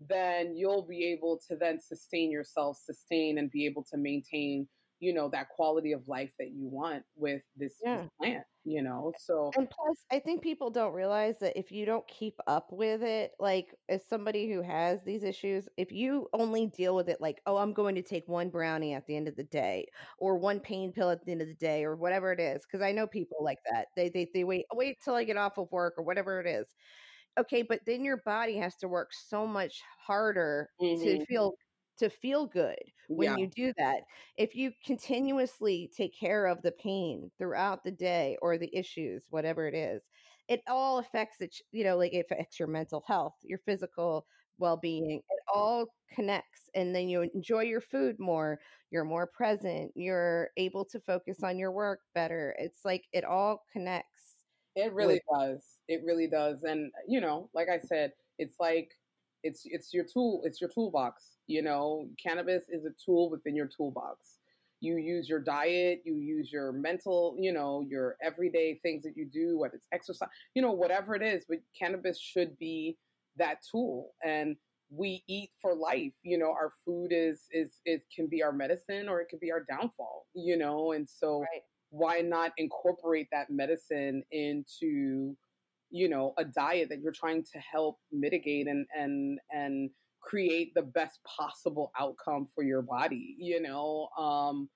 then 0.00 0.56
you'll 0.56 0.86
be 0.86 1.04
able 1.06 1.40
to 1.48 1.56
then 1.56 1.80
sustain 1.80 2.30
yourself, 2.30 2.78
sustain 2.84 3.38
and 3.38 3.50
be 3.50 3.66
able 3.66 3.84
to 3.84 3.96
maintain, 3.96 4.68
you 5.00 5.12
know, 5.12 5.28
that 5.30 5.48
quality 5.48 5.92
of 5.92 6.06
life 6.06 6.32
that 6.38 6.50
you 6.50 6.68
want 6.68 7.02
with 7.16 7.42
this, 7.56 7.74
yeah. 7.82 8.02
this 8.02 8.10
plant, 8.18 8.44
you 8.64 8.82
know. 8.82 9.12
So 9.18 9.50
And 9.56 9.68
plus 9.70 10.04
I 10.10 10.18
think 10.18 10.42
people 10.42 10.70
don't 10.70 10.92
realize 10.92 11.38
that 11.40 11.58
if 11.58 11.72
you 11.72 11.86
don't 11.86 12.06
keep 12.08 12.34
up 12.46 12.72
with 12.72 13.02
it, 13.02 13.32
like 13.38 13.74
as 13.88 14.06
somebody 14.06 14.50
who 14.52 14.62
has 14.62 15.02
these 15.04 15.22
issues, 15.22 15.68
if 15.76 15.92
you 15.92 16.28
only 16.32 16.66
deal 16.66 16.94
with 16.94 17.08
it 17.08 17.20
like, 17.20 17.40
oh, 17.46 17.56
I'm 17.56 17.72
going 17.72 17.94
to 17.94 18.02
take 18.02 18.28
one 18.28 18.50
brownie 18.50 18.94
at 18.94 19.06
the 19.06 19.16
end 19.16 19.28
of 19.28 19.36
the 19.36 19.44
day 19.44 19.86
or 20.18 20.36
one 20.36 20.60
pain 20.60 20.92
pill 20.92 21.10
at 21.10 21.24
the 21.24 21.32
end 21.32 21.42
of 21.42 21.48
the 21.48 21.54
day 21.54 21.84
or 21.84 21.96
whatever 21.96 22.32
it 22.32 22.40
is, 22.40 22.64
because 22.66 22.82
I 22.84 22.92
know 22.92 23.06
people 23.06 23.38
like 23.42 23.60
that. 23.70 23.88
They 23.96 24.10
they 24.10 24.28
they 24.34 24.44
wait 24.44 24.66
wait 24.74 24.98
till 25.02 25.14
I 25.14 25.24
get 25.24 25.36
off 25.38 25.58
of 25.58 25.70
work 25.72 25.94
or 25.96 26.04
whatever 26.04 26.40
it 26.40 26.46
is 26.46 26.66
okay 27.38 27.62
but 27.62 27.80
then 27.86 28.04
your 28.04 28.18
body 28.18 28.56
has 28.56 28.76
to 28.76 28.88
work 28.88 29.10
so 29.12 29.46
much 29.46 29.80
harder 30.06 30.68
mm-hmm. 30.80 31.02
to 31.02 31.26
feel 31.26 31.52
to 31.98 32.10
feel 32.10 32.46
good 32.46 32.78
when 33.08 33.30
yeah. 33.30 33.36
you 33.36 33.46
do 33.48 33.72
that 33.78 34.02
if 34.36 34.54
you 34.54 34.70
continuously 34.84 35.90
take 35.96 36.18
care 36.18 36.46
of 36.46 36.60
the 36.62 36.72
pain 36.72 37.30
throughout 37.38 37.82
the 37.84 37.90
day 37.90 38.36
or 38.42 38.58
the 38.58 38.74
issues 38.76 39.24
whatever 39.30 39.66
it 39.66 39.74
is 39.74 40.02
it 40.48 40.60
all 40.68 40.98
affects 40.98 41.40
it 41.40 41.54
you 41.72 41.84
know 41.84 41.96
like 41.96 42.12
it 42.12 42.26
affects 42.30 42.58
your 42.58 42.68
mental 42.68 43.02
health 43.06 43.34
your 43.42 43.58
physical 43.64 44.26
well-being 44.58 45.20
it 45.28 45.42
all 45.52 45.86
connects 46.14 46.70
and 46.74 46.94
then 46.94 47.08
you 47.08 47.28
enjoy 47.34 47.62
your 47.62 47.80
food 47.80 48.16
more 48.18 48.58
you're 48.90 49.04
more 49.04 49.26
present 49.26 49.90
you're 49.94 50.48
able 50.56 50.84
to 50.84 51.00
focus 51.00 51.42
on 51.42 51.58
your 51.58 51.72
work 51.72 52.00
better 52.14 52.54
it's 52.58 52.84
like 52.84 53.04
it 53.12 53.24
all 53.24 53.62
connects 53.72 54.15
it 54.76 54.92
really 54.92 55.20
with- 55.30 55.40
does. 55.40 55.78
It 55.88 56.02
really 56.04 56.28
does. 56.28 56.62
And 56.62 56.92
you 57.08 57.20
know, 57.20 57.50
like 57.54 57.68
I 57.68 57.80
said, 57.80 58.12
it's 58.38 58.56
like 58.60 58.90
it's 59.42 59.62
it's 59.64 59.92
your 59.92 60.04
tool. 60.04 60.42
It's 60.44 60.60
your 60.60 60.70
toolbox. 60.70 61.38
You 61.46 61.62
know, 61.62 62.08
cannabis 62.22 62.64
is 62.68 62.84
a 62.84 62.90
tool 63.04 63.30
within 63.30 63.56
your 63.56 63.68
toolbox. 63.68 64.38
You 64.80 64.96
use 64.98 65.28
your 65.28 65.40
diet, 65.40 66.02
you 66.04 66.16
use 66.16 66.52
your 66.52 66.70
mental, 66.72 67.34
you 67.40 67.52
know, 67.52 67.84
your 67.88 68.16
everyday 68.22 68.78
things 68.82 69.02
that 69.04 69.16
you 69.16 69.24
do, 69.24 69.58
whether 69.58 69.76
it's 69.76 69.86
exercise, 69.92 70.28
you 70.54 70.60
know, 70.60 70.72
whatever 70.72 71.14
it 71.14 71.22
is. 71.22 71.44
But 71.48 71.58
cannabis 71.78 72.20
should 72.20 72.58
be 72.58 72.98
that 73.36 73.60
tool. 73.70 74.12
And 74.22 74.56
we 74.90 75.24
eat 75.26 75.50
for 75.60 75.74
life 75.74 76.12
you 76.22 76.38
know 76.38 76.50
our 76.50 76.72
food 76.84 77.08
is 77.10 77.48
is 77.50 77.80
it 77.84 78.02
can 78.14 78.28
be 78.28 78.40
our 78.42 78.52
medicine 78.52 79.08
or 79.08 79.20
it 79.20 79.26
could 79.28 79.40
be 79.40 79.50
our 79.50 79.64
downfall 79.68 80.26
you 80.34 80.56
know 80.56 80.92
and 80.92 81.08
so 81.08 81.40
right 81.40 81.62
why 81.90 82.20
not 82.20 82.52
incorporate 82.58 83.28
that 83.32 83.50
medicine 83.50 84.22
into 84.32 85.36
you 85.90 86.08
know 86.08 86.34
a 86.38 86.44
diet 86.44 86.88
that 86.88 87.00
you're 87.00 87.12
trying 87.12 87.44
to 87.44 87.58
help 87.58 87.98
mitigate 88.12 88.66
and 88.66 88.86
and 88.96 89.38
and 89.52 89.90
create 90.20 90.72
the 90.74 90.82
best 90.82 91.20
possible 91.24 91.92
outcome 91.98 92.48
for 92.54 92.64
your 92.64 92.82
body 92.82 93.36
you 93.38 93.60
know? 93.60 94.08
Um 94.18 94.68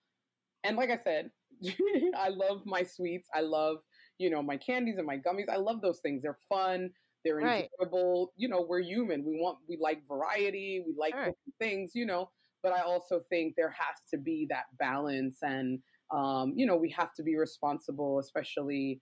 and 0.65 0.77
like 0.77 0.91
i 0.91 0.99
said 1.03 1.31
i 2.17 2.29
love 2.29 2.63
my 2.65 2.83
sweets. 2.83 3.29
I 3.35 3.41
love 3.41 3.79
you 4.19 4.31
know 4.31 4.43
my 4.43 4.57
candies 4.57 4.97
and 4.99 5.07
my 5.07 5.19
gummies. 5.19 5.49
I 5.49 5.57
love 5.57 5.81
those 5.83 6.01
things. 6.01 6.23
They're 6.23 6.39
fun. 6.49 6.91
They're 7.25 7.41
enjoyable. 7.41 8.21
Right. 8.27 8.33
you 8.37 8.49
know 8.49 8.65
we're 8.67 8.81
human. 8.81 9.25
We 9.25 9.39
want 9.41 9.59
we 9.69 9.77
like 9.81 10.07
variety. 10.09 10.83
We 10.87 10.95
like 10.99 11.13
different 11.13 11.37
things 11.59 11.93
you 11.95 12.07
know? 12.07 12.31
But 12.63 12.73
i 12.73 12.81
also 12.83 13.23
think 13.31 13.55
there 13.57 13.71
has 13.71 13.97
to 14.11 14.19
be 14.19 14.47
that 14.51 14.65
balance 14.79 15.39
and 15.43 15.81
um, 16.13 16.55
you 16.57 16.67
know, 16.67 16.77
we 16.77 16.91
have 16.91 17.13
to 17.15 17.23
be 17.23 17.37
responsible, 17.37 18.19
especially. 18.19 19.01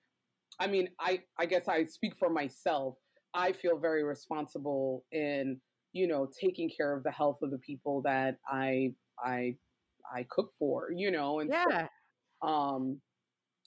I 0.60 0.66
mean, 0.66 0.88
I 1.00 1.22
I 1.38 1.46
guess 1.46 1.68
I 1.68 1.84
speak 1.86 2.14
for 2.18 2.30
myself. 2.30 2.96
I 3.34 3.52
feel 3.52 3.78
very 3.78 4.04
responsible 4.04 5.04
in 5.12 5.60
you 5.92 6.06
know 6.06 6.28
taking 6.40 6.70
care 6.70 6.94
of 6.96 7.02
the 7.04 7.10
health 7.10 7.38
of 7.42 7.50
the 7.50 7.58
people 7.58 8.02
that 8.02 8.36
I 8.48 8.94
I 9.24 9.56
I 10.12 10.26
cook 10.30 10.52
for, 10.58 10.90
you 10.94 11.10
know, 11.10 11.40
and 11.40 11.50
yeah. 11.52 11.88
So, 12.42 12.48
um, 12.48 13.00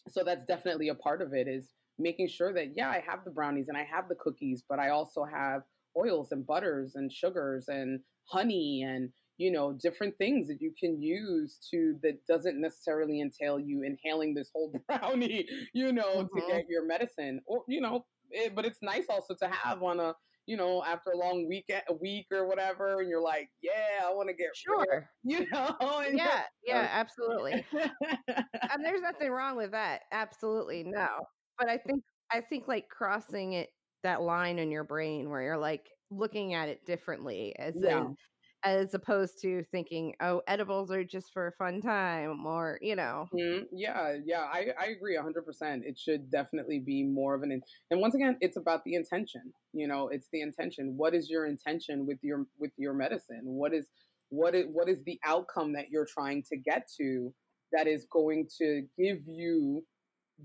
so 0.09 0.23
that's 0.23 0.45
definitely 0.45 0.89
a 0.89 0.95
part 0.95 1.21
of 1.21 1.33
it 1.33 1.47
is 1.47 1.73
making 1.99 2.27
sure 2.27 2.53
that 2.53 2.75
yeah, 2.75 2.89
I 2.89 3.03
have 3.07 3.23
the 3.25 3.31
brownies 3.31 3.67
and 3.67 3.77
I 3.77 3.83
have 3.83 4.09
the 4.09 4.15
cookies, 4.15 4.63
but 4.67 4.79
I 4.79 4.89
also 4.89 5.23
have 5.23 5.61
oils 5.97 6.31
and 6.31 6.45
butters 6.45 6.95
and 6.95 7.11
sugars 7.11 7.67
and 7.67 7.99
honey 8.25 8.83
and 8.87 9.09
you 9.41 9.51
know 9.51 9.73
different 9.73 10.15
things 10.19 10.47
that 10.47 10.61
you 10.61 10.71
can 10.79 11.01
use 11.01 11.57
to 11.71 11.95
that 12.03 12.23
doesn't 12.27 12.61
necessarily 12.61 13.21
entail 13.21 13.59
you 13.59 13.81
inhaling 13.81 14.35
this 14.35 14.51
whole 14.53 14.71
brownie 14.87 15.47
you 15.73 15.91
know 15.91 16.17
mm-hmm. 16.17 16.39
to 16.39 16.47
get 16.47 16.65
your 16.69 16.85
medicine. 16.85 17.41
Or 17.47 17.63
you 17.67 17.81
know 17.81 18.05
it, 18.29 18.55
but 18.55 18.65
it's 18.65 18.83
nice 18.83 19.05
also 19.09 19.33
to 19.41 19.47
have 19.47 19.81
on 19.81 19.99
a 19.99 20.13
you 20.45 20.57
know 20.57 20.83
after 20.83 21.11
a 21.11 21.17
long 21.17 21.47
week 21.49 21.65
eh, 21.71 21.81
a 21.89 21.93
week 21.93 22.27
or 22.31 22.47
whatever 22.47 22.99
and 22.99 23.09
you're 23.09 23.21
like 23.21 23.49
yeah 23.63 24.05
i 24.05 24.13
want 24.13 24.29
to 24.29 24.35
get 24.35 24.49
sure. 24.55 25.09
you 25.23 25.47
know 25.51 25.75
yeah 26.11 26.43
yeah 26.65 26.87
absolutely. 26.91 27.65
And 27.73 28.85
there's 28.85 29.01
nothing 29.11 29.31
wrong 29.31 29.57
with 29.57 29.71
that 29.71 30.01
absolutely 30.11 30.83
no. 30.83 30.99
Mm-hmm. 30.99 31.23
But 31.57 31.69
i 31.69 31.77
think 31.77 32.03
i 32.31 32.41
think 32.41 32.67
like 32.67 32.89
crossing 32.89 33.53
it 33.53 33.69
that 34.03 34.21
line 34.21 34.59
in 34.59 34.71
your 34.71 34.83
brain 34.83 35.29
where 35.29 35.41
you're 35.41 35.57
like 35.57 35.87
looking 36.11 36.53
at 36.53 36.69
it 36.69 36.85
differently 36.85 37.55
as 37.57 37.75
yeah. 37.81 38.01
in 38.01 38.15
as 38.63 38.93
opposed 38.93 39.41
to 39.41 39.63
thinking, 39.71 40.13
oh, 40.21 40.41
edibles 40.47 40.91
are 40.91 41.03
just 41.03 41.33
for 41.33 41.47
a 41.47 41.51
fun 41.53 41.81
time 41.81 42.45
or, 42.45 42.77
you 42.81 42.95
know. 42.95 43.27
Mm-hmm. 43.33 43.63
Yeah, 43.71 44.17
yeah, 44.23 44.41
I, 44.51 44.67
I 44.79 44.85
agree 44.87 45.17
100%. 45.17 45.81
It 45.83 45.97
should 45.97 46.29
definitely 46.29 46.79
be 46.79 47.03
more 47.03 47.33
of 47.33 47.43
an, 47.43 47.51
in- 47.51 47.63
and 47.89 47.99
once 47.99 48.15
again, 48.15 48.37
it's 48.41 48.57
about 48.57 48.83
the 48.83 48.95
intention. 48.95 49.41
You 49.73 49.87
know, 49.87 50.09
it's 50.09 50.27
the 50.31 50.41
intention. 50.41 50.95
What 50.95 51.15
is 51.15 51.29
your 51.29 51.45
intention 51.45 52.05
with 52.05 52.19
your, 52.21 52.45
with 52.59 52.71
your 52.77 52.93
medicine? 52.93 53.41
What 53.43 53.73
is, 53.73 53.87
what 54.29 54.53
is, 54.55 54.65
what 54.71 54.89
is 54.89 54.99
the 55.05 55.19
outcome 55.25 55.73
that 55.73 55.89
you're 55.89 56.07
trying 56.07 56.43
to 56.49 56.57
get 56.57 56.87
to 56.99 57.33
that 57.73 57.87
is 57.87 58.05
going 58.11 58.47
to 58.59 58.83
give 58.97 59.19
you 59.27 59.83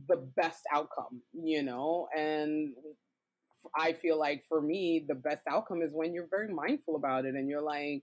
the 0.09 0.17
best 0.37 0.63
outcome, 0.73 1.21
you 1.33 1.63
know? 1.63 2.09
And 2.17 2.75
I 3.79 3.93
feel 3.95 4.19
like 4.19 4.45
for 4.49 4.61
me, 4.61 5.05
the 5.09 5.15
best 5.15 5.43
outcome 5.49 5.83
is 5.83 5.93
when 5.95 6.15
you're 6.15 6.29
very 6.31 6.53
mindful 6.53 6.97
about 6.97 7.25
it 7.27 7.35
and 7.35 7.49
you're 7.49 7.63
like, 7.63 8.03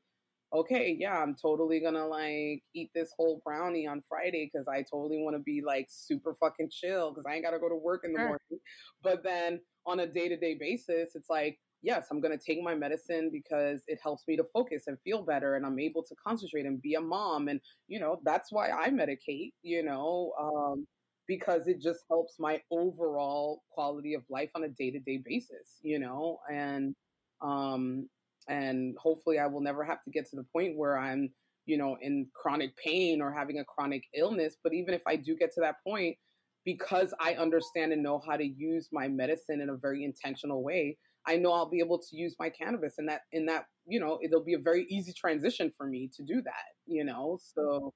okay, 0.54 0.96
yeah, 1.00 1.18
I'm 1.18 1.36
totally 1.36 1.80
gonna 1.80 2.06
like 2.08 2.64
eat 2.76 2.92
this 2.94 3.12
whole 3.18 3.42
brownie 3.44 3.88
on 3.88 4.04
Friday 4.08 4.50
because 4.52 4.68
I 4.68 4.84
totally 4.84 5.18
want 5.18 5.36
to 5.36 5.42
be 5.42 5.62
like 5.66 5.88
super 5.90 6.36
fucking 6.40 6.70
chill 6.72 7.12
because 7.12 7.26
I 7.28 7.36
ain't 7.36 7.44
gotta 7.44 7.60
go 7.60 7.70
to 7.70 7.76
work 7.76 8.02
in 8.06 8.14
the 8.14 8.20
morning. 8.20 8.60
But 9.02 9.24
then 9.24 9.62
on 9.86 10.00
a 10.00 10.08
day 10.08 10.30
to 10.30 10.38
day 10.38 10.56
basis, 10.60 11.16
it's 11.16 11.30
like, 11.30 11.60
yes, 11.82 12.08
I'm 12.12 12.22
gonna 12.22 12.38
take 12.38 12.62
my 12.62 12.76
medicine 12.76 13.32
because 13.32 13.84
it 13.88 14.00
helps 14.04 14.24
me 14.28 14.38
to 14.38 14.46
focus 14.54 14.84
and 14.88 14.98
feel 15.04 15.24
better 15.24 15.56
and 15.56 15.66
I'm 15.66 15.80
able 15.80 16.04
to 16.04 16.16
concentrate 16.26 16.66
and 16.66 16.82
be 16.82 16.94
a 16.96 17.02
mom. 17.02 17.48
And, 17.48 17.60
you 17.88 18.00
know, 18.00 18.22
that's 18.24 18.52
why 18.52 18.70
I 18.70 18.90
medicate, 18.90 19.54
you 19.64 19.84
know. 19.84 20.34
Um, 20.40 20.86
because 21.28 21.68
it 21.68 21.82
just 21.82 22.02
helps 22.10 22.36
my 22.40 22.62
overall 22.72 23.64
quality 23.72 24.14
of 24.14 24.24
life 24.30 24.50
on 24.56 24.64
a 24.64 24.70
day-to-day 24.70 25.22
basis, 25.26 25.80
you 25.82 26.00
know, 26.00 26.40
and 26.52 26.96
um 27.42 28.10
and 28.50 28.96
hopefully 29.00 29.40
I 29.40 29.48
will 29.48 29.62
never 29.62 29.84
have 29.86 30.04
to 30.04 30.12
get 30.12 30.30
to 30.32 30.36
the 30.36 30.44
point 30.52 30.78
where 30.78 30.98
I'm, 30.98 31.34
you 31.66 31.78
know, 31.78 31.98
in 32.02 32.30
chronic 32.36 32.76
pain 32.78 33.22
or 33.22 33.32
having 33.32 33.60
a 33.60 33.66
chronic 33.66 34.04
illness, 34.14 34.58
but 34.64 34.74
even 34.74 34.94
if 34.94 35.02
I 35.08 35.16
do 35.16 35.36
get 35.36 35.54
to 35.54 35.62
that 35.62 35.76
point 35.86 36.18
because 36.66 37.14
I 37.20 37.36
understand 37.36 37.92
and 37.92 38.02
know 38.04 38.22
how 38.26 38.38
to 38.38 38.46
use 38.46 38.90
my 38.92 39.08
medicine 39.08 39.60
in 39.62 39.70
a 39.70 39.76
very 39.76 40.04
intentional 40.04 40.64
way, 40.64 40.98
I 41.26 41.38
know 41.38 41.52
I'll 41.54 41.70
be 41.70 41.80
able 41.80 42.00
to 42.00 42.16
use 42.16 42.36
my 42.40 42.50
cannabis 42.50 42.96
and 42.98 43.08
that 43.10 43.22
in 43.32 43.46
that, 43.48 43.66
you 43.86 44.00
know, 44.00 44.20
it'll 44.24 44.44
be 44.44 44.54
a 44.54 44.60
very 44.60 44.86
easy 44.90 45.14
transition 45.14 45.72
for 45.78 45.88
me 45.88 46.10
to 46.16 46.24
do 46.24 46.42
that, 46.42 46.66
you 46.86 47.04
know. 47.04 47.38
So 47.42 47.94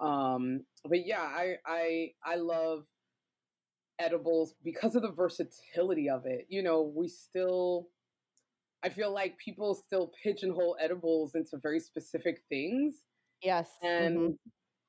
um 0.00 0.60
but 0.88 1.06
yeah, 1.06 1.22
I 1.22 1.56
I 1.66 2.08
I 2.24 2.36
love 2.36 2.84
edibles 3.98 4.54
because 4.64 4.94
of 4.94 5.02
the 5.02 5.12
versatility 5.12 6.08
of 6.08 6.22
it. 6.24 6.46
You 6.48 6.62
know, 6.62 6.92
we 6.94 7.08
still 7.08 7.88
I 8.82 8.88
feel 8.88 9.12
like 9.12 9.36
people 9.38 9.74
still 9.74 10.10
pigeonhole 10.22 10.76
edibles 10.80 11.34
into 11.34 11.58
very 11.62 11.80
specific 11.80 12.42
things. 12.48 13.02
Yes. 13.42 13.68
And 13.82 14.18
mm-hmm. 14.18 14.32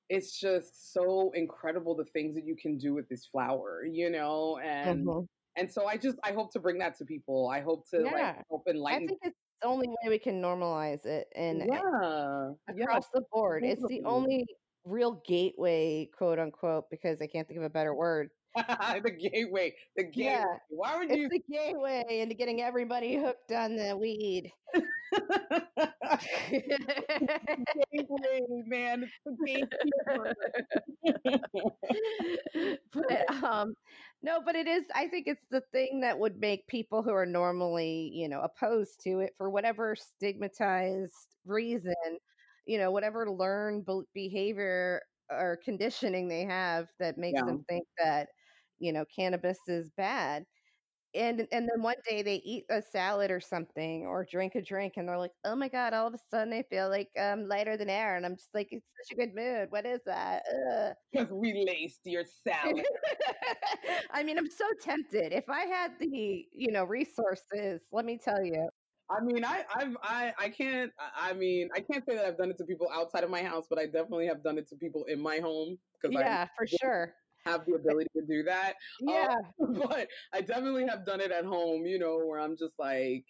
it's 0.09 0.39
just 0.39 0.93
so 0.93 1.31
incredible 1.35 1.95
the 1.95 2.05
things 2.05 2.35
that 2.35 2.45
you 2.45 2.55
can 2.55 2.77
do 2.77 2.93
with 2.93 3.07
this 3.09 3.27
flower, 3.31 3.83
you 3.89 4.09
know? 4.09 4.59
And 4.63 5.05
mm-hmm. 5.05 5.25
and 5.57 5.71
so 5.71 5.87
I 5.87 5.97
just 5.97 6.17
I 6.23 6.31
hope 6.31 6.53
to 6.53 6.59
bring 6.59 6.77
that 6.79 6.97
to 6.99 7.05
people. 7.05 7.49
I 7.53 7.61
hope 7.61 7.87
to 7.89 8.01
yeah. 8.03 8.11
like 8.11 8.35
help 8.49 8.63
enlighten 8.69 9.03
I 9.03 9.07
think 9.07 9.19
it's 9.23 9.37
the 9.61 9.67
only 9.67 9.87
way 9.87 10.09
we 10.09 10.19
can 10.19 10.41
normalize 10.41 11.05
it 11.05 11.27
and 11.35 11.63
yeah. 11.67 12.51
across 12.69 13.05
yeah. 13.13 13.19
the 13.19 13.23
board. 13.31 13.63
It's 13.65 13.83
the 13.87 14.01
only 14.05 14.45
real 14.85 15.21
gateway, 15.27 16.09
quote 16.17 16.39
unquote, 16.39 16.89
because 16.89 17.21
I 17.21 17.27
can't 17.27 17.47
think 17.47 17.59
of 17.59 17.63
a 17.65 17.69
better 17.69 17.93
word. 17.95 18.29
the 18.55 19.11
gateway. 19.17 19.73
The 19.95 20.03
gateway. 20.03 20.23
Yeah, 20.23 20.45
Why 20.69 20.97
would 20.97 21.09
you? 21.09 21.29
It's 21.31 21.45
the 21.47 21.53
gateway 21.55 22.03
into 22.09 22.35
getting 22.35 22.61
everybody 22.61 23.15
hooked 23.15 23.51
on 23.51 23.75
the 23.77 23.95
weed. 23.95 24.51
gateway, 27.93 28.41
man. 28.67 29.09
but 32.93 33.43
um, 33.43 33.73
no, 34.21 34.41
but 34.45 34.55
it 34.55 34.67
is. 34.67 34.83
I 34.93 35.07
think 35.07 35.27
it's 35.27 35.45
the 35.49 35.61
thing 35.71 36.01
that 36.01 36.19
would 36.19 36.39
make 36.39 36.67
people 36.67 37.03
who 37.03 37.11
are 37.11 37.25
normally, 37.25 38.11
you 38.13 38.27
know, 38.27 38.41
opposed 38.41 39.01
to 39.03 39.19
it 39.19 39.33
for 39.37 39.49
whatever 39.49 39.95
stigmatized 39.95 41.35
reason 41.45 41.93
you 42.65 42.77
know 42.77 42.91
whatever 42.91 43.29
learned 43.29 43.87
behavior 44.13 45.01
or 45.29 45.59
conditioning 45.63 46.27
they 46.27 46.43
have 46.43 46.87
that 46.99 47.17
makes 47.17 47.39
yeah. 47.39 47.45
them 47.45 47.63
think 47.67 47.85
that 47.97 48.27
you 48.79 48.91
know 48.91 49.05
cannabis 49.15 49.59
is 49.67 49.91
bad 49.97 50.45
and 51.13 51.45
and 51.51 51.67
then 51.69 51.81
one 51.81 51.95
day 52.07 52.21
they 52.21 52.41
eat 52.45 52.63
a 52.69 52.81
salad 52.81 53.31
or 53.31 53.39
something 53.39 54.05
or 54.05 54.25
drink 54.29 54.55
a 54.55 54.61
drink 54.61 54.93
and 54.95 55.07
they're 55.07 55.17
like 55.17 55.31
oh 55.43 55.55
my 55.55 55.67
god 55.67 55.93
all 55.93 56.07
of 56.07 56.13
a 56.13 56.17
sudden 56.29 56.49
they 56.49 56.63
feel 56.69 56.89
like 56.89 57.09
um 57.19 57.47
lighter 57.47 57.75
than 57.75 57.89
air 57.89 58.15
and 58.15 58.25
i'm 58.25 58.35
just 58.35 58.49
like 58.53 58.67
it's 58.71 58.85
such 59.03 59.17
a 59.17 59.19
good 59.19 59.35
mood 59.35 59.67
what 59.71 59.85
is 59.85 59.99
that? 60.05 60.43
Because 61.11 61.31
we 61.31 61.65
laced 61.67 62.01
your 62.05 62.23
salad. 62.47 62.85
I 64.11 64.23
mean 64.23 64.37
i'm 64.37 64.49
so 64.49 64.65
tempted. 64.81 65.33
If 65.33 65.49
i 65.49 65.65
had 65.65 65.91
the 65.99 66.45
you 66.53 66.71
know 66.71 66.85
resources 66.85 67.81
let 67.91 68.05
me 68.05 68.17
tell 68.17 68.43
you 68.43 68.69
I 69.11 69.21
mean, 69.21 69.43
I, 69.43 69.63
I've, 69.75 69.95
I, 70.01 70.33
I 70.39 70.49
can't. 70.49 70.91
I 71.15 71.33
mean, 71.33 71.69
I 71.75 71.79
can't 71.79 72.03
say 72.05 72.15
that 72.15 72.25
I've 72.25 72.37
done 72.37 72.49
it 72.49 72.57
to 72.59 72.63
people 72.63 72.87
outside 72.93 73.23
of 73.23 73.29
my 73.29 73.43
house, 73.43 73.65
but 73.69 73.77
I 73.77 73.85
definitely 73.85 74.27
have 74.27 74.43
done 74.43 74.57
it 74.57 74.67
to 74.69 74.75
people 74.75 75.05
in 75.05 75.21
my 75.21 75.39
home 75.39 75.77
because 76.01 76.15
yeah, 76.17 76.47
I 76.47 76.49
for 76.57 76.67
sure 76.67 77.13
have 77.45 77.65
the 77.65 77.73
ability 77.73 78.09
to 78.15 78.25
do 78.25 78.43
that. 78.43 78.73
Yeah, 79.01 79.35
um, 79.61 79.73
but 79.87 80.07
I 80.33 80.41
definitely 80.41 80.87
have 80.87 81.05
done 81.05 81.19
it 81.19 81.31
at 81.31 81.45
home. 81.45 81.85
You 81.85 81.99
know, 81.99 82.19
where 82.25 82.39
I'm 82.39 82.55
just 82.57 82.73
like, 82.79 83.25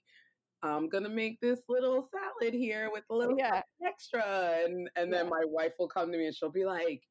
I'm 0.61 0.89
gonna 0.89 1.09
make 1.09 1.39
this 1.41 1.61
little 1.67 2.07
salad 2.11 2.53
here 2.53 2.89
with 2.91 3.03
a 3.09 3.15
little 3.15 3.37
yeah. 3.37 3.61
extra, 3.85 4.59
and 4.65 4.89
and 4.95 5.11
then 5.11 5.29
my 5.29 5.43
wife 5.45 5.73
will 5.79 5.89
come 5.89 6.11
to 6.11 6.17
me 6.17 6.27
and 6.27 6.35
she'll 6.35 6.51
be 6.51 6.65
like, 6.65 7.01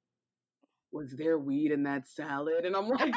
"Was 0.92 1.12
there 1.16 1.38
weed 1.38 1.72
in 1.72 1.82
that 1.84 2.08
salad?" 2.08 2.64
And 2.64 2.76
I'm 2.76 2.88
like. 2.88 3.14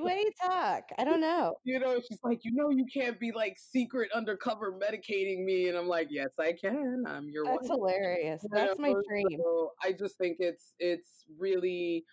Way 0.00 0.24
you 0.24 0.30
talk. 0.40 0.84
I 0.98 1.04
don't 1.04 1.20
know. 1.20 1.54
You 1.64 1.78
know, 1.78 2.00
she's 2.06 2.20
like, 2.22 2.40
you 2.44 2.52
know, 2.54 2.70
you 2.70 2.86
can't 2.92 3.18
be 3.18 3.32
like 3.32 3.56
secret 3.58 4.10
undercover 4.14 4.72
medicating 4.72 5.44
me, 5.44 5.68
and 5.68 5.76
I'm 5.76 5.88
like, 5.88 6.08
yes, 6.10 6.30
I 6.38 6.52
can. 6.52 7.04
I'm 7.06 7.28
your. 7.28 7.44
That's 7.44 7.68
wife. 7.68 7.70
hilarious. 7.70 8.42
You 8.42 8.48
That's 8.52 8.78
know? 8.78 8.88
my 8.88 8.94
dream. 9.08 9.38
So 9.38 9.72
I 9.82 9.92
just 9.92 10.16
think 10.18 10.36
it's 10.40 10.74
it's 10.78 11.24
really, 11.38 12.04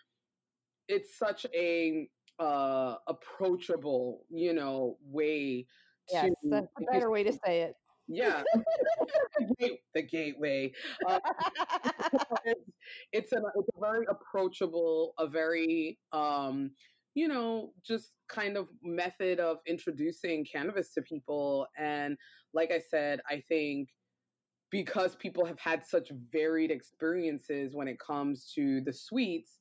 it's 0.87 1.17
such 1.17 1.45
a 1.53 2.07
uh 2.39 2.95
approachable, 3.07 4.25
you 4.29 4.53
know, 4.53 4.97
way. 5.05 5.67
Yes, 6.11 6.31
to, 6.43 6.49
that's 6.49 6.67
a 6.81 6.91
better 6.91 7.09
way 7.09 7.23
to 7.23 7.31
say 7.45 7.61
it. 7.61 7.75
Yeah, 8.07 8.43
the, 9.93 10.01
gateway. 10.01 10.73
Uh, 11.07 11.19
it's, 12.45 12.69
it's, 13.13 13.31
a 13.31 13.37
it's 13.55 13.69
a 13.75 13.79
very 13.79 14.05
approachable, 14.09 15.13
a 15.17 15.27
very 15.27 15.97
um, 16.11 16.71
you 17.15 17.27
know, 17.27 17.71
just 17.85 18.11
kind 18.27 18.57
of 18.57 18.67
method 18.83 19.39
of 19.39 19.57
introducing 19.67 20.45
cannabis 20.45 20.93
to 20.93 21.01
people. 21.01 21.67
And 21.77 22.17
like 22.53 22.71
I 22.71 22.79
said, 22.79 23.19
I 23.29 23.43
think 23.47 23.89
because 24.71 25.15
people 25.15 25.45
have 25.45 25.59
had 25.59 25.85
such 25.85 26.11
varied 26.31 26.71
experiences 26.71 27.75
when 27.75 27.87
it 27.87 27.99
comes 27.99 28.51
to 28.55 28.81
the 28.81 28.91
sweets, 28.91 29.59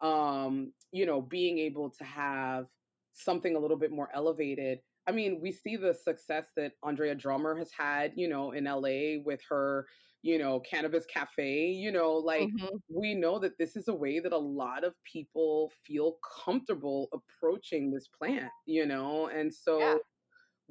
um, 0.00 0.72
you 0.92 1.04
know, 1.04 1.20
being 1.20 1.58
able 1.58 1.90
to 1.90 2.04
have 2.04 2.66
something 3.12 3.56
a 3.56 3.58
little 3.58 3.76
bit 3.76 3.90
more 3.90 4.08
elevated 4.14 4.78
I 5.06 5.12
mean, 5.12 5.40
we 5.40 5.52
see 5.52 5.76
the 5.76 5.94
success 5.94 6.46
that 6.56 6.72
Andrea 6.82 7.14
Drummer 7.14 7.56
has 7.56 7.70
had, 7.76 8.12
you 8.16 8.28
know, 8.28 8.52
in 8.52 8.64
LA 8.64 9.22
with 9.24 9.40
her, 9.48 9.86
you 10.22 10.38
know, 10.38 10.60
cannabis 10.60 11.04
cafe, 11.06 11.66
you 11.70 11.90
know, 11.90 12.12
like 12.12 12.48
mm-hmm. 12.48 12.76
we 12.88 13.14
know 13.14 13.38
that 13.40 13.58
this 13.58 13.74
is 13.74 13.88
a 13.88 13.94
way 13.94 14.20
that 14.20 14.32
a 14.32 14.38
lot 14.38 14.84
of 14.84 14.94
people 15.10 15.72
feel 15.84 16.16
comfortable 16.44 17.08
approaching 17.12 17.90
this 17.90 18.08
plant, 18.16 18.50
you 18.66 18.86
know, 18.86 19.26
and 19.26 19.52
so 19.52 19.78
yeah 19.78 19.96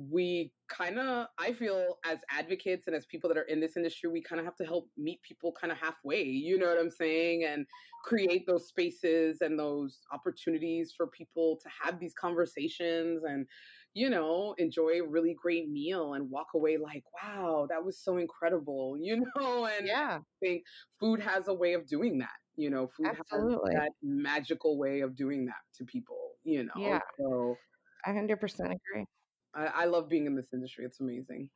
we 0.09 0.51
kind 0.69 0.97
of 0.97 1.27
i 1.37 1.51
feel 1.51 1.97
as 2.05 2.19
advocates 2.29 2.87
and 2.87 2.95
as 2.95 3.05
people 3.05 3.27
that 3.27 3.37
are 3.37 3.43
in 3.43 3.59
this 3.59 3.75
industry 3.75 4.09
we 4.09 4.21
kind 4.21 4.39
of 4.39 4.45
have 4.45 4.55
to 4.55 4.65
help 4.65 4.87
meet 4.97 5.21
people 5.21 5.53
kind 5.59 5.71
of 5.71 5.77
halfway 5.77 6.23
you 6.23 6.57
know 6.57 6.67
what 6.67 6.79
i'm 6.79 6.89
saying 6.89 7.43
and 7.43 7.65
create 8.03 8.47
those 8.47 8.67
spaces 8.67 9.41
and 9.41 9.59
those 9.59 9.99
opportunities 10.11 10.93
for 10.95 11.07
people 11.07 11.59
to 11.61 11.69
have 11.83 11.99
these 11.99 12.13
conversations 12.13 13.23
and 13.25 13.45
you 13.93 14.09
know 14.09 14.53
enjoy 14.57 15.01
a 15.01 15.07
really 15.07 15.33
great 15.33 15.69
meal 15.69 16.13
and 16.13 16.29
walk 16.29 16.47
away 16.55 16.77
like 16.77 17.03
wow 17.21 17.65
that 17.69 17.83
was 17.83 17.99
so 18.03 18.17
incredible 18.17 18.97
you 19.01 19.23
know 19.35 19.65
and 19.65 19.87
yeah 19.87 20.19
i 20.21 20.45
think 20.45 20.63
food 20.99 21.19
has 21.21 21.47
a 21.47 21.53
way 21.53 21.73
of 21.73 21.87
doing 21.87 22.17
that 22.19 22.37
you 22.55 22.69
know 22.69 22.87
food 22.87 23.11
Absolutely. 23.11 23.31
has 23.31 23.83
that 23.83 23.91
magical 24.01 24.77
way 24.77 25.01
of 25.01 25.15
doing 25.15 25.45
that 25.45 25.61
to 25.73 25.85
people 25.85 26.33
you 26.43 26.63
know 26.63 26.73
yeah 26.73 26.99
so 27.17 27.59
I 28.05 28.09
100% 28.09 28.73
agree. 28.73 29.05
I, 29.53 29.65
I 29.65 29.85
love 29.85 30.09
being 30.09 30.25
in 30.25 30.35
this 30.35 30.53
industry. 30.53 30.85
It's 30.85 30.99
amazing. 30.99 31.49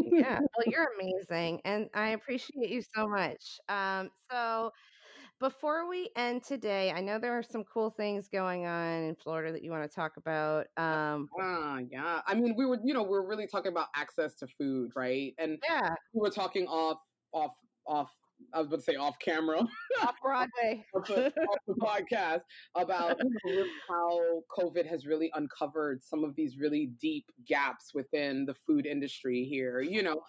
yeah, 0.00 0.40
well, 0.56 0.66
you're 0.66 0.88
amazing, 1.00 1.60
and 1.64 1.88
I 1.94 2.10
appreciate 2.10 2.70
you 2.70 2.82
so 2.82 3.06
much. 3.08 3.58
Um, 3.68 4.10
so, 4.30 4.72
before 5.40 5.88
we 5.88 6.10
end 6.16 6.42
today, 6.42 6.90
I 6.90 7.00
know 7.00 7.18
there 7.18 7.36
are 7.38 7.42
some 7.42 7.64
cool 7.64 7.90
things 7.90 8.28
going 8.28 8.66
on 8.66 9.04
in 9.04 9.14
Florida 9.14 9.52
that 9.52 9.62
you 9.62 9.70
want 9.70 9.88
to 9.88 9.94
talk 9.94 10.16
about. 10.16 10.66
Um, 10.76 11.28
uh, 11.40 11.78
yeah, 11.90 12.20
I 12.26 12.34
mean, 12.34 12.54
we 12.56 12.66
were, 12.66 12.78
you 12.84 12.94
know, 12.94 13.02
we 13.02 13.10
we're 13.10 13.26
really 13.26 13.46
talking 13.46 13.70
about 13.70 13.88
access 13.94 14.34
to 14.36 14.46
food, 14.46 14.92
right? 14.96 15.34
And 15.38 15.58
yeah, 15.68 15.94
we 16.12 16.20
were 16.20 16.30
talking 16.30 16.66
off, 16.66 16.98
off, 17.32 17.52
off 17.86 18.10
I 18.54 18.58
was 18.58 18.68
about 18.68 18.76
to 18.76 18.82
say 18.82 18.94
off 18.94 19.18
camera, 19.18 19.66
off 20.02 20.14
Broadway, 20.22 20.84
off, 20.94 21.06
the, 21.08 21.26
off, 21.26 21.58
the, 21.66 21.74
podcast 21.74 22.40
about 22.76 23.18
you 23.44 23.56
know, 23.56 23.64
how 23.88 24.42
COVID 24.56 24.86
has 24.86 25.06
really 25.06 25.30
uncovered 25.34 26.02
some 26.02 26.24
of 26.24 26.34
these 26.36 26.56
really 26.56 26.90
deep 27.00 27.26
gaps 27.46 27.92
within 27.94 28.44
the 28.44 28.54
food 28.54 28.86
industry 28.86 29.44
here. 29.44 29.80
You 29.80 30.02
know, 30.02 30.20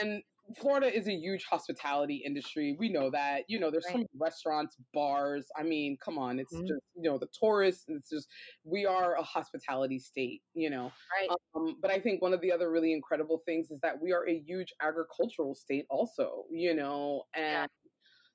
and 0.00 0.22
Florida 0.58 0.94
is 0.94 1.08
a 1.08 1.12
huge 1.12 1.44
hospitality 1.44 2.22
industry. 2.24 2.76
We 2.78 2.88
know 2.88 3.10
that. 3.10 3.42
You 3.48 3.60
know, 3.60 3.70
there's 3.70 3.84
right. 3.86 3.94
some 3.94 4.06
restaurants, 4.18 4.76
bars. 4.92 5.46
I 5.56 5.62
mean, 5.62 5.96
come 6.04 6.18
on, 6.18 6.38
it's 6.38 6.54
mm-hmm. 6.54 6.66
just 6.66 6.80
you 6.96 7.10
know 7.10 7.18
the 7.18 7.28
tourists. 7.38 7.84
It's 7.88 8.10
just 8.10 8.28
we 8.64 8.84
are 8.84 9.16
a 9.16 9.22
hospitality 9.22 9.98
state. 9.98 10.42
You 10.54 10.70
know, 10.70 10.92
right. 11.20 11.36
Um, 11.54 11.76
but 11.80 11.90
I 11.90 11.98
think 11.98 12.22
one 12.22 12.32
of 12.32 12.40
the 12.40 12.52
other 12.52 12.70
really 12.70 12.92
incredible 12.92 13.42
things 13.46 13.70
is 13.70 13.80
that 13.80 14.00
we 14.00 14.12
are 14.12 14.28
a 14.28 14.42
huge 14.46 14.72
agricultural 14.82 15.54
state, 15.54 15.86
also. 15.90 16.44
You 16.50 16.74
know, 16.74 17.22
and 17.34 17.44
yeah. 17.44 17.66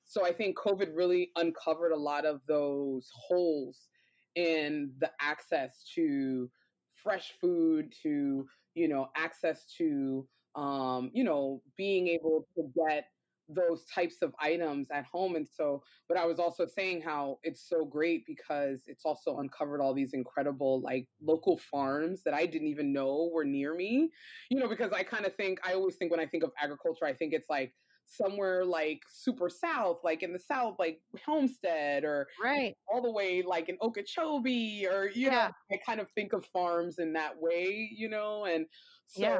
so 0.05 0.25
I 0.25 0.31
think 0.31 0.57
COVID 0.57 0.95
really 0.95 1.31
uncovered 1.35 1.91
a 1.91 1.97
lot 1.97 2.25
of 2.25 2.41
those 2.47 3.09
holes 3.13 3.89
in 4.35 4.91
the 4.99 5.11
access 5.19 5.83
to 5.95 6.49
fresh 6.95 7.33
food, 7.39 7.93
to 8.03 8.45
you 8.77 8.87
know, 8.87 9.07
access 9.17 9.65
to 9.75 10.27
um, 10.57 11.11
you 11.13 11.23
know, 11.23 11.61
being 11.77 12.07
able 12.07 12.45
to 12.55 12.63
get 12.87 13.05
those 13.49 13.85
types 13.85 14.17
of 14.21 14.33
items 14.41 14.87
at 14.91 15.05
home. 15.05 15.37
And 15.37 15.47
so, 15.47 15.81
but 16.09 16.17
I 16.17 16.25
was 16.25 16.37
also 16.37 16.65
saying 16.65 17.01
how 17.01 17.37
it's 17.43 17.69
so 17.69 17.85
great 17.85 18.25
because 18.25 18.81
it's 18.87 19.05
also 19.05 19.37
uncovered 19.37 19.79
all 19.79 19.93
these 19.93 20.13
incredible 20.13 20.81
like 20.81 21.07
local 21.21 21.57
farms 21.57 22.23
that 22.23 22.33
I 22.33 22.45
didn't 22.45 22.67
even 22.67 22.91
know 22.91 23.29
were 23.33 23.45
near 23.45 23.73
me. 23.73 24.09
You 24.49 24.59
know, 24.59 24.67
because 24.67 24.91
I 24.91 25.03
kind 25.03 25.25
of 25.25 25.33
think, 25.35 25.59
I 25.65 25.75
always 25.75 25.95
think 25.95 26.11
when 26.11 26.19
I 26.19 26.25
think 26.25 26.43
of 26.43 26.51
agriculture, 26.61 27.05
I 27.05 27.13
think 27.13 27.33
it's 27.33 27.49
like, 27.49 27.73
somewhere 28.09 28.63
like 28.63 29.01
super 29.09 29.49
south, 29.49 29.97
like 30.01 30.23
in 30.23 30.31
the 30.31 30.39
south, 30.39 30.77
like 30.79 31.01
Homestead 31.25 32.05
or 32.05 32.27
right 32.41 32.73
all 32.87 33.01
the 33.01 33.11
way 33.11 33.43
like 33.45 33.67
in 33.67 33.77
Okeechobee 33.81 34.87
or 34.87 35.09
you 35.13 35.25
yeah. 35.25 35.49
know, 35.69 35.75
I 35.75 35.79
kind 35.85 35.99
of 35.99 36.07
think 36.11 36.31
of 36.31 36.45
farms 36.45 36.99
in 36.99 37.11
that 37.13 37.33
way, 37.37 37.89
you 37.93 38.07
know, 38.07 38.45
and 38.45 38.65
so 39.07 39.21
yeah. 39.21 39.39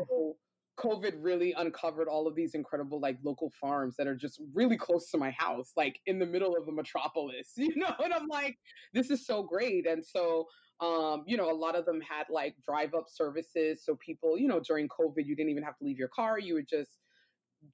COVID 0.80 1.14
really 1.20 1.54
uncovered 1.54 2.08
all 2.08 2.28
of 2.28 2.36
these 2.36 2.54
incredible 2.54 3.00
like 3.00 3.18
local 3.24 3.52
farms 3.60 3.96
that 3.98 4.08
are 4.08 4.16
just 4.16 4.42
really 4.54 4.78
close 4.78 5.10
to 5.12 5.18
my 5.18 5.32
house, 5.32 5.72
like 5.76 6.00
in 6.06 6.20
the 6.20 6.26
middle 6.26 6.56
of 6.56 6.66
the 6.66 6.72
metropolis, 6.72 7.54
you 7.56 7.76
know, 7.76 7.94
and 8.04 8.14
I'm 8.14 8.28
like, 8.28 8.58
this 8.94 9.10
is 9.10 9.26
so 9.26 9.44
great. 9.44 9.88
And 9.88 10.06
so 10.06 10.48
um, 10.80 11.24
you 11.26 11.38
know, 11.38 11.52
a 11.52 11.54
lot 11.54 11.76
of 11.76 11.86
them 11.86 12.00
had 12.02 12.28
like 12.30 12.56
drive 12.64 12.94
up 12.94 13.06
services. 13.08 13.84
So 13.84 13.96
people, 13.96 14.38
you 14.38 14.48
know, 14.48 14.60
during 14.60 14.88
COVID, 14.88 15.26
you 15.26 15.36
didn't 15.36 15.50
even 15.50 15.64
have 15.64 15.78
to 15.80 15.84
leave 15.84 15.98
your 15.98 16.10
car. 16.10 16.38
You 16.38 16.54
would 16.56 16.68
just 16.68 16.92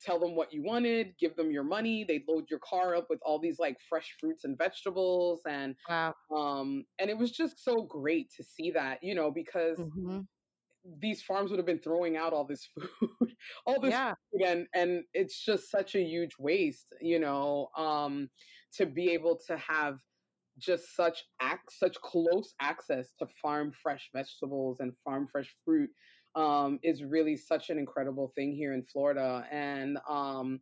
tell 0.01 0.19
them 0.19 0.35
what 0.35 0.53
you 0.53 0.63
wanted, 0.63 1.13
give 1.19 1.35
them 1.35 1.51
your 1.51 1.63
money. 1.63 2.05
They'd 2.07 2.23
load 2.27 2.45
your 2.49 2.59
car 2.59 2.95
up 2.95 3.07
with 3.09 3.19
all 3.23 3.39
these 3.39 3.59
like 3.59 3.77
fresh 3.89 4.15
fruits 4.19 4.45
and 4.45 4.57
vegetables. 4.57 5.41
And 5.47 5.75
wow. 5.89 6.13
um, 6.35 6.85
and 6.99 7.09
it 7.09 7.17
was 7.17 7.31
just 7.31 7.63
so 7.63 7.83
great 7.83 8.31
to 8.37 8.43
see 8.43 8.71
that, 8.71 9.03
you 9.03 9.15
know, 9.15 9.31
because 9.31 9.77
mm-hmm. 9.77 10.19
These 10.99 11.21
farms 11.21 11.49
would 11.49 11.57
have 11.57 11.65
been 11.65 11.79
throwing 11.79 12.17
out 12.17 12.33
all 12.33 12.45
this 12.45 12.67
food, 12.99 13.35
all 13.65 13.79
this 13.79 13.91
yeah. 13.91 14.13
food, 14.31 14.41
and 14.45 14.67
and 14.73 15.03
it's 15.13 15.43
just 15.43 15.69
such 15.69 15.95
a 15.95 16.01
huge 16.01 16.35
waste, 16.39 16.87
you 17.01 17.19
know, 17.19 17.67
um, 17.77 18.29
to 18.75 18.85
be 18.85 19.11
able 19.11 19.39
to 19.47 19.57
have 19.57 19.99
just 20.59 20.95
such 20.95 21.23
act 21.41 21.71
such 21.71 21.95
close 22.01 22.53
access 22.61 23.09
to 23.17 23.27
farm 23.41 23.71
fresh 23.81 24.09
vegetables 24.13 24.79
and 24.79 24.93
farm 25.03 25.27
fresh 25.31 25.51
fruit 25.65 25.89
um, 26.35 26.79
is 26.83 27.03
really 27.03 27.35
such 27.35 27.69
an 27.69 27.77
incredible 27.77 28.31
thing 28.35 28.53
here 28.53 28.73
in 28.73 28.83
Florida. 28.83 29.45
And 29.51 29.97
um, 30.09 30.59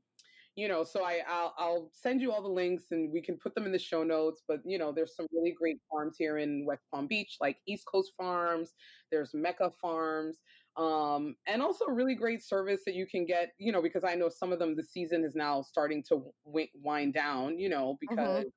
you 0.62 0.68
know, 0.68 0.84
so 0.84 1.03
I 1.03 1.22
I'll, 1.28 1.55
I'll, 1.57 1.89
send 1.91 2.22
you 2.22 2.32
all 2.32 2.43
the 2.43 2.47
links 2.47 2.91
and 2.91 3.12
we 3.12 3.20
can 3.20 3.36
put 3.38 3.55
them 3.55 3.66
in 3.66 3.72
the 3.72 3.80
show 3.80 4.03
notes. 4.03 4.43
But 4.47 4.59
you 4.64 4.78
know, 4.78 4.91
there's 4.91 5.16
some 5.16 5.26
really 5.34 5.55
great 5.57 5.78
farms 5.89 6.18
here 6.20 6.38
in 6.38 6.66
West 6.68 6.84
Palm 6.93 7.07
Beach, 7.07 7.38
like 7.41 7.57
East 7.68 7.86
Coast 7.91 8.12
Farms. 8.16 8.74
There's 9.12 9.32
Mecca 9.34 9.72
Farms. 9.82 10.38
Um, 10.78 11.36
and 11.47 11.64
also 11.64 11.86
really 11.86 12.14
great 12.14 12.43
service 12.43 12.82
that 12.86 12.93
you 12.93 13.07
can 13.07 13.26
get, 13.26 13.49
you 13.57 13.72
know, 13.72 13.82
because 13.82 14.03
I 14.05 14.14
know 14.14 14.30
some 14.30 14.53
of 14.53 14.59
them 14.59 14.76
the 14.76 14.84
season 14.84 15.26
is 15.26 15.36
now 15.36 15.64
starting 15.64 16.03
to 16.09 16.24
w- 16.45 16.68
wind 16.82 17.14
down, 17.16 17.57
you 17.57 17.68
know, 17.68 17.97
because 17.99 18.45
mm-hmm 18.45 18.47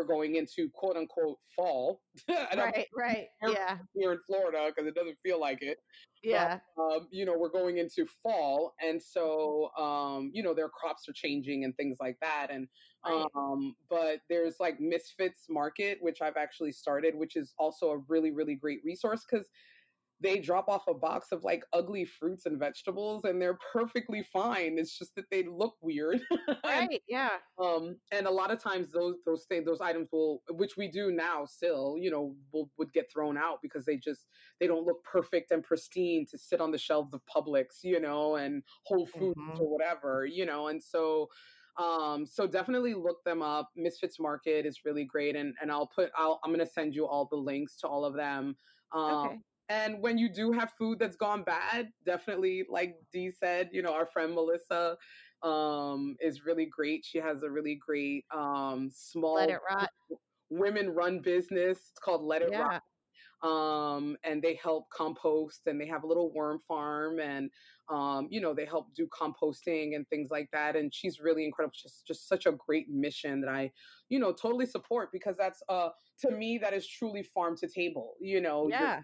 we're 0.00 0.06
going 0.06 0.36
into 0.36 0.70
quote 0.70 0.96
unquote 0.96 1.38
fall. 1.54 2.00
right, 2.28 2.86
right, 2.96 3.26
yeah. 3.46 3.78
Here 3.94 4.12
in 4.12 4.18
Florida, 4.26 4.70
because 4.74 4.88
it 4.88 4.94
doesn't 4.94 5.18
feel 5.22 5.38
like 5.38 5.62
it. 5.62 5.78
Yeah. 6.22 6.58
But, 6.76 6.82
um, 6.82 7.08
you 7.10 7.24
know, 7.24 7.34
we're 7.36 7.50
going 7.50 7.78
into 7.78 8.06
fall, 8.22 8.74
and 8.80 9.00
so 9.02 9.70
um, 9.76 10.30
you 10.32 10.42
know, 10.42 10.54
their 10.54 10.68
crops 10.68 11.08
are 11.08 11.12
changing 11.12 11.64
and 11.64 11.76
things 11.76 11.98
like 12.00 12.16
that. 12.20 12.48
And 12.50 12.68
um, 13.04 13.74
but 13.88 14.20
there's 14.28 14.56
like 14.60 14.80
Misfits 14.80 15.46
Market, 15.48 15.98
which 16.00 16.20
I've 16.22 16.36
actually 16.36 16.72
started, 16.72 17.14
which 17.14 17.36
is 17.36 17.54
also 17.58 17.90
a 17.90 17.98
really, 18.08 18.30
really 18.30 18.54
great 18.54 18.80
resource 18.84 19.24
because 19.30 19.48
they 20.20 20.38
drop 20.38 20.68
off 20.68 20.82
a 20.88 20.94
box 20.94 21.28
of 21.32 21.44
like 21.44 21.64
ugly 21.72 22.04
fruits 22.04 22.46
and 22.46 22.58
vegetables 22.58 23.24
and 23.24 23.40
they're 23.40 23.58
perfectly 23.72 24.22
fine 24.32 24.78
it's 24.78 24.98
just 24.98 25.14
that 25.14 25.24
they 25.30 25.44
look 25.44 25.74
weird 25.80 26.20
right 26.64 26.90
and, 26.90 26.98
yeah 27.08 27.30
um 27.62 27.96
and 28.12 28.26
a 28.26 28.30
lot 28.30 28.50
of 28.50 28.62
times 28.62 28.92
those 28.92 29.16
those 29.26 29.44
things 29.48 29.64
those 29.64 29.80
items 29.80 30.08
will 30.12 30.42
which 30.50 30.76
we 30.76 30.88
do 30.88 31.10
now 31.10 31.44
still 31.44 31.96
you 31.98 32.10
know 32.10 32.34
will 32.52 32.70
would 32.78 32.92
get 32.92 33.10
thrown 33.12 33.36
out 33.36 33.58
because 33.62 33.84
they 33.84 33.96
just 33.96 34.26
they 34.60 34.66
don't 34.66 34.86
look 34.86 35.02
perfect 35.04 35.50
and 35.50 35.62
pristine 35.64 36.26
to 36.30 36.38
sit 36.38 36.60
on 36.60 36.70
the 36.70 36.78
shelves 36.78 37.14
of 37.14 37.20
Publix 37.34 37.82
you 37.82 38.00
know 38.00 38.36
and 38.36 38.62
Whole 38.84 39.06
Foods 39.06 39.38
mm-hmm. 39.38 39.60
or 39.60 39.70
whatever 39.70 40.26
you 40.26 40.46
know 40.46 40.68
and 40.68 40.82
so 40.82 41.28
um, 41.78 42.26
so 42.26 42.46
definitely 42.46 42.94
look 42.94 43.22
them 43.24 43.40
up. 43.42 43.70
Misfits 43.76 44.18
Market 44.20 44.66
is 44.66 44.80
really 44.84 45.04
great, 45.04 45.34
and 45.36 45.54
and 45.62 45.70
I'll 45.70 45.86
put 45.94 46.10
I'll 46.16 46.40
I'm 46.44 46.50
gonna 46.50 46.66
send 46.66 46.94
you 46.94 47.06
all 47.06 47.28
the 47.30 47.36
links 47.36 47.78
to 47.78 47.86
all 47.86 48.04
of 48.04 48.14
them. 48.14 48.56
Um, 48.92 49.02
okay. 49.02 49.38
And 49.70 50.02
when 50.02 50.18
you 50.18 50.28
do 50.28 50.50
have 50.50 50.72
food 50.76 50.98
that's 50.98 51.16
gone 51.16 51.44
bad, 51.44 51.92
definitely, 52.04 52.64
like 52.68 52.96
Dee 53.12 53.30
said, 53.30 53.70
you 53.72 53.82
know, 53.82 53.94
our 53.94 54.04
friend 54.04 54.34
Melissa 54.34 54.96
um, 55.44 56.16
is 56.20 56.44
really 56.44 56.66
great. 56.66 57.04
She 57.04 57.18
has 57.18 57.44
a 57.44 57.48
really 57.48 57.76
great 57.76 58.24
um, 58.34 58.90
small 58.92 59.36
Let 59.36 59.48
It 59.48 59.60
Rot 59.70 59.90
women 60.50 60.90
run 60.90 61.20
business. 61.20 61.78
It's 61.78 62.00
called 62.04 62.22
Let 62.24 62.42
It 62.42 62.48
yeah. 62.50 62.62
Rot 62.62 62.82
um, 63.42 64.16
and 64.24 64.42
they 64.42 64.58
help 64.62 64.88
compost 64.90 65.62
and 65.66 65.80
they 65.80 65.86
have 65.86 66.04
a 66.04 66.06
little 66.06 66.32
worm 66.32 66.58
farm 66.66 67.20
and 67.20 67.50
um, 67.88 68.28
you 68.30 68.40
know 68.40 68.54
they 68.54 68.64
help 68.64 68.94
do 68.94 69.08
composting 69.08 69.96
and 69.96 70.08
things 70.08 70.30
like 70.30 70.48
that 70.52 70.76
and 70.76 70.94
she's 70.94 71.20
really 71.20 71.44
incredible 71.44 71.74
just 71.80 72.06
just 72.06 72.28
such 72.28 72.46
a 72.46 72.52
great 72.52 72.88
mission 72.88 73.40
that 73.40 73.50
i 73.50 73.70
you 74.08 74.18
know 74.18 74.32
totally 74.32 74.66
support 74.66 75.10
because 75.12 75.36
that's 75.36 75.62
uh 75.68 75.88
to 76.20 76.30
me 76.30 76.58
that 76.58 76.72
is 76.72 76.86
truly 76.86 77.22
farm 77.22 77.56
to 77.56 77.66
table 77.66 78.14
you 78.20 78.40
know 78.40 78.68
yeah 78.68 79.00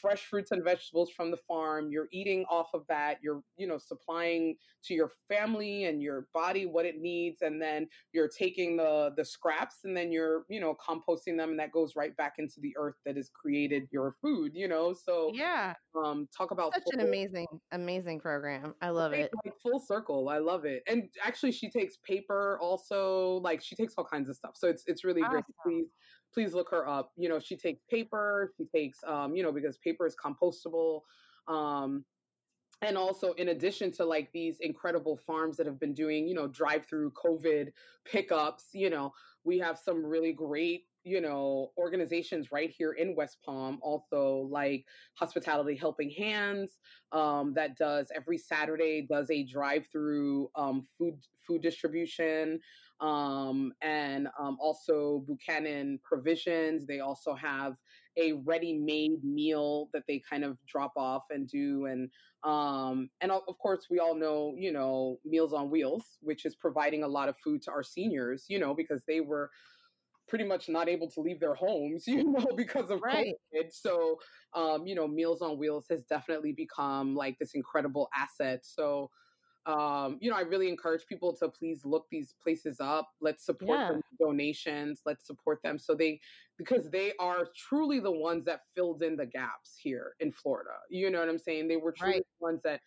fresh 0.00 0.22
fruits 0.22 0.50
and 0.50 0.64
vegetables 0.64 1.10
from 1.10 1.30
the 1.30 1.36
farm 1.36 1.90
you're 1.90 2.08
eating 2.12 2.44
off 2.50 2.68
of 2.74 2.82
that 2.88 3.18
you're 3.22 3.42
you 3.56 3.66
know 3.66 3.78
supplying 3.78 4.56
to 4.82 4.94
your 4.94 5.10
family 5.28 5.84
and 5.84 6.02
your 6.02 6.26
body 6.32 6.66
what 6.66 6.84
it 6.84 7.00
needs 7.00 7.42
and 7.42 7.60
then 7.60 7.86
you're 8.12 8.28
taking 8.28 8.76
the 8.76 9.12
the 9.16 9.24
scraps 9.24 9.80
and 9.84 9.96
then 9.96 10.10
you're 10.10 10.44
you 10.48 10.60
know 10.60 10.74
composting 10.74 11.36
them 11.36 11.50
and 11.50 11.58
that 11.58 11.72
goes 11.72 11.94
right 11.96 12.16
back 12.16 12.34
into 12.38 12.60
the 12.60 12.74
earth 12.78 12.96
that 13.04 13.16
has 13.16 13.30
created 13.30 13.84
your 13.92 14.14
food 14.22 14.52
you 14.54 14.68
know? 14.68 14.94
So 14.94 15.30
yeah. 15.34 15.74
um 15.96 16.28
talk 16.36 16.50
about 16.50 16.74
such 16.74 16.82
full, 16.84 17.00
an 17.00 17.06
amazing 17.06 17.46
amazing 17.72 18.20
program. 18.20 18.74
I 18.80 18.90
love 18.90 19.12
it. 19.12 19.30
like 19.44 19.54
full 19.62 19.80
circle. 19.80 20.28
I 20.28 20.38
love 20.38 20.64
it. 20.64 20.82
And 20.86 21.08
actually 21.22 21.52
she 21.52 21.70
takes 21.70 21.96
paper 21.98 22.58
also 22.60 23.40
like 23.42 23.62
she 23.62 23.74
takes 23.74 23.94
all 23.96 24.04
kinds 24.04 24.28
of 24.28 24.36
stuff. 24.36 24.52
So 24.54 24.68
it's 24.68 24.84
it's 24.86 25.04
really 25.04 25.22
awesome. 25.22 25.32
great 25.32 25.44
please 25.64 25.88
please 26.34 26.52
look 26.52 26.70
her 26.70 26.88
up. 26.88 27.12
You 27.16 27.28
know, 27.28 27.38
she 27.38 27.56
takes 27.56 27.82
paper, 27.88 28.52
she 28.56 28.64
takes, 28.64 28.98
um, 29.06 29.36
you 29.36 29.42
know, 29.42 29.52
because 29.52 29.78
paper 29.78 30.06
is 30.06 30.16
compostable. 30.16 31.02
Um, 31.46 32.04
and 32.82 32.98
also 32.98 33.32
in 33.34 33.48
addition 33.48 33.90
to 33.92 34.04
like 34.04 34.30
these 34.32 34.58
incredible 34.60 35.16
farms 35.16 35.56
that 35.56 35.66
have 35.66 35.80
been 35.80 35.94
doing 35.94 36.28
you 36.28 36.34
know 36.34 36.46
drive 36.46 36.84
through 36.86 37.10
covid 37.12 37.68
pickups 38.04 38.68
you 38.72 38.90
know 38.90 39.12
we 39.44 39.58
have 39.58 39.78
some 39.78 40.04
really 40.04 40.32
great 40.32 40.86
you 41.04 41.20
know 41.20 41.70
organizations 41.78 42.50
right 42.50 42.70
here 42.70 42.92
in 42.92 43.14
west 43.14 43.38
palm 43.44 43.78
also 43.82 44.48
like 44.50 44.86
hospitality 45.14 45.76
helping 45.76 46.10
hands 46.10 46.78
um, 47.12 47.52
that 47.54 47.76
does 47.76 48.10
every 48.14 48.38
saturday 48.38 49.06
does 49.08 49.30
a 49.30 49.44
drive 49.44 49.86
through 49.92 50.50
um, 50.56 50.82
food 50.98 51.14
food 51.46 51.62
distribution 51.62 52.58
um, 53.04 53.72
and 53.82 54.28
um, 54.40 54.56
also 54.58 55.24
Buchanan 55.26 55.98
Provisions. 56.02 56.86
They 56.86 57.00
also 57.00 57.34
have 57.34 57.74
a 58.16 58.32
ready-made 58.32 59.22
meal 59.22 59.90
that 59.92 60.04
they 60.08 60.22
kind 60.28 60.42
of 60.42 60.56
drop 60.66 60.92
off 60.96 61.24
and 61.30 61.46
do, 61.46 61.86
and 61.86 62.08
um, 62.44 63.10
and 63.20 63.30
of 63.30 63.58
course 63.58 63.86
we 63.90 63.98
all 63.98 64.14
know, 64.14 64.54
you 64.56 64.72
know, 64.72 65.18
Meals 65.24 65.52
on 65.52 65.70
Wheels, 65.70 66.04
which 66.20 66.46
is 66.46 66.54
providing 66.54 67.02
a 67.02 67.08
lot 67.08 67.28
of 67.28 67.36
food 67.44 67.60
to 67.62 67.70
our 67.70 67.82
seniors, 67.82 68.46
you 68.48 68.58
know, 68.58 68.74
because 68.74 69.02
they 69.06 69.20
were 69.20 69.50
pretty 70.26 70.44
much 70.44 70.70
not 70.70 70.88
able 70.88 71.10
to 71.10 71.20
leave 71.20 71.40
their 71.40 71.54
homes, 71.54 72.04
you 72.06 72.24
know, 72.24 72.46
because 72.56 72.90
of 72.90 73.02
right. 73.02 73.34
COVID. 73.54 73.70
So, 73.70 74.18
um, 74.54 74.86
you 74.86 74.94
know, 74.94 75.06
Meals 75.06 75.42
on 75.42 75.58
Wheels 75.58 75.86
has 75.90 76.04
definitely 76.04 76.52
become 76.52 77.14
like 77.14 77.38
this 77.38 77.54
incredible 77.54 78.08
asset. 78.16 78.60
So, 78.62 79.10
um, 79.66 80.18
you 80.20 80.30
know, 80.30 80.36
I 80.36 80.42
really 80.42 80.68
encourage 80.68 81.06
people 81.06 81.34
to 81.36 81.48
please 81.48 81.84
look 81.84 82.06
these 82.10 82.34
places 82.42 82.80
up. 82.80 83.08
Let's 83.20 83.46
support 83.46 83.78
yeah. 83.78 83.92
them 83.92 84.02
donations. 84.20 85.00
Let's 85.06 85.26
support 85.26 85.60
them 85.62 85.78
so 85.78 85.94
they 85.94 86.20
because 86.58 86.90
they 86.90 87.12
are 87.18 87.48
truly 87.56 87.98
the 87.98 88.10
ones 88.10 88.44
that 88.44 88.60
filled 88.74 89.02
in 89.02 89.16
the 89.16 89.26
gaps 89.26 89.76
here 89.80 90.14
in 90.20 90.32
Florida. 90.32 90.70
You 90.90 91.10
know 91.10 91.20
what 91.20 91.28
I'm 91.28 91.38
saying? 91.38 91.68
They 91.68 91.76
were 91.76 91.92
truly 91.92 92.14
right. 92.14 92.26
the 92.40 92.44
ones 92.44 92.60
that 92.64 92.80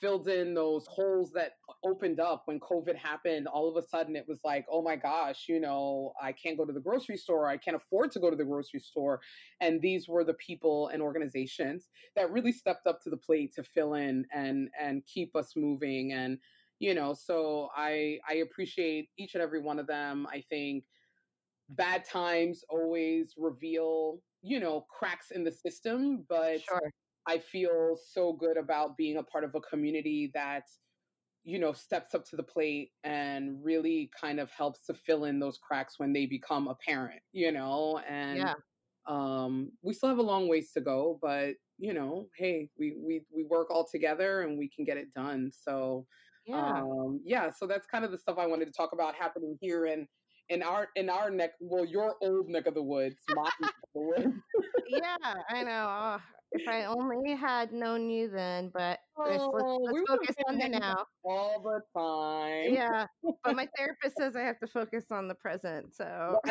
filled 0.00 0.28
in 0.28 0.54
those 0.54 0.86
holes 0.86 1.32
that 1.32 1.52
opened 1.84 2.20
up 2.20 2.42
when 2.46 2.58
COVID 2.60 2.96
happened. 2.96 3.46
All 3.46 3.68
of 3.68 3.82
a 3.82 3.86
sudden, 3.86 4.16
it 4.16 4.26
was 4.28 4.40
like, 4.44 4.66
oh 4.70 4.82
my 4.82 4.96
gosh, 4.96 5.46
you 5.48 5.60
know, 5.60 6.12
I 6.22 6.32
can't 6.32 6.56
go 6.56 6.64
to 6.64 6.72
the 6.72 6.80
grocery 6.80 7.16
store. 7.16 7.48
I 7.48 7.56
can't 7.56 7.76
afford 7.76 8.10
to 8.12 8.20
go 8.20 8.30
to 8.30 8.36
the 8.36 8.44
grocery 8.44 8.80
store. 8.80 9.20
And 9.60 9.80
these 9.80 10.08
were 10.08 10.24
the 10.24 10.34
people 10.34 10.88
and 10.88 11.02
organizations 11.02 11.88
that 12.16 12.30
really 12.30 12.52
stepped 12.52 12.86
up 12.86 13.02
to 13.02 13.10
the 13.10 13.16
plate 13.16 13.54
to 13.56 13.62
fill 13.62 13.94
in 13.94 14.26
and 14.32 14.68
and 14.80 15.02
keep 15.06 15.36
us 15.36 15.52
moving. 15.56 16.12
And 16.12 16.38
you 16.78 16.94
know, 16.94 17.14
so 17.14 17.68
I 17.76 18.18
I 18.28 18.36
appreciate 18.36 19.08
each 19.18 19.34
and 19.34 19.42
every 19.42 19.60
one 19.60 19.78
of 19.78 19.86
them. 19.86 20.26
I 20.32 20.42
think 20.48 20.84
bad 21.70 22.02
mm-hmm. 22.04 22.18
times 22.18 22.64
always 22.68 23.34
reveal 23.36 24.20
you 24.42 24.58
know 24.58 24.86
cracks 24.90 25.30
in 25.30 25.44
the 25.44 25.52
system 25.52 26.24
but 26.28 26.60
sure. 26.62 26.92
I 27.26 27.38
feel 27.38 27.96
so 27.96 28.32
good 28.32 28.56
about 28.56 28.96
being 28.96 29.16
a 29.16 29.22
part 29.22 29.44
of 29.44 29.54
a 29.54 29.60
community 29.60 30.30
that 30.34 30.64
you 31.42 31.58
know, 31.58 31.72
steps 31.72 32.14
up 32.14 32.24
to 32.26 32.36
the 32.36 32.42
plate 32.42 32.92
and 33.02 33.64
really 33.64 34.10
kind 34.20 34.38
of 34.40 34.50
helps 34.50 34.84
to 34.86 34.94
fill 34.94 35.24
in 35.24 35.38
those 35.40 35.58
cracks 35.58 35.98
when 35.98 36.12
they 36.12 36.26
become 36.26 36.68
a 36.68 36.74
parent, 36.74 37.22
you 37.32 37.50
know, 37.50 37.98
and 38.00 38.36
Yeah. 38.36 38.54
um, 39.06 39.72
we 39.82 39.94
still 39.94 40.10
have 40.10 40.18
a 40.18 40.22
long 40.22 40.48
ways 40.48 40.72
to 40.72 40.80
go, 40.80 41.18
but 41.22 41.56
you 41.78 41.94
know, 41.94 42.28
hey, 42.36 42.68
we 42.78 42.94
we 42.98 43.24
we 43.34 43.44
work 43.44 43.70
all 43.70 43.88
together 43.88 44.42
and 44.42 44.58
we 44.58 44.68
can 44.68 44.84
get 44.84 44.98
it 44.98 45.14
done. 45.14 45.50
So 45.50 46.06
Yeah. 46.44 46.82
um, 46.82 47.20
yeah, 47.24 47.50
so 47.50 47.66
that's 47.66 47.86
kind 47.86 48.04
of 48.04 48.10
the 48.10 48.18
stuff 48.18 48.36
I 48.38 48.46
wanted 48.46 48.66
to 48.66 48.72
talk 48.72 48.92
about 48.92 49.14
happening 49.14 49.56
here 49.60 49.86
in 49.86 50.06
in 50.50 50.62
our 50.62 50.88
in 50.94 51.08
our 51.08 51.30
neck, 51.30 51.52
well, 51.60 51.86
your 51.86 52.16
old 52.22 52.48
neck 52.48 52.66
of 52.66 52.74
the 52.74 52.82
woods, 52.82 53.24
my 53.28 53.44
neck 53.60 53.72
of 53.82 53.88
the 53.94 54.00
woods. 54.02 54.34
Yeah, 54.86 55.16
I 55.48 55.62
know. 55.64 55.86
Oh, 55.88 56.22
if 56.52 56.66
I 56.68 56.84
only 56.84 57.34
had 57.34 57.72
known 57.72 58.10
you 58.10 58.28
then, 58.28 58.70
but 58.72 59.00
let's, 59.16 59.48
let's, 59.52 59.66
Oh, 59.66 59.76
let's 59.84 59.94
we 59.94 60.04
focus 60.06 60.36
on 60.48 60.58
the 60.58 60.68
now. 60.68 61.06
all 61.24 61.60
the 61.62 61.80
time. 61.96 62.74
Yeah, 62.74 63.06
but 63.44 63.54
my 63.54 63.68
therapist 63.76 64.16
says 64.16 64.36
I 64.36 64.42
have 64.42 64.58
to 64.60 64.66
focus 64.66 65.10
on 65.10 65.28
the 65.28 65.34
present. 65.34 65.94
So, 65.94 66.40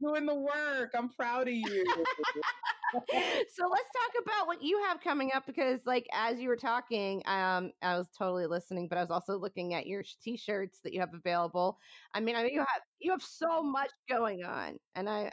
Doing 0.00 0.26
the 0.26 0.34
work. 0.34 0.92
I'm 0.96 1.08
proud 1.08 1.48
of 1.48 1.54
you. 1.54 1.84
so 2.94 3.68
let's 3.68 3.90
talk 3.90 4.22
about 4.22 4.46
what 4.46 4.62
you 4.62 4.82
have 4.84 5.00
coming 5.00 5.32
up 5.34 5.46
because, 5.46 5.80
like, 5.86 6.06
as 6.12 6.38
you 6.38 6.48
were 6.48 6.56
talking, 6.56 7.22
um, 7.26 7.72
I 7.82 7.96
was 7.98 8.08
totally 8.16 8.46
listening, 8.46 8.88
but 8.88 8.98
I 8.98 9.00
was 9.02 9.10
also 9.10 9.36
looking 9.38 9.74
at 9.74 9.86
your 9.86 10.04
t-shirts 10.22 10.80
that 10.84 10.92
you 10.92 11.00
have 11.00 11.14
available. 11.14 11.78
I 12.14 12.20
mean, 12.20 12.36
I 12.36 12.42
know 12.42 12.48
you 12.48 12.60
have 12.60 12.82
you 13.00 13.10
have 13.10 13.22
so 13.22 13.62
much 13.62 13.90
going 14.08 14.44
on, 14.44 14.78
and 14.94 15.08
I 15.08 15.32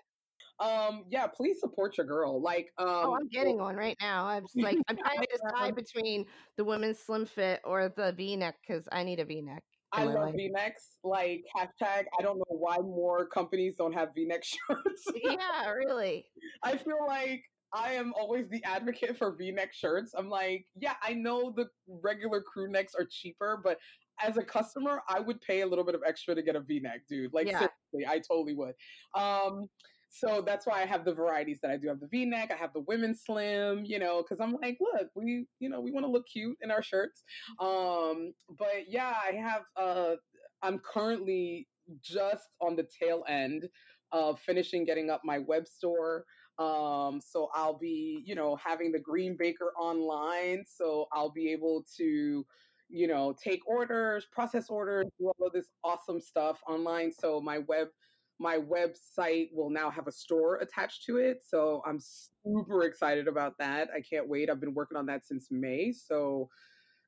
um, 0.62 1.06
yeah, 1.10 1.28
please 1.28 1.60
support 1.60 1.98
your 1.98 2.06
girl. 2.06 2.42
Like, 2.42 2.72
um, 2.78 2.88
oh, 2.88 3.16
I'm 3.16 3.28
getting 3.28 3.58
one 3.58 3.76
right 3.76 3.98
now. 4.00 4.26
I'm 4.26 4.44
just 4.44 4.62
like 4.62 4.78
I'm 4.88 4.98
trying 4.98 5.20
to 5.20 5.28
decide 5.28 5.76
between 5.76 6.26
the 6.56 6.64
women's 6.64 7.00
slim 7.00 7.26
fit 7.26 7.62
or 7.66 7.90
the 7.90 8.14
V-neck 8.14 8.56
because 8.66 8.88
I 8.92 9.04
need 9.04 9.20
a 9.20 9.26
V-neck. 9.26 9.64
I 9.92 10.04
love 10.04 10.16
life. 10.16 10.36
V-necks. 10.36 10.98
Like 11.04 11.44
hashtag. 11.58 12.06
I 12.18 12.22
don't 12.22 12.38
know 12.38 12.44
why 12.48 12.78
more 12.78 13.28
companies 13.28 13.76
don't 13.76 13.94
have 13.94 14.10
V-neck 14.16 14.44
shirts. 14.70 15.04
Yeah, 15.24 15.70
really. 15.72 16.26
I 16.64 16.78
feel 16.78 17.06
like 17.08 17.44
I 17.74 17.94
am 17.94 18.14
always 18.20 18.48
the 18.50 18.64
advocate 18.64 19.18
for 19.18 19.36
V-neck 19.36 19.74
shirts. 19.74 20.14
I'm 20.16 20.30
like, 20.30 20.68
yeah, 20.80 20.94
I 21.02 21.14
know 21.14 21.54
the 21.56 21.66
regular 21.88 22.42
crew 22.42 22.70
necks 22.70 22.94
are 22.98 23.08
cheaper, 23.10 23.60
but 23.64 23.80
as 24.24 24.38
a 24.38 24.44
customer, 24.44 25.02
I 25.10 25.20
would 25.20 25.42
pay 25.42 25.62
a 25.62 25.66
little 25.66 25.86
bit 25.86 25.96
of 25.96 26.02
extra 26.06 26.36
to 26.36 26.44
get 26.44 26.56
a 26.56 26.62
V-neck, 26.62 27.02
dude. 27.10 27.34
Like 27.34 27.48
Yeah. 27.48 27.68
seriously, 27.94 28.08
I 28.08 28.20
totally 28.20 28.54
would. 28.54 28.76
Um, 29.16 29.68
so 30.14 30.44
that's 30.46 30.68
why 30.68 30.82
I 30.82 30.86
have 30.86 31.06
the 31.06 31.14
varieties 31.14 31.60
that 31.62 31.72
I 31.72 31.78
do. 31.78 31.88
I 31.88 31.92
have 31.92 32.02
the 32.02 32.08
V-neck, 32.08 32.52
I 32.52 32.58
have 32.58 32.74
the 32.74 32.82
women's 32.82 33.22
slim, 33.26 33.84
you 33.86 33.98
know, 33.98 34.22
because 34.22 34.42
I'm 34.42 34.58
like, 34.62 34.78
look, 34.82 35.08
we, 35.16 35.46
you 35.60 35.70
know, 35.70 35.80
we 35.80 35.92
want 35.92 36.06
to 36.06 36.12
look 36.12 36.26
cute 36.32 36.58
in 36.62 36.70
our 36.70 36.84
shirts. 36.84 37.24
Um, 37.62 38.34
but 38.60 38.90
yeah, 38.90 39.14
I 39.26 39.34
have. 39.36 39.62
Uh, 39.76 40.16
I'm 40.62 40.80
currently 40.80 41.68
just 42.04 42.48
on 42.62 42.76
the 42.76 42.86
tail 43.02 43.24
end 43.28 43.70
of 44.12 44.40
finishing 44.42 44.86
getting 44.86 45.10
up 45.10 45.22
my 45.24 45.40
web 45.40 45.66
store. 45.66 46.26
Um, 46.60 47.22
so 47.26 47.50
I'll 47.56 47.80
be, 47.80 48.22
you 48.26 48.36
know, 48.36 48.58
having 48.58 48.92
the 48.92 49.00
Green 49.00 49.38
Baker 49.40 49.72
online. 49.80 50.66
So 50.68 51.08
I'll 51.14 51.32
be 51.32 51.52
able 51.52 51.86
to, 51.98 52.46
you 52.90 53.08
know, 53.08 53.34
take 53.42 53.62
orders, 53.66 54.28
process 54.32 54.70
orders, 54.70 55.06
do 55.18 55.28
all 55.28 55.48
of 55.48 55.54
this 55.54 55.72
awesome 55.84 56.20
stuff 56.20 56.60
online. 56.68 57.12
So 57.12 57.40
my 57.40 57.60
web 57.60 57.88
my 58.42 58.58
website 58.58 59.50
will 59.54 59.70
now 59.70 59.90
have 59.92 60.08
a 60.08 60.12
store 60.12 60.58
attached 60.58 61.06
to 61.06 61.18
it. 61.18 61.44
So 61.46 61.84
I'm 61.86 62.00
super 62.00 62.84
excited 62.84 63.28
about 63.28 63.58
that. 63.60 63.90
I 63.96 64.02
can't 64.02 64.28
wait. 64.28 64.50
I've 64.50 64.60
been 64.60 64.74
working 64.74 64.98
on 64.98 65.06
that 65.06 65.26
since 65.26 65.50
May. 65.52 65.92
So 65.92 66.50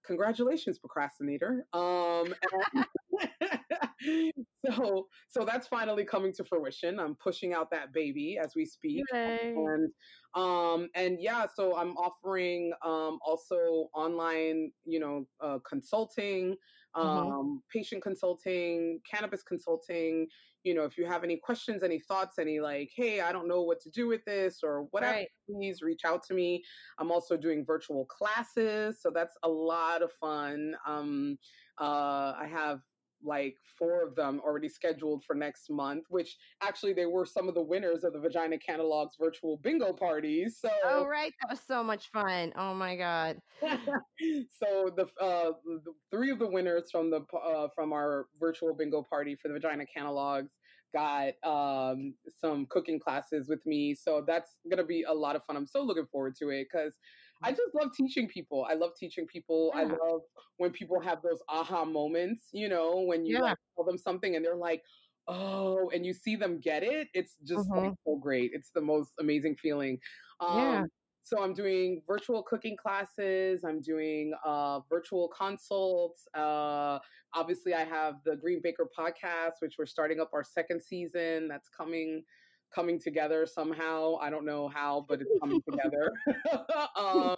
congratulations, 0.06 0.78
procrastinator. 0.78 1.66
Um 1.74 2.36
so 4.66 5.08
so 5.30 5.46
that's 5.46 5.68
finally 5.68 6.06
coming 6.06 6.34
to 6.34 6.44
fruition. 6.44 7.00
I'm 7.00 7.16
pushing 7.16 7.54
out 7.54 7.72
that 7.72 7.94
baby 7.94 8.38
as 8.42 8.54
we 8.56 8.66
speak 8.66 9.04
Yay. 9.14 9.56
and 9.56 9.92
um 10.36 10.90
and 10.96 11.22
yeah 11.22 11.46
so 11.54 11.76
i'm 11.78 11.96
offering 11.96 12.74
um 12.84 13.20
also 13.24 13.90
online 13.94 14.72
you 14.84 15.00
know 15.00 15.26
uh, 15.42 15.60
consulting 15.68 16.56
um 16.96 17.06
Mhm. 17.06 17.60
patient 17.72 18.02
consulting 18.02 19.00
cannabis 19.10 19.44
consulting 19.44 20.28
you 20.64 20.74
know 20.74 20.84
if 20.84 20.98
you 20.98 21.06
have 21.06 21.24
any 21.24 21.38
questions 21.38 21.84
any 21.84 22.00
thoughts 22.00 22.40
any 22.40 22.60
like 22.60 22.90
hey 22.96 23.22
i 23.22 23.32
don't 23.32 23.48
know 23.48 23.62
what 23.62 23.80
to 23.82 23.90
do 23.90 24.08
with 24.08 24.24
this 24.26 24.60
or 24.64 24.88
whatever 24.92 25.14
Right. 25.14 25.28
please 25.50 25.82
reach 25.82 26.02
out 26.06 26.24
to 26.28 26.34
me 26.34 26.64
i'm 27.00 27.12
also 27.12 27.38
doing 27.38 27.66
virtual 27.66 28.06
classes 28.06 29.02
so 29.02 29.12
that's 29.14 29.38
a 29.44 29.50
lot 29.50 30.02
of 30.02 30.12
fun 30.14 30.76
um 30.88 31.38
uh 31.80 32.34
i 32.40 32.48
have 32.50 32.80
like 33.24 33.56
four 33.78 34.04
of 34.04 34.16
them 34.16 34.42
already 34.46 34.70
scheduled 34.70 35.24
for 35.24 35.36
next 35.36 35.70
month, 35.70 36.06
which 36.10 36.38
actually 36.62 36.94
they 36.94 37.06
were 37.06 37.26
some 37.26 37.48
of 37.48 37.56
the 37.56 37.62
winners 37.62 38.04
of 38.04 38.14
the 38.14 38.20
Vagina 38.20 38.58
Catalogs 38.58 39.16
virtual 39.20 39.58
bingo 39.58 39.94
parties. 39.94 40.60
So, 40.60 40.70
Oh, 40.86 41.06
right. 41.06 41.34
That 41.42 41.52
was 41.52 41.62
so 41.62 41.84
much 41.84 42.10
fun. 42.12 42.54
Oh 42.58 42.74
my 42.74 42.96
god. 42.96 43.42
so 43.62 44.92
the 44.96 45.08
uh, 45.22 45.52
the 45.66 45.94
three 46.12 46.32
of 46.32 46.40
the 46.40 46.48
winners 46.48 46.90
from 46.92 47.10
the 47.10 47.22
uh, 47.38 47.68
from 47.76 47.94
our 47.94 48.28
virtual 48.40 48.74
bingo 48.74 49.04
party 49.04 49.36
for 49.36 49.48
the 49.48 49.56
Vagina 49.56 49.86
Catalogs 49.86 50.52
got 50.94 51.34
um, 51.44 52.14
some 52.40 52.68
cooking 52.70 53.00
classes 53.00 53.50
with 53.50 53.66
me. 53.66 53.96
So 53.96 54.24
that's 54.26 54.58
gonna 54.70 54.86
be 54.86 55.04
a 55.04 55.14
lot 55.14 55.36
of 55.36 55.44
fun. 55.44 55.58
I'm 55.58 55.66
so 55.66 55.82
looking 55.82 56.06
forward 56.06 56.36
to 56.40 56.50
it 56.50 56.68
because 56.72 56.98
I 57.44 57.52
just 57.52 57.74
love 57.74 57.92
teaching 57.96 58.28
people. 58.28 58.66
I 58.70 58.74
love 58.76 58.92
teaching 58.98 59.28
people. 59.28 59.72
I 59.76 59.84
love 59.84 60.22
when 60.58 60.72
people 60.72 61.00
have 61.02 61.22
those 61.22 61.40
aha 61.50 61.86
moments, 61.86 62.50
you 62.54 62.70
know, 62.70 63.02
when 63.02 63.26
you 63.26 63.36
Yeah. 63.36 63.42
like 63.42 63.58
tell 63.76 63.86
them 63.86 63.98
something 63.98 64.36
and 64.36 64.44
they're 64.46 64.56
like, 64.56 64.84
oh, 65.28 65.90
and 65.94 66.06
you 66.06 66.14
see 66.14 66.36
them 66.36 66.60
get 66.60 66.84
it. 66.84 67.08
It's 67.14 67.38
just 67.46 67.70
like 67.70 67.92
Mhm. 67.92 67.96
so 68.06 68.16
great. 68.18 68.52
It's 68.54 68.72
the 68.72 68.82
most 68.82 69.14
amazing 69.20 69.56
feeling. 69.58 70.00
Um, 70.40 70.58
Yeah. 70.60 70.84
So 71.26 71.42
I'm 71.42 71.54
doing 71.54 72.02
virtual 72.06 72.44
cooking 72.44 72.76
classes. 72.76 73.64
I'm 73.64 73.80
doing 73.80 74.34
uh, 74.44 74.82
virtual 74.90 75.30
consults. 75.30 76.28
Uh, 76.34 77.00
obviously, 77.34 77.74
I 77.74 77.86
have 77.86 78.16
the 78.26 78.36
Green 78.36 78.60
Baker 78.62 78.90
podcast, 78.98 79.54
which 79.62 79.76
we're 79.78 79.86
starting 79.86 80.20
up 80.20 80.32
our 80.34 80.44
second 80.44 80.84
season. 80.84 81.48
That's 81.48 81.70
coming 81.70 82.26
coming 82.74 83.00
together 83.00 83.46
somehow. 83.46 84.16
I 84.22 84.30
don't 84.30 84.46
know 84.46 84.68
how, 84.68 85.06
but 85.08 85.22
it's 85.22 85.32
coming 85.40 85.62
together. 85.70 86.12
um, 86.96 87.36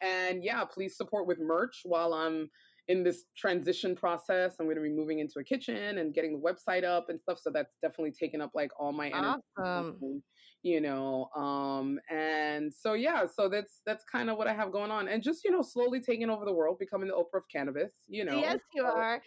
and 0.00 0.42
yeah, 0.42 0.64
please 0.64 0.96
support 0.96 1.26
with 1.26 1.38
merch 1.40 1.80
while 1.84 2.12
I'm 2.12 2.50
in 2.88 3.02
this 3.02 3.24
transition 3.36 3.96
process. 3.96 4.56
I'm 4.58 4.66
going 4.66 4.76
to 4.76 4.82
be 4.82 4.90
moving 4.90 5.18
into 5.18 5.38
a 5.40 5.44
kitchen 5.44 5.98
and 5.98 6.14
getting 6.14 6.32
the 6.32 6.38
website 6.38 6.84
up 6.84 7.08
and 7.08 7.20
stuff. 7.20 7.38
So 7.40 7.50
that's 7.50 7.74
definitely 7.82 8.12
taken 8.12 8.40
up 8.40 8.50
like 8.54 8.70
all 8.78 8.92
my 8.92 9.08
energy. 9.08 9.42
Awesome. 9.58 10.22
You 10.62 10.80
know, 10.80 11.28
um, 11.36 12.00
and 12.10 12.72
so 12.72 12.94
yeah, 12.94 13.24
so 13.32 13.48
that's 13.48 13.82
that's 13.86 14.02
kind 14.10 14.28
of 14.28 14.36
what 14.36 14.48
I 14.48 14.54
have 14.54 14.72
going 14.72 14.90
on, 14.90 15.06
and 15.06 15.22
just 15.22 15.44
you 15.44 15.52
know, 15.52 15.62
slowly 15.62 16.00
taking 16.00 16.28
over 16.28 16.44
the 16.44 16.52
world, 16.52 16.78
becoming 16.80 17.06
the 17.06 17.14
Oprah 17.14 17.38
of 17.38 17.44
cannabis. 17.52 17.92
You 18.08 18.24
know, 18.24 18.36
Yes, 18.40 18.58
you 18.74 18.82
are. 18.82 19.22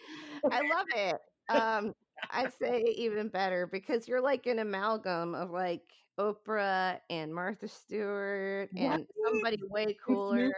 I 0.50 0.60
love 0.60 0.86
it. 0.94 1.16
Um, 1.48 1.94
I'd 2.30 2.52
say 2.52 2.82
even 2.96 3.28
better 3.28 3.66
because 3.66 4.08
you're 4.08 4.20
like 4.20 4.46
an 4.46 4.58
amalgam 4.58 5.34
of 5.34 5.50
like 5.50 5.82
Oprah 6.18 7.00
and 7.08 7.34
Martha 7.34 7.68
Stewart 7.68 8.70
and 8.76 9.06
somebody 9.26 9.58
way 9.68 9.96
cooler. 10.04 10.52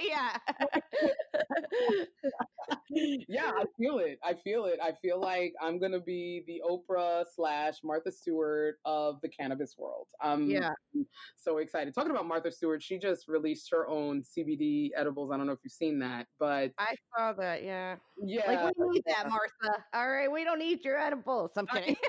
Yeah. 0.00 0.36
yeah, 3.28 3.52
I 3.56 3.64
feel 3.78 3.98
it. 3.98 4.18
I 4.24 4.34
feel 4.34 4.64
it. 4.66 4.78
I 4.82 4.92
feel 5.02 5.20
like 5.20 5.54
I'm 5.60 5.78
gonna 5.78 6.00
be 6.00 6.44
the 6.46 6.62
Oprah 6.68 7.24
slash 7.34 7.76
Martha 7.84 8.10
Stewart 8.10 8.76
of 8.84 9.20
the 9.22 9.28
cannabis 9.28 9.76
world. 9.78 10.08
Um, 10.22 10.48
yeah. 10.50 10.72
so 11.36 11.58
excited. 11.58 11.94
Talking 11.94 12.10
about 12.10 12.26
Martha 12.26 12.50
Stewart, 12.50 12.82
she 12.82 12.98
just 12.98 13.28
released 13.28 13.68
her 13.70 13.88
own 13.88 14.22
CBD 14.22 14.90
edibles. 14.96 15.30
I 15.32 15.36
don't 15.36 15.46
know 15.46 15.52
if 15.52 15.60
you've 15.64 15.72
seen 15.72 15.98
that, 16.00 16.26
but 16.38 16.72
I 16.78 16.94
saw 17.16 17.32
that. 17.34 17.62
Yeah. 17.62 17.96
yeah, 18.22 18.50
Like 18.64 18.76
we 18.76 18.88
need 18.90 19.04
that, 19.06 19.28
Martha. 19.28 19.84
All 19.94 20.10
right, 20.10 20.30
we 20.30 20.44
don't 20.44 20.58
need 20.58 20.84
your 20.84 20.98
edibles. 20.98 21.52
I'm 21.56 21.66
kidding. 21.66 21.96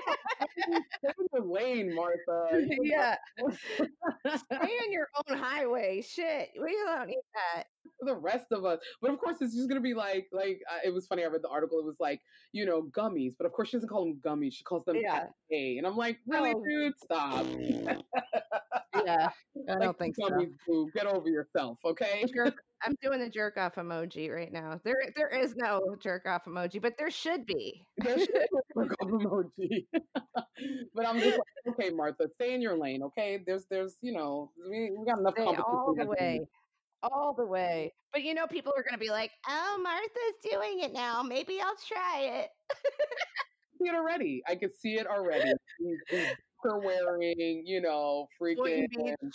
stay 0.60 1.40
lane, 1.42 1.94
Martha. 1.94 2.66
Yeah. 2.82 3.16
Stay 3.38 4.56
on 4.56 4.92
your 4.92 5.08
own 5.28 5.38
highway. 5.38 6.02
Shit, 6.02 6.50
we 6.60 6.76
don't 6.84 7.08
need 7.08 7.20
that. 7.34 7.64
the 8.00 8.16
rest 8.16 8.46
of 8.52 8.64
us. 8.64 8.80
But 9.00 9.10
of 9.12 9.18
course, 9.18 9.40
it's 9.40 9.54
just 9.54 9.68
gonna 9.68 9.80
be 9.80 9.94
like, 9.94 10.28
like 10.32 10.62
uh, 10.70 10.78
it 10.84 10.92
was 10.92 11.06
funny. 11.06 11.24
I 11.24 11.26
read 11.26 11.42
the 11.42 11.48
article. 11.48 11.78
It 11.78 11.84
was 11.84 12.00
like, 12.00 12.22
you 12.52 12.64
know, 12.66 12.82
gummies. 12.82 13.34
But 13.36 13.46
of 13.46 13.52
course, 13.52 13.68
she 13.68 13.76
doesn't 13.76 13.88
call 13.88 14.04
them 14.04 14.20
gummies. 14.20 14.52
She 14.54 14.64
calls 14.64 14.84
them 14.84 14.96
Yeah. 14.96 15.26
cafe. 15.50 15.78
And 15.78 15.86
I'm 15.86 15.96
like, 15.96 16.20
really, 16.26 16.52
Oh. 16.54 16.64
dude, 16.64 16.98
stop. 16.98 17.46
Yeah, 19.04 19.30
I 19.68 19.72
Like 19.72 19.78
don't 19.80 19.98
think 19.98 20.16
so. 20.16 20.22
gummies, 20.30 20.54
boo. 20.66 20.90
Get 20.94 21.06
over 21.06 21.28
yourself, 21.28 21.78
okay? 21.84 22.24
jerk, 22.34 22.54
I'm 22.82 22.94
doing 23.02 23.20
the 23.20 23.30
jerk 23.30 23.56
off 23.56 23.76
emoji 23.76 24.34
right 24.34 24.52
now. 24.52 24.80
There, 24.82 24.96
there 25.16 25.28
is 25.28 25.54
no 25.56 25.96
jerk 26.00 26.26
off 26.26 26.44
emoji, 26.46 26.80
but 26.80 26.96
there 26.98 27.10
should 27.10 27.46
be. 27.46 27.86
There 28.04 28.18
should 28.18 28.32
be 28.32 28.46
a 28.76 28.84
gum 28.86 29.10
emoji. 29.10 29.86
but 30.94 31.06
I'm 31.06 31.20
just 31.20 31.38
like, 31.38 31.74
okay, 31.74 31.90
Martha, 31.90 32.28
stay 32.34 32.54
in 32.54 32.62
your 32.62 32.76
lane, 32.76 33.02
okay? 33.04 33.42
There's, 33.44 33.66
there's, 33.66 33.98
you 34.00 34.12
know, 34.12 34.52
we, 34.68 34.90
we 34.90 35.04
got 35.04 35.18
enough 35.18 35.34
Stay 35.34 35.44
all 35.44 35.94
the 35.94 36.06
way. 36.06 36.40
All 37.02 37.34
the 37.34 37.42
mm-hmm. 37.42 37.52
way. 37.52 37.92
But 38.12 38.22
you 38.22 38.34
know, 38.34 38.46
people 38.46 38.72
are 38.76 38.82
going 38.82 38.94
to 38.94 38.98
be 38.98 39.10
like, 39.10 39.30
"Oh, 39.48 39.78
Martha's 39.82 40.50
doing 40.50 40.80
it 40.80 40.92
now. 40.92 41.22
Maybe 41.22 41.60
I'll 41.60 41.76
try 41.86 42.42
it." 42.42 42.48
see 43.80 43.88
it 43.88 43.94
already. 43.94 44.42
I 44.48 44.54
could 44.54 44.76
see 44.76 44.94
it 44.94 45.06
already. 45.06 45.52
Her 46.62 46.78
wearing, 46.78 47.62
you 47.64 47.80
know, 47.80 48.26
freaking 48.40 48.86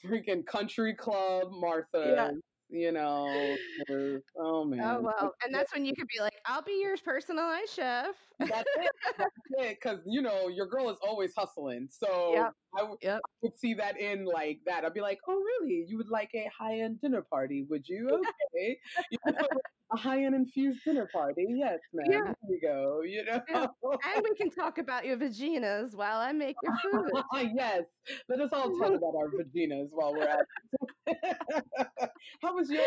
freaking 0.06 0.46
country 0.46 0.94
club 0.94 1.48
Martha. 1.50 2.14
Yeah 2.16 2.30
you 2.74 2.92
know. 2.92 3.56
oh, 3.90 4.18
oh 4.38 4.64
man. 4.64 4.80
Oh 4.82 5.00
well, 5.00 5.34
and 5.44 5.54
that's 5.54 5.72
when 5.72 5.84
you 5.84 5.94
could 5.94 6.08
be 6.08 6.20
like, 6.20 6.34
"I'll 6.46 6.62
be 6.62 6.80
your 6.80 6.96
personalized 6.96 7.70
chef." 7.74 8.16
That's 8.38 8.52
it. 8.52 8.90
That's 9.18 9.30
it. 9.58 9.78
Because 9.80 10.00
you 10.06 10.22
know 10.22 10.48
your 10.48 10.66
girl 10.66 10.90
is 10.90 10.98
always 11.06 11.32
hustling, 11.36 11.88
so 11.90 12.32
yep. 12.34 12.52
I, 12.76 12.80
w- 12.80 12.98
yep. 13.02 13.20
I 13.24 13.28
would 13.42 13.58
see 13.58 13.74
that 13.74 13.98
in 14.00 14.24
like 14.24 14.60
that. 14.66 14.84
I'd 14.84 14.94
be 14.94 15.00
like, 15.00 15.18
"Oh 15.28 15.34
really? 15.34 15.84
You 15.86 15.96
would 15.98 16.08
like 16.08 16.30
a 16.34 16.48
high 16.56 16.80
end 16.80 17.00
dinner 17.00 17.22
party? 17.22 17.66
Would 17.68 17.88
you? 17.88 18.08
Okay, 18.10 18.78
you 19.10 19.18
know, 19.26 19.48
a 19.92 19.96
high 19.96 20.24
end 20.24 20.34
infused 20.34 20.80
dinner 20.84 21.08
party. 21.12 21.46
Yes, 21.48 21.78
ma'am. 21.92 22.06
Yeah. 22.10 22.24
Here 22.24 22.34
we 22.48 22.60
go. 22.60 23.02
You 23.02 23.24
know, 23.24 23.40
yeah. 23.48 23.66
and 23.82 24.24
we 24.24 24.34
can 24.36 24.50
talk 24.50 24.78
about 24.78 25.04
your 25.04 25.16
vaginas 25.16 25.94
while 25.94 26.18
I 26.18 26.32
make 26.32 26.56
your 26.62 26.76
food. 26.82 27.10
yes, 27.54 27.82
let 28.28 28.40
us 28.40 28.52
all 28.52 28.76
talk 28.78 28.94
about 28.94 29.14
our 29.16 29.28
vaginas 29.28 29.88
while 29.90 30.12
we're 30.12 30.28
at. 30.28 30.46
it. 31.06 32.10
How 32.42 32.54
was 32.54 32.70
your 32.70 32.84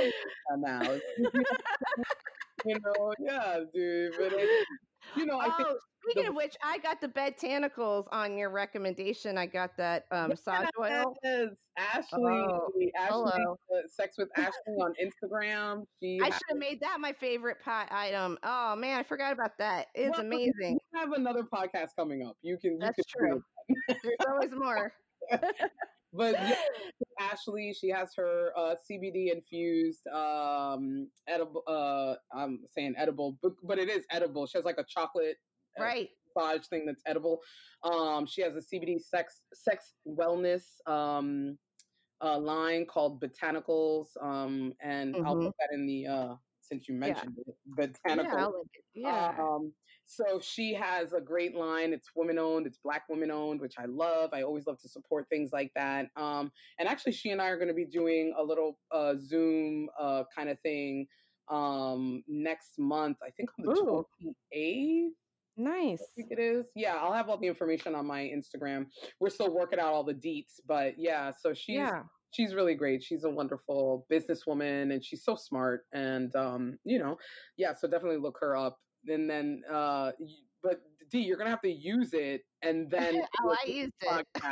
now? 0.57 0.81
you 2.65 2.75
know, 2.79 3.13
yeah, 3.19 3.59
dude. 3.73 4.13
But 4.17 4.33
it, 4.33 4.67
you 5.15 5.25
know, 5.25 5.39
I 5.39 5.49
think. 5.51 5.69
Oh, 5.69 5.77
speaking 6.03 6.23
the, 6.23 6.29
of 6.29 6.35
which, 6.35 6.55
I 6.63 6.77
got 6.79 7.01
the 7.01 7.07
bed 7.07 7.37
tentacles 7.37 8.07
on 8.11 8.37
your 8.37 8.49
recommendation. 8.49 9.37
I 9.37 9.45
got 9.45 9.75
that 9.77 10.05
um, 10.11 10.29
massage 10.29 10.67
oil. 10.79 11.15
Ashley. 11.77 12.21
Oh, 12.23 12.69
Ashley, 12.97 13.31
uh, 13.43 13.77
sex 13.87 14.17
with 14.17 14.29
Ashley 14.35 14.73
on 14.79 14.93
Instagram. 15.01 15.83
She 16.01 16.19
I 16.21 16.29
should 16.29 16.41
have 16.49 16.57
made 16.57 16.79
that 16.81 16.97
my 16.99 17.13
favorite 17.13 17.57
pie 17.63 17.87
item. 17.91 18.37
Oh 18.43 18.75
man, 18.75 18.99
I 18.99 19.03
forgot 19.03 19.33
about 19.33 19.57
that. 19.59 19.87
It's 19.93 20.17
well, 20.17 20.25
amazing. 20.25 20.79
We 20.93 20.99
have 20.99 21.11
another 21.13 21.43
podcast 21.43 21.89
coming 21.97 22.25
up. 22.25 22.35
You 22.41 22.57
can. 22.57 22.73
You 22.73 22.79
That's 22.79 22.95
can 22.95 23.05
true. 23.17 23.43
There's 23.87 24.15
always 24.27 24.51
more. 24.51 24.91
but 26.17 26.33
yeah, 26.33 26.55
Ashley, 27.19 27.73
she 27.79 27.89
has 27.89 28.09
her 28.17 28.51
uh, 28.57 28.75
CBD 28.89 29.31
infused 29.31 30.05
um, 30.07 31.07
edible. 31.27 31.63
Uh, 31.67 32.15
I'm 32.35 32.59
saying 32.75 32.95
edible, 32.97 33.37
but, 33.41 33.53
but 33.63 33.79
it 33.79 33.89
is 33.89 34.05
edible. 34.11 34.47
She 34.47 34.57
has 34.57 34.65
like 34.65 34.79
a 34.79 34.85
chocolate 34.89 35.37
uh, 35.79 35.83
right 35.83 36.09
massage 36.37 36.67
thing 36.67 36.85
that's 36.85 37.03
edible. 37.05 37.39
Um, 37.83 38.25
she 38.25 38.41
has 38.41 38.53
a 38.55 38.59
CBD 38.59 38.99
sex 38.99 39.41
sex 39.53 39.93
wellness 40.07 40.63
um, 40.85 41.57
uh, 42.23 42.37
line 42.37 42.85
called 42.85 43.21
Botanicals, 43.21 44.07
um, 44.21 44.73
and 44.81 45.15
mm-hmm. 45.15 45.25
I'll 45.25 45.35
put 45.35 45.53
that 45.59 45.73
in 45.73 45.85
the 45.85 46.07
uh, 46.07 46.35
since 46.61 46.87
you 46.87 46.95
mentioned 46.95 47.35
yeah. 47.45 47.83
it, 47.83 47.93
Botanicals. 48.05 48.51
Yeah, 48.93 49.33
yeah. 49.37 49.43
Um, 49.43 49.73
so 50.07 50.39
she 50.41 50.73
has 50.73 51.11
a 51.11 51.19
great 51.19 51.53
line. 51.53 51.91
It's 51.91 52.09
women 52.15 52.39
owned. 52.39 52.65
It's 52.65 52.77
black 52.77 53.03
women 53.09 53.29
owned, 53.29 53.59
which 53.59 53.75
I 53.77 53.85
love. 53.85 54.29
I 54.33 54.41
always 54.43 54.65
love 54.65 54.79
to 54.79 54.89
support 54.89 55.27
things 55.29 55.51
like 55.51 55.71
that. 55.75 56.07
Um, 56.15 56.49
and 56.79 56.87
actually, 56.87 57.11
she 57.11 57.31
and 57.31 57.41
I 57.41 57.49
are 57.49 57.57
going 57.57 57.67
to 57.67 57.73
be 57.73 57.85
doing 57.85 58.33
a 58.37 58.43
little 58.43 58.79
uh, 58.91 59.15
Zoom 59.19 59.89
uh, 59.99 60.23
kind 60.33 60.49
of 60.49 60.57
thing 60.61 61.07
um, 61.49 62.23
next 62.27 62.79
month. 62.79 63.17
I 63.21 63.31
think 63.31 63.49
on 63.59 63.65
the 63.65 63.81
twenty 63.81 64.35
eighth. 64.53 65.13
Nice. 65.57 66.01
I 66.01 66.05
think 66.15 66.31
it 66.31 66.39
is. 66.39 66.67
Yeah, 66.75 66.95
I'll 66.95 67.13
have 67.13 67.29
all 67.29 67.37
the 67.37 67.47
information 67.47 67.93
on 67.93 68.05
my 68.05 68.21
Instagram. 68.21 68.85
We're 69.19 69.29
still 69.29 69.53
working 69.53 69.79
out 69.79 69.91
all 69.91 70.03
the 70.03 70.13
deets, 70.13 70.61
but 70.65 70.93
yeah. 70.97 71.31
So 71.37 71.53
she's 71.53 71.75
yeah. 71.75 72.03
she's 72.31 72.53
really 72.53 72.75
great. 72.75 73.03
She's 73.03 73.25
a 73.25 73.29
wonderful 73.29 74.05
businesswoman, 74.09 74.93
and 74.93 75.03
she's 75.03 75.25
so 75.25 75.35
smart. 75.35 75.85
And 75.93 76.33
um, 76.35 76.77
you 76.85 76.99
know, 76.99 77.17
yeah. 77.57 77.73
So 77.73 77.89
definitely 77.89 78.19
look 78.19 78.37
her 78.39 78.55
up 78.55 78.77
and 79.09 79.29
then 79.29 79.63
uh 79.71 80.11
but 80.63 80.81
D, 81.09 81.19
you're 81.19 81.37
gonna 81.37 81.49
have 81.49 81.61
to 81.61 81.71
use 81.71 82.13
it 82.13 82.41
and 82.61 82.89
then 82.91 83.21
oh, 83.43 83.55
I 83.65 83.69
used 83.69 83.93
it. 84.01 84.27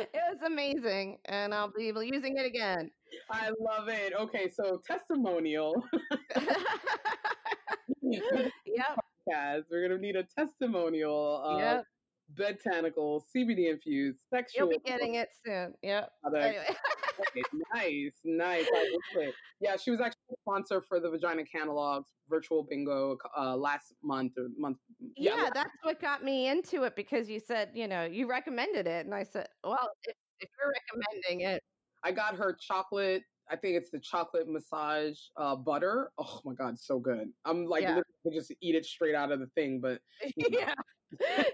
it 0.00 0.20
was 0.30 0.38
amazing, 0.46 1.18
and 1.26 1.54
I'll 1.54 1.72
be 1.76 1.84
using 1.84 2.36
it 2.36 2.46
again. 2.46 2.90
I 3.30 3.50
love 3.60 3.88
it. 3.88 4.12
Okay, 4.18 4.50
so 4.50 4.80
testimonial. 4.86 5.82
yep. 8.02 8.98
Podcast. 9.28 9.64
We're 9.70 9.88
gonna 9.88 10.00
need 10.00 10.16
a 10.16 10.24
testimonial. 10.24 11.56
yep. 11.58 11.84
Botanical, 12.36 13.24
CBD 13.34 13.70
infused, 13.70 14.20
sexual. 14.32 14.70
You'll 14.70 14.78
be 14.78 14.84
getting 14.84 15.16
it 15.16 15.28
soon. 15.44 15.74
Yep. 15.82 16.10
Anyway. 16.26 16.66
Nice, 17.74 18.12
nice. 18.24 18.66
Yeah, 19.60 19.76
she 19.76 19.90
was 19.90 20.00
actually 20.00 20.20
a 20.32 20.36
sponsor 20.42 20.80
for 20.80 21.00
the 21.00 21.10
Vagina 21.10 21.44
Catalogs 21.44 22.08
virtual 22.28 22.66
bingo 22.68 23.16
uh, 23.36 23.56
last 23.56 23.94
month 24.02 24.32
or 24.38 24.48
month. 24.56 24.78
Yeah, 25.16 25.36
yeah, 25.36 25.50
that's 25.52 25.70
what 25.82 26.00
got 26.00 26.24
me 26.24 26.48
into 26.48 26.84
it 26.84 26.96
because 26.96 27.28
you 27.28 27.40
said, 27.40 27.70
you 27.74 27.86
know, 27.86 28.04
you 28.04 28.28
recommended 28.28 28.86
it. 28.86 29.04
And 29.04 29.14
I 29.14 29.22
said, 29.22 29.48
well, 29.62 29.90
if, 30.04 30.14
if 30.40 30.48
you're 30.58 30.72
recommending 30.72 31.48
it. 31.54 31.62
I 32.02 32.12
got 32.12 32.36
her 32.36 32.56
chocolate 32.60 33.22
I 33.50 33.56
think 33.56 33.76
it's 33.76 33.90
the 33.90 33.98
chocolate 33.98 34.48
massage 34.48 35.18
uh, 35.36 35.56
butter. 35.56 36.10
Oh 36.18 36.40
my 36.44 36.54
god, 36.54 36.78
so 36.78 36.98
good! 36.98 37.28
I'm 37.44 37.66
like 37.66 37.82
yeah. 37.82 38.00
just 38.32 38.52
eat 38.62 38.74
it 38.74 38.86
straight 38.86 39.14
out 39.14 39.32
of 39.32 39.40
the 39.40 39.48
thing, 39.54 39.80
but 39.80 40.00
yeah, 40.36 40.74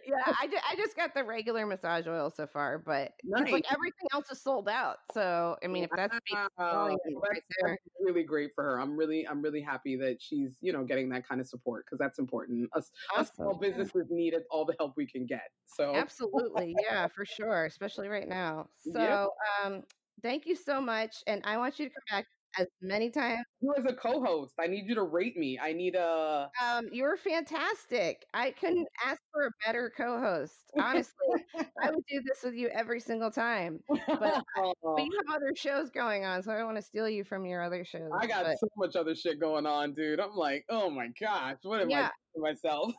yeah, 0.06 0.34
I, 0.40 0.46
just, 0.46 0.64
I 0.70 0.76
just 0.76 0.96
got 0.96 1.14
the 1.14 1.24
regular 1.24 1.66
massage 1.66 2.06
oil 2.06 2.32
so 2.34 2.46
far, 2.46 2.78
but 2.78 3.12
nice. 3.24 3.52
like 3.52 3.64
everything 3.70 4.08
else 4.12 4.30
is 4.30 4.40
sold 4.40 4.68
out. 4.68 4.98
So 5.12 5.56
I 5.62 5.66
mean, 5.66 5.84
if 5.84 5.90
that's, 5.94 6.16
wow. 6.58 6.96
right 7.22 7.42
there. 7.60 7.78
really 8.00 8.22
great 8.22 8.50
for 8.54 8.64
her. 8.64 8.80
I'm 8.80 8.96
really 8.96 9.26
I'm 9.26 9.42
really 9.42 9.60
happy 9.60 9.96
that 9.96 10.16
she's 10.20 10.56
you 10.60 10.72
know 10.72 10.84
getting 10.84 11.08
that 11.10 11.26
kind 11.28 11.40
of 11.40 11.46
support 11.46 11.84
because 11.86 11.98
that's 11.98 12.18
important. 12.18 12.68
Us, 12.74 12.90
awesome. 13.12 13.20
us 13.20 13.32
small 13.36 13.54
businesses 13.54 14.06
need 14.10 14.34
all 14.50 14.64
the 14.64 14.74
help 14.78 14.94
we 14.96 15.06
can 15.06 15.26
get. 15.26 15.50
So 15.66 15.94
absolutely, 15.94 16.74
yeah, 16.88 17.06
for 17.08 17.24
sure, 17.24 17.66
especially 17.66 18.08
right 18.08 18.28
now. 18.28 18.68
So 18.78 19.00
yeah. 19.00 19.26
um, 19.64 19.82
thank 20.22 20.46
you 20.46 20.56
so 20.56 20.80
much, 20.80 21.16
and 21.26 21.42
I 21.44 21.56
want 21.56 21.78
you 21.78 21.86
to 21.86 21.90
come 21.90 22.18
back 22.18 22.26
as 22.58 22.66
many 22.80 23.10
times. 23.10 23.44
You 23.60 23.74
as 23.78 23.84
a 23.84 23.94
co-host, 23.94 24.54
I 24.58 24.66
need 24.66 24.86
you 24.86 24.94
to 24.94 25.02
rate 25.02 25.36
me. 25.36 25.58
I 25.60 25.72
need 25.72 25.94
a. 25.94 26.50
Um, 26.62 26.88
you're 26.92 27.16
fantastic. 27.16 28.26
I 28.34 28.50
couldn't 28.52 28.88
ask 29.06 29.20
for 29.32 29.46
a 29.46 29.50
better 29.66 29.92
co-host. 29.96 30.54
Honestly, 30.78 31.44
I 31.82 31.90
would 31.90 32.04
do 32.08 32.20
this 32.26 32.42
with 32.42 32.54
you 32.54 32.68
every 32.68 33.00
single 33.00 33.30
time. 33.30 33.80
But, 33.88 33.98
but 34.08 35.04
you 35.04 35.10
have 35.26 35.36
other 35.36 35.52
shows 35.54 35.90
going 35.90 36.24
on, 36.24 36.42
so 36.42 36.52
I 36.52 36.56
don't 36.56 36.66
want 36.66 36.78
to 36.78 36.82
steal 36.82 37.08
you 37.08 37.24
from 37.24 37.44
your 37.44 37.62
other 37.62 37.84
shows. 37.84 38.10
I 38.18 38.26
got 38.26 38.44
but... 38.44 38.58
so 38.58 38.68
much 38.76 38.96
other 38.96 39.14
shit 39.14 39.40
going 39.40 39.66
on, 39.66 39.94
dude. 39.94 40.20
I'm 40.20 40.34
like, 40.34 40.64
oh 40.68 40.90
my 40.90 41.08
gosh, 41.20 41.56
what 41.62 41.80
am 41.80 41.90
yeah. 41.90 42.08
I 42.08 42.10
doing 42.34 42.52
myself? 42.52 42.92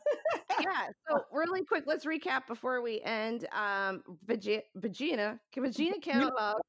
yeah. 0.60 0.88
So 1.10 1.20
really 1.32 1.64
quick, 1.64 1.84
let's 1.86 2.04
recap 2.04 2.46
before 2.46 2.80
we 2.80 3.00
end. 3.02 3.46
Um, 3.52 4.02
Vagina, 4.24 4.62
Vagina, 4.76 5.38
Vagina 5.54 5.98
Catalogs. 6.00 6.62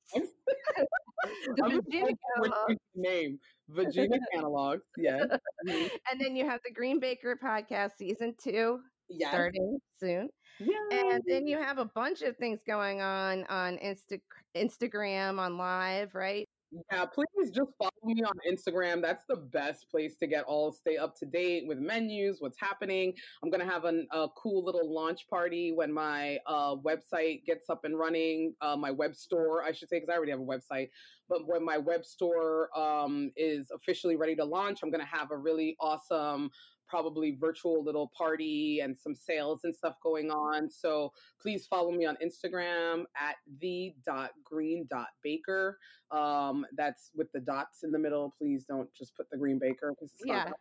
the 1.55 1.81
Vagina 1.91 2.77
Name 2.95 3.39
Vagina 3.69 4.17
Catalogs. 4.33 4.83
Yes. 4.97 5.25
Mm-hmm. 5.65 5.95
and 6.11 6.19
then 6.19 6.35
you 6.35 6.45
have 6.45 6.59
the 6.65 6.73
Green 6.73 6.99
Baker 6.99 7.39
podcast 7.41 7.91
season 7.97 8.35
two 8.43 8.79
yes. 9.07 9.29
starting 9.29 9.79
soon. 9.97 10.27
Yeah. 10.59 10.75
And 10.91 11.21
then 11.25 11.47
you 11.47 11.57
have 11.57 11.77
a 11.77 11.85
bunch 11.85 12.21
of 12.21 12.35
things 12.37 12.59
going 12.67 13.01
on 13.01 13.45
on 13.45 13.77
Insta- 13.77 14.19
Instagram, 14.55 15.39
on 15.39 15.57
live, 15.57 16.13
right? 16.13 16.47
Yeah, 16.91 17.05
please 17.05 17.51
just 17.51 17.69
follow 17.77 17.91
me 18.03 18.23
on 18.23 18.33
Instagram. 18.49 19.01
That's 19.01 19.25
the 19.29 19.35
best 19.35 19.89
place 19.91 20.15
to 20.17 20.27
get 20.27 20.43
all 20.45 20.71
stay 20.71 20.97
up 20.97 21.15
to 21.17 21.25
date 21.25 21.67
with 21.67 21.77
menus, 21.77 22.37
what's 22.39 22.59
happening. 22.59 23.13
I'm 23.43 23.51
gonna 23.51 23.65
have 23.69 23.85
an, 23.85 24.07
a 24.11 24.27
cool 24.35 24.65
little 24.65 24.91
launch 24.91 25.27
party 25.29 25.71
when 25.71 25.93
my 25.93 26.39
uh, 26.47 26.75
website 26.77 27.45
gets 27.45 27.69
up 27.69 27.81
and 27.85 27.97
running. 27.99 28.55
Uh, 28.61 28.75
my 28.75 28.89
web 28.89 29.15
store, 29.15 29.63
I 29.63 29.71
should 29.71 29.89
say, 29.89 29.97
because 29.97 30.09
I 30.11 30.17
already 30.17 30.31
have 30.31 30.39
a 30.39 30.43
website. 30.43 30.89
But 31.29 31.47
when 31.47 31.63
my 31.63 31.77
web 31.77 32.05
store 32.05 32.69
um, 32.77 33.31
is 33.37 33.69
officially 33.73 34.15
ready 34.15 34.35
to 34.37 34.45
launch, 34.45 34.79
I'm 34.81 34.89
gonna 34.89 35.05
have 35.05 35.29
a 35.29 35.37
really 35.37 35.75
awesome 35.79 36.49
probably 36.93 37.35
virtual 37.41 37.83
little 37.83 38.11
party 38.15 38.81
and 38.83 38.95
some 38.95 39.15
sales 39.15 39.61
and 39.63 39.75
stuff 39.75 39.95
going 40.03 40.29
on. 40.29 40.69
So 40.69 41.11
please 41.41 41.65
follow 41.65 41.91
me 41.91 42.05
on 42.05 42.15
Instagram 42.23 43.05
at 43.19 43.37
the.green.baker. 43.59 45.79
Um, 46.11 46.67
that's 46.77 47.09
with 47.15 47.31
the 47.31 47.39
dots 47.39 47.83
in 47.83 47.89
the 47.89 47.97
middle. 47.97 48.31
Please 48.37 48.65
don't 48.65 48.93
just 48.93 49.17
put 49.17 49.27
the 49.31 49.37
green 49.37 49.57
baker 49.57 49.89
because 49.89 50.11
it's 50.13 50.21
yeah. 50.23 50.43
not 50.43 50.53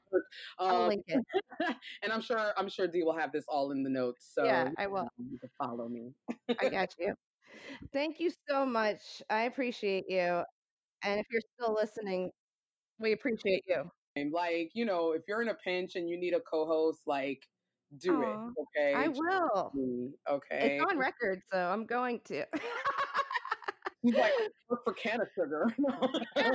um, 0.59 0.71
I'll 0.71 0.87
link 0.87 1.05
it. 1.07 1.23
and 2.03 2.11
I'm 2.11 2.23
sure 2.23 2.55
I'm 2.57 2.71
sure 2.71 2.87
Dee 2.87 3.03
will 3.03 3.19
have 3.19 3.31
this 3.31 3.45
all 3.47 3.73
in 3.73 3.83
the 3.83 3.91
notes. 3.91 4.33
So 4.35 4.45
yeah, 4.45 4.71
I 4.79 4.87
will. 4.87 5.07
You 5.19 5.39
can 5.39 5.51
follow 5.59 5.87
me. 5.87 6.15
I 6.63 6.71
got 6.71 6.95
you. 6.99 7.13
Thank 7.93 8.21
you 8.21 8.33
so 8.49 8.65
much. 8.65 9.23
I 9.29 9.43
appreciate 9.43 10.07
you. 10.09 10.45
And 11.05 11.21
if 11.21 11.27
you're 11.31 11.43
still 11.59 11.75
listening, 11.75 12.31
we 12.99 13.13
appreciate 13.13 13.65
you. 13.69 13.91
Like, 14.17 14.71
you 14.75 14.85
know, 14.85 15.13
if 15.13 15.23
you're 15.27 15.43
in 15.43 15.49
a 15.49 15.55
pinch 15.55 15.97
and 15.97 16.09
you 16.09 16.19
need 16.19 16.35
a 16.35 16.41
co-host, 16.41 17.01
like 17.07 17.47
do 17.99 18.13
Aww, 18.13 18.23
it. 18.23 18.39
Okay. 18.61 18.95
I 18.95 19.09
will. 19.09 19.73
Okay. 20.29 20.77
It's 20.79 20.85
on 20.91 20.99
record, 20.99 21.43
so 21.51 21.59
I'm 21.59 21.87
going 21.87 22.21
to. 22.27 22.45
He's 24.03 24.15
like, 24.15 24.33
look 24.69 24.83
for 24.85 24.95
can 24.95 25.21
of 25.21 25.29
sugar. 25.35 25.67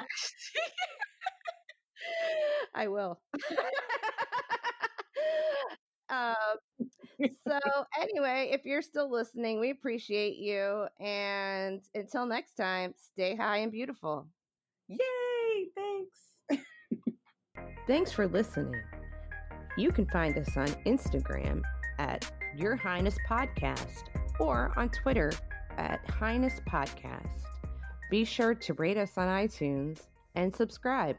I 2.75 2.87
will. 2.87 3.21
um, 6.09 6.35
so 7.47 7.59
anyway, 7.99 8.49
if 8.51 8.65
you're 8.65 8.81
still 8.81 9.09
listening, 9.09 9.59
we 9.59 9.69
appreciate 9.69 10.37
you. 10.37 10.87
And 10.99 11.81
until 11.95 12.25
next 12.25 12.55
time, 12.55 12.93
stay 12.97 13.35
high 13.35 13.57
and 13.57 13.71
beautiful. 13.71 14.27
Yay! 14.89 14.97
Thanks. 15.73 16.26
Thanks 17.85 18.11
for 18.11 18.27
listening. 18.27 18.81
You 19.77 19.91
can 19.91 20.05
find 20.07 20.37
us 20.37 20.57
on 20.57 20.67
Instagram 20.85 21.61
at 21.99 22.29
Your 22.55 22.75
Highness 22.75 23.17
Podcast 23.29 24.03
or 24.39 24.73
on 24.75 24.89
Twitter 24.89 25.31
at 25.77 26.03
Highness 26.09 26.61
Podcast. 26.67 27.43
Be 28.09 28.25
sure 28.25 28.55
to 28.55 28.73
rate 28.73 28.97
us 28.97 29.17
on 29.17 29.27
iTunes 29.27 29.99
and 30.35 30.55
subscribe. 30.55 31.17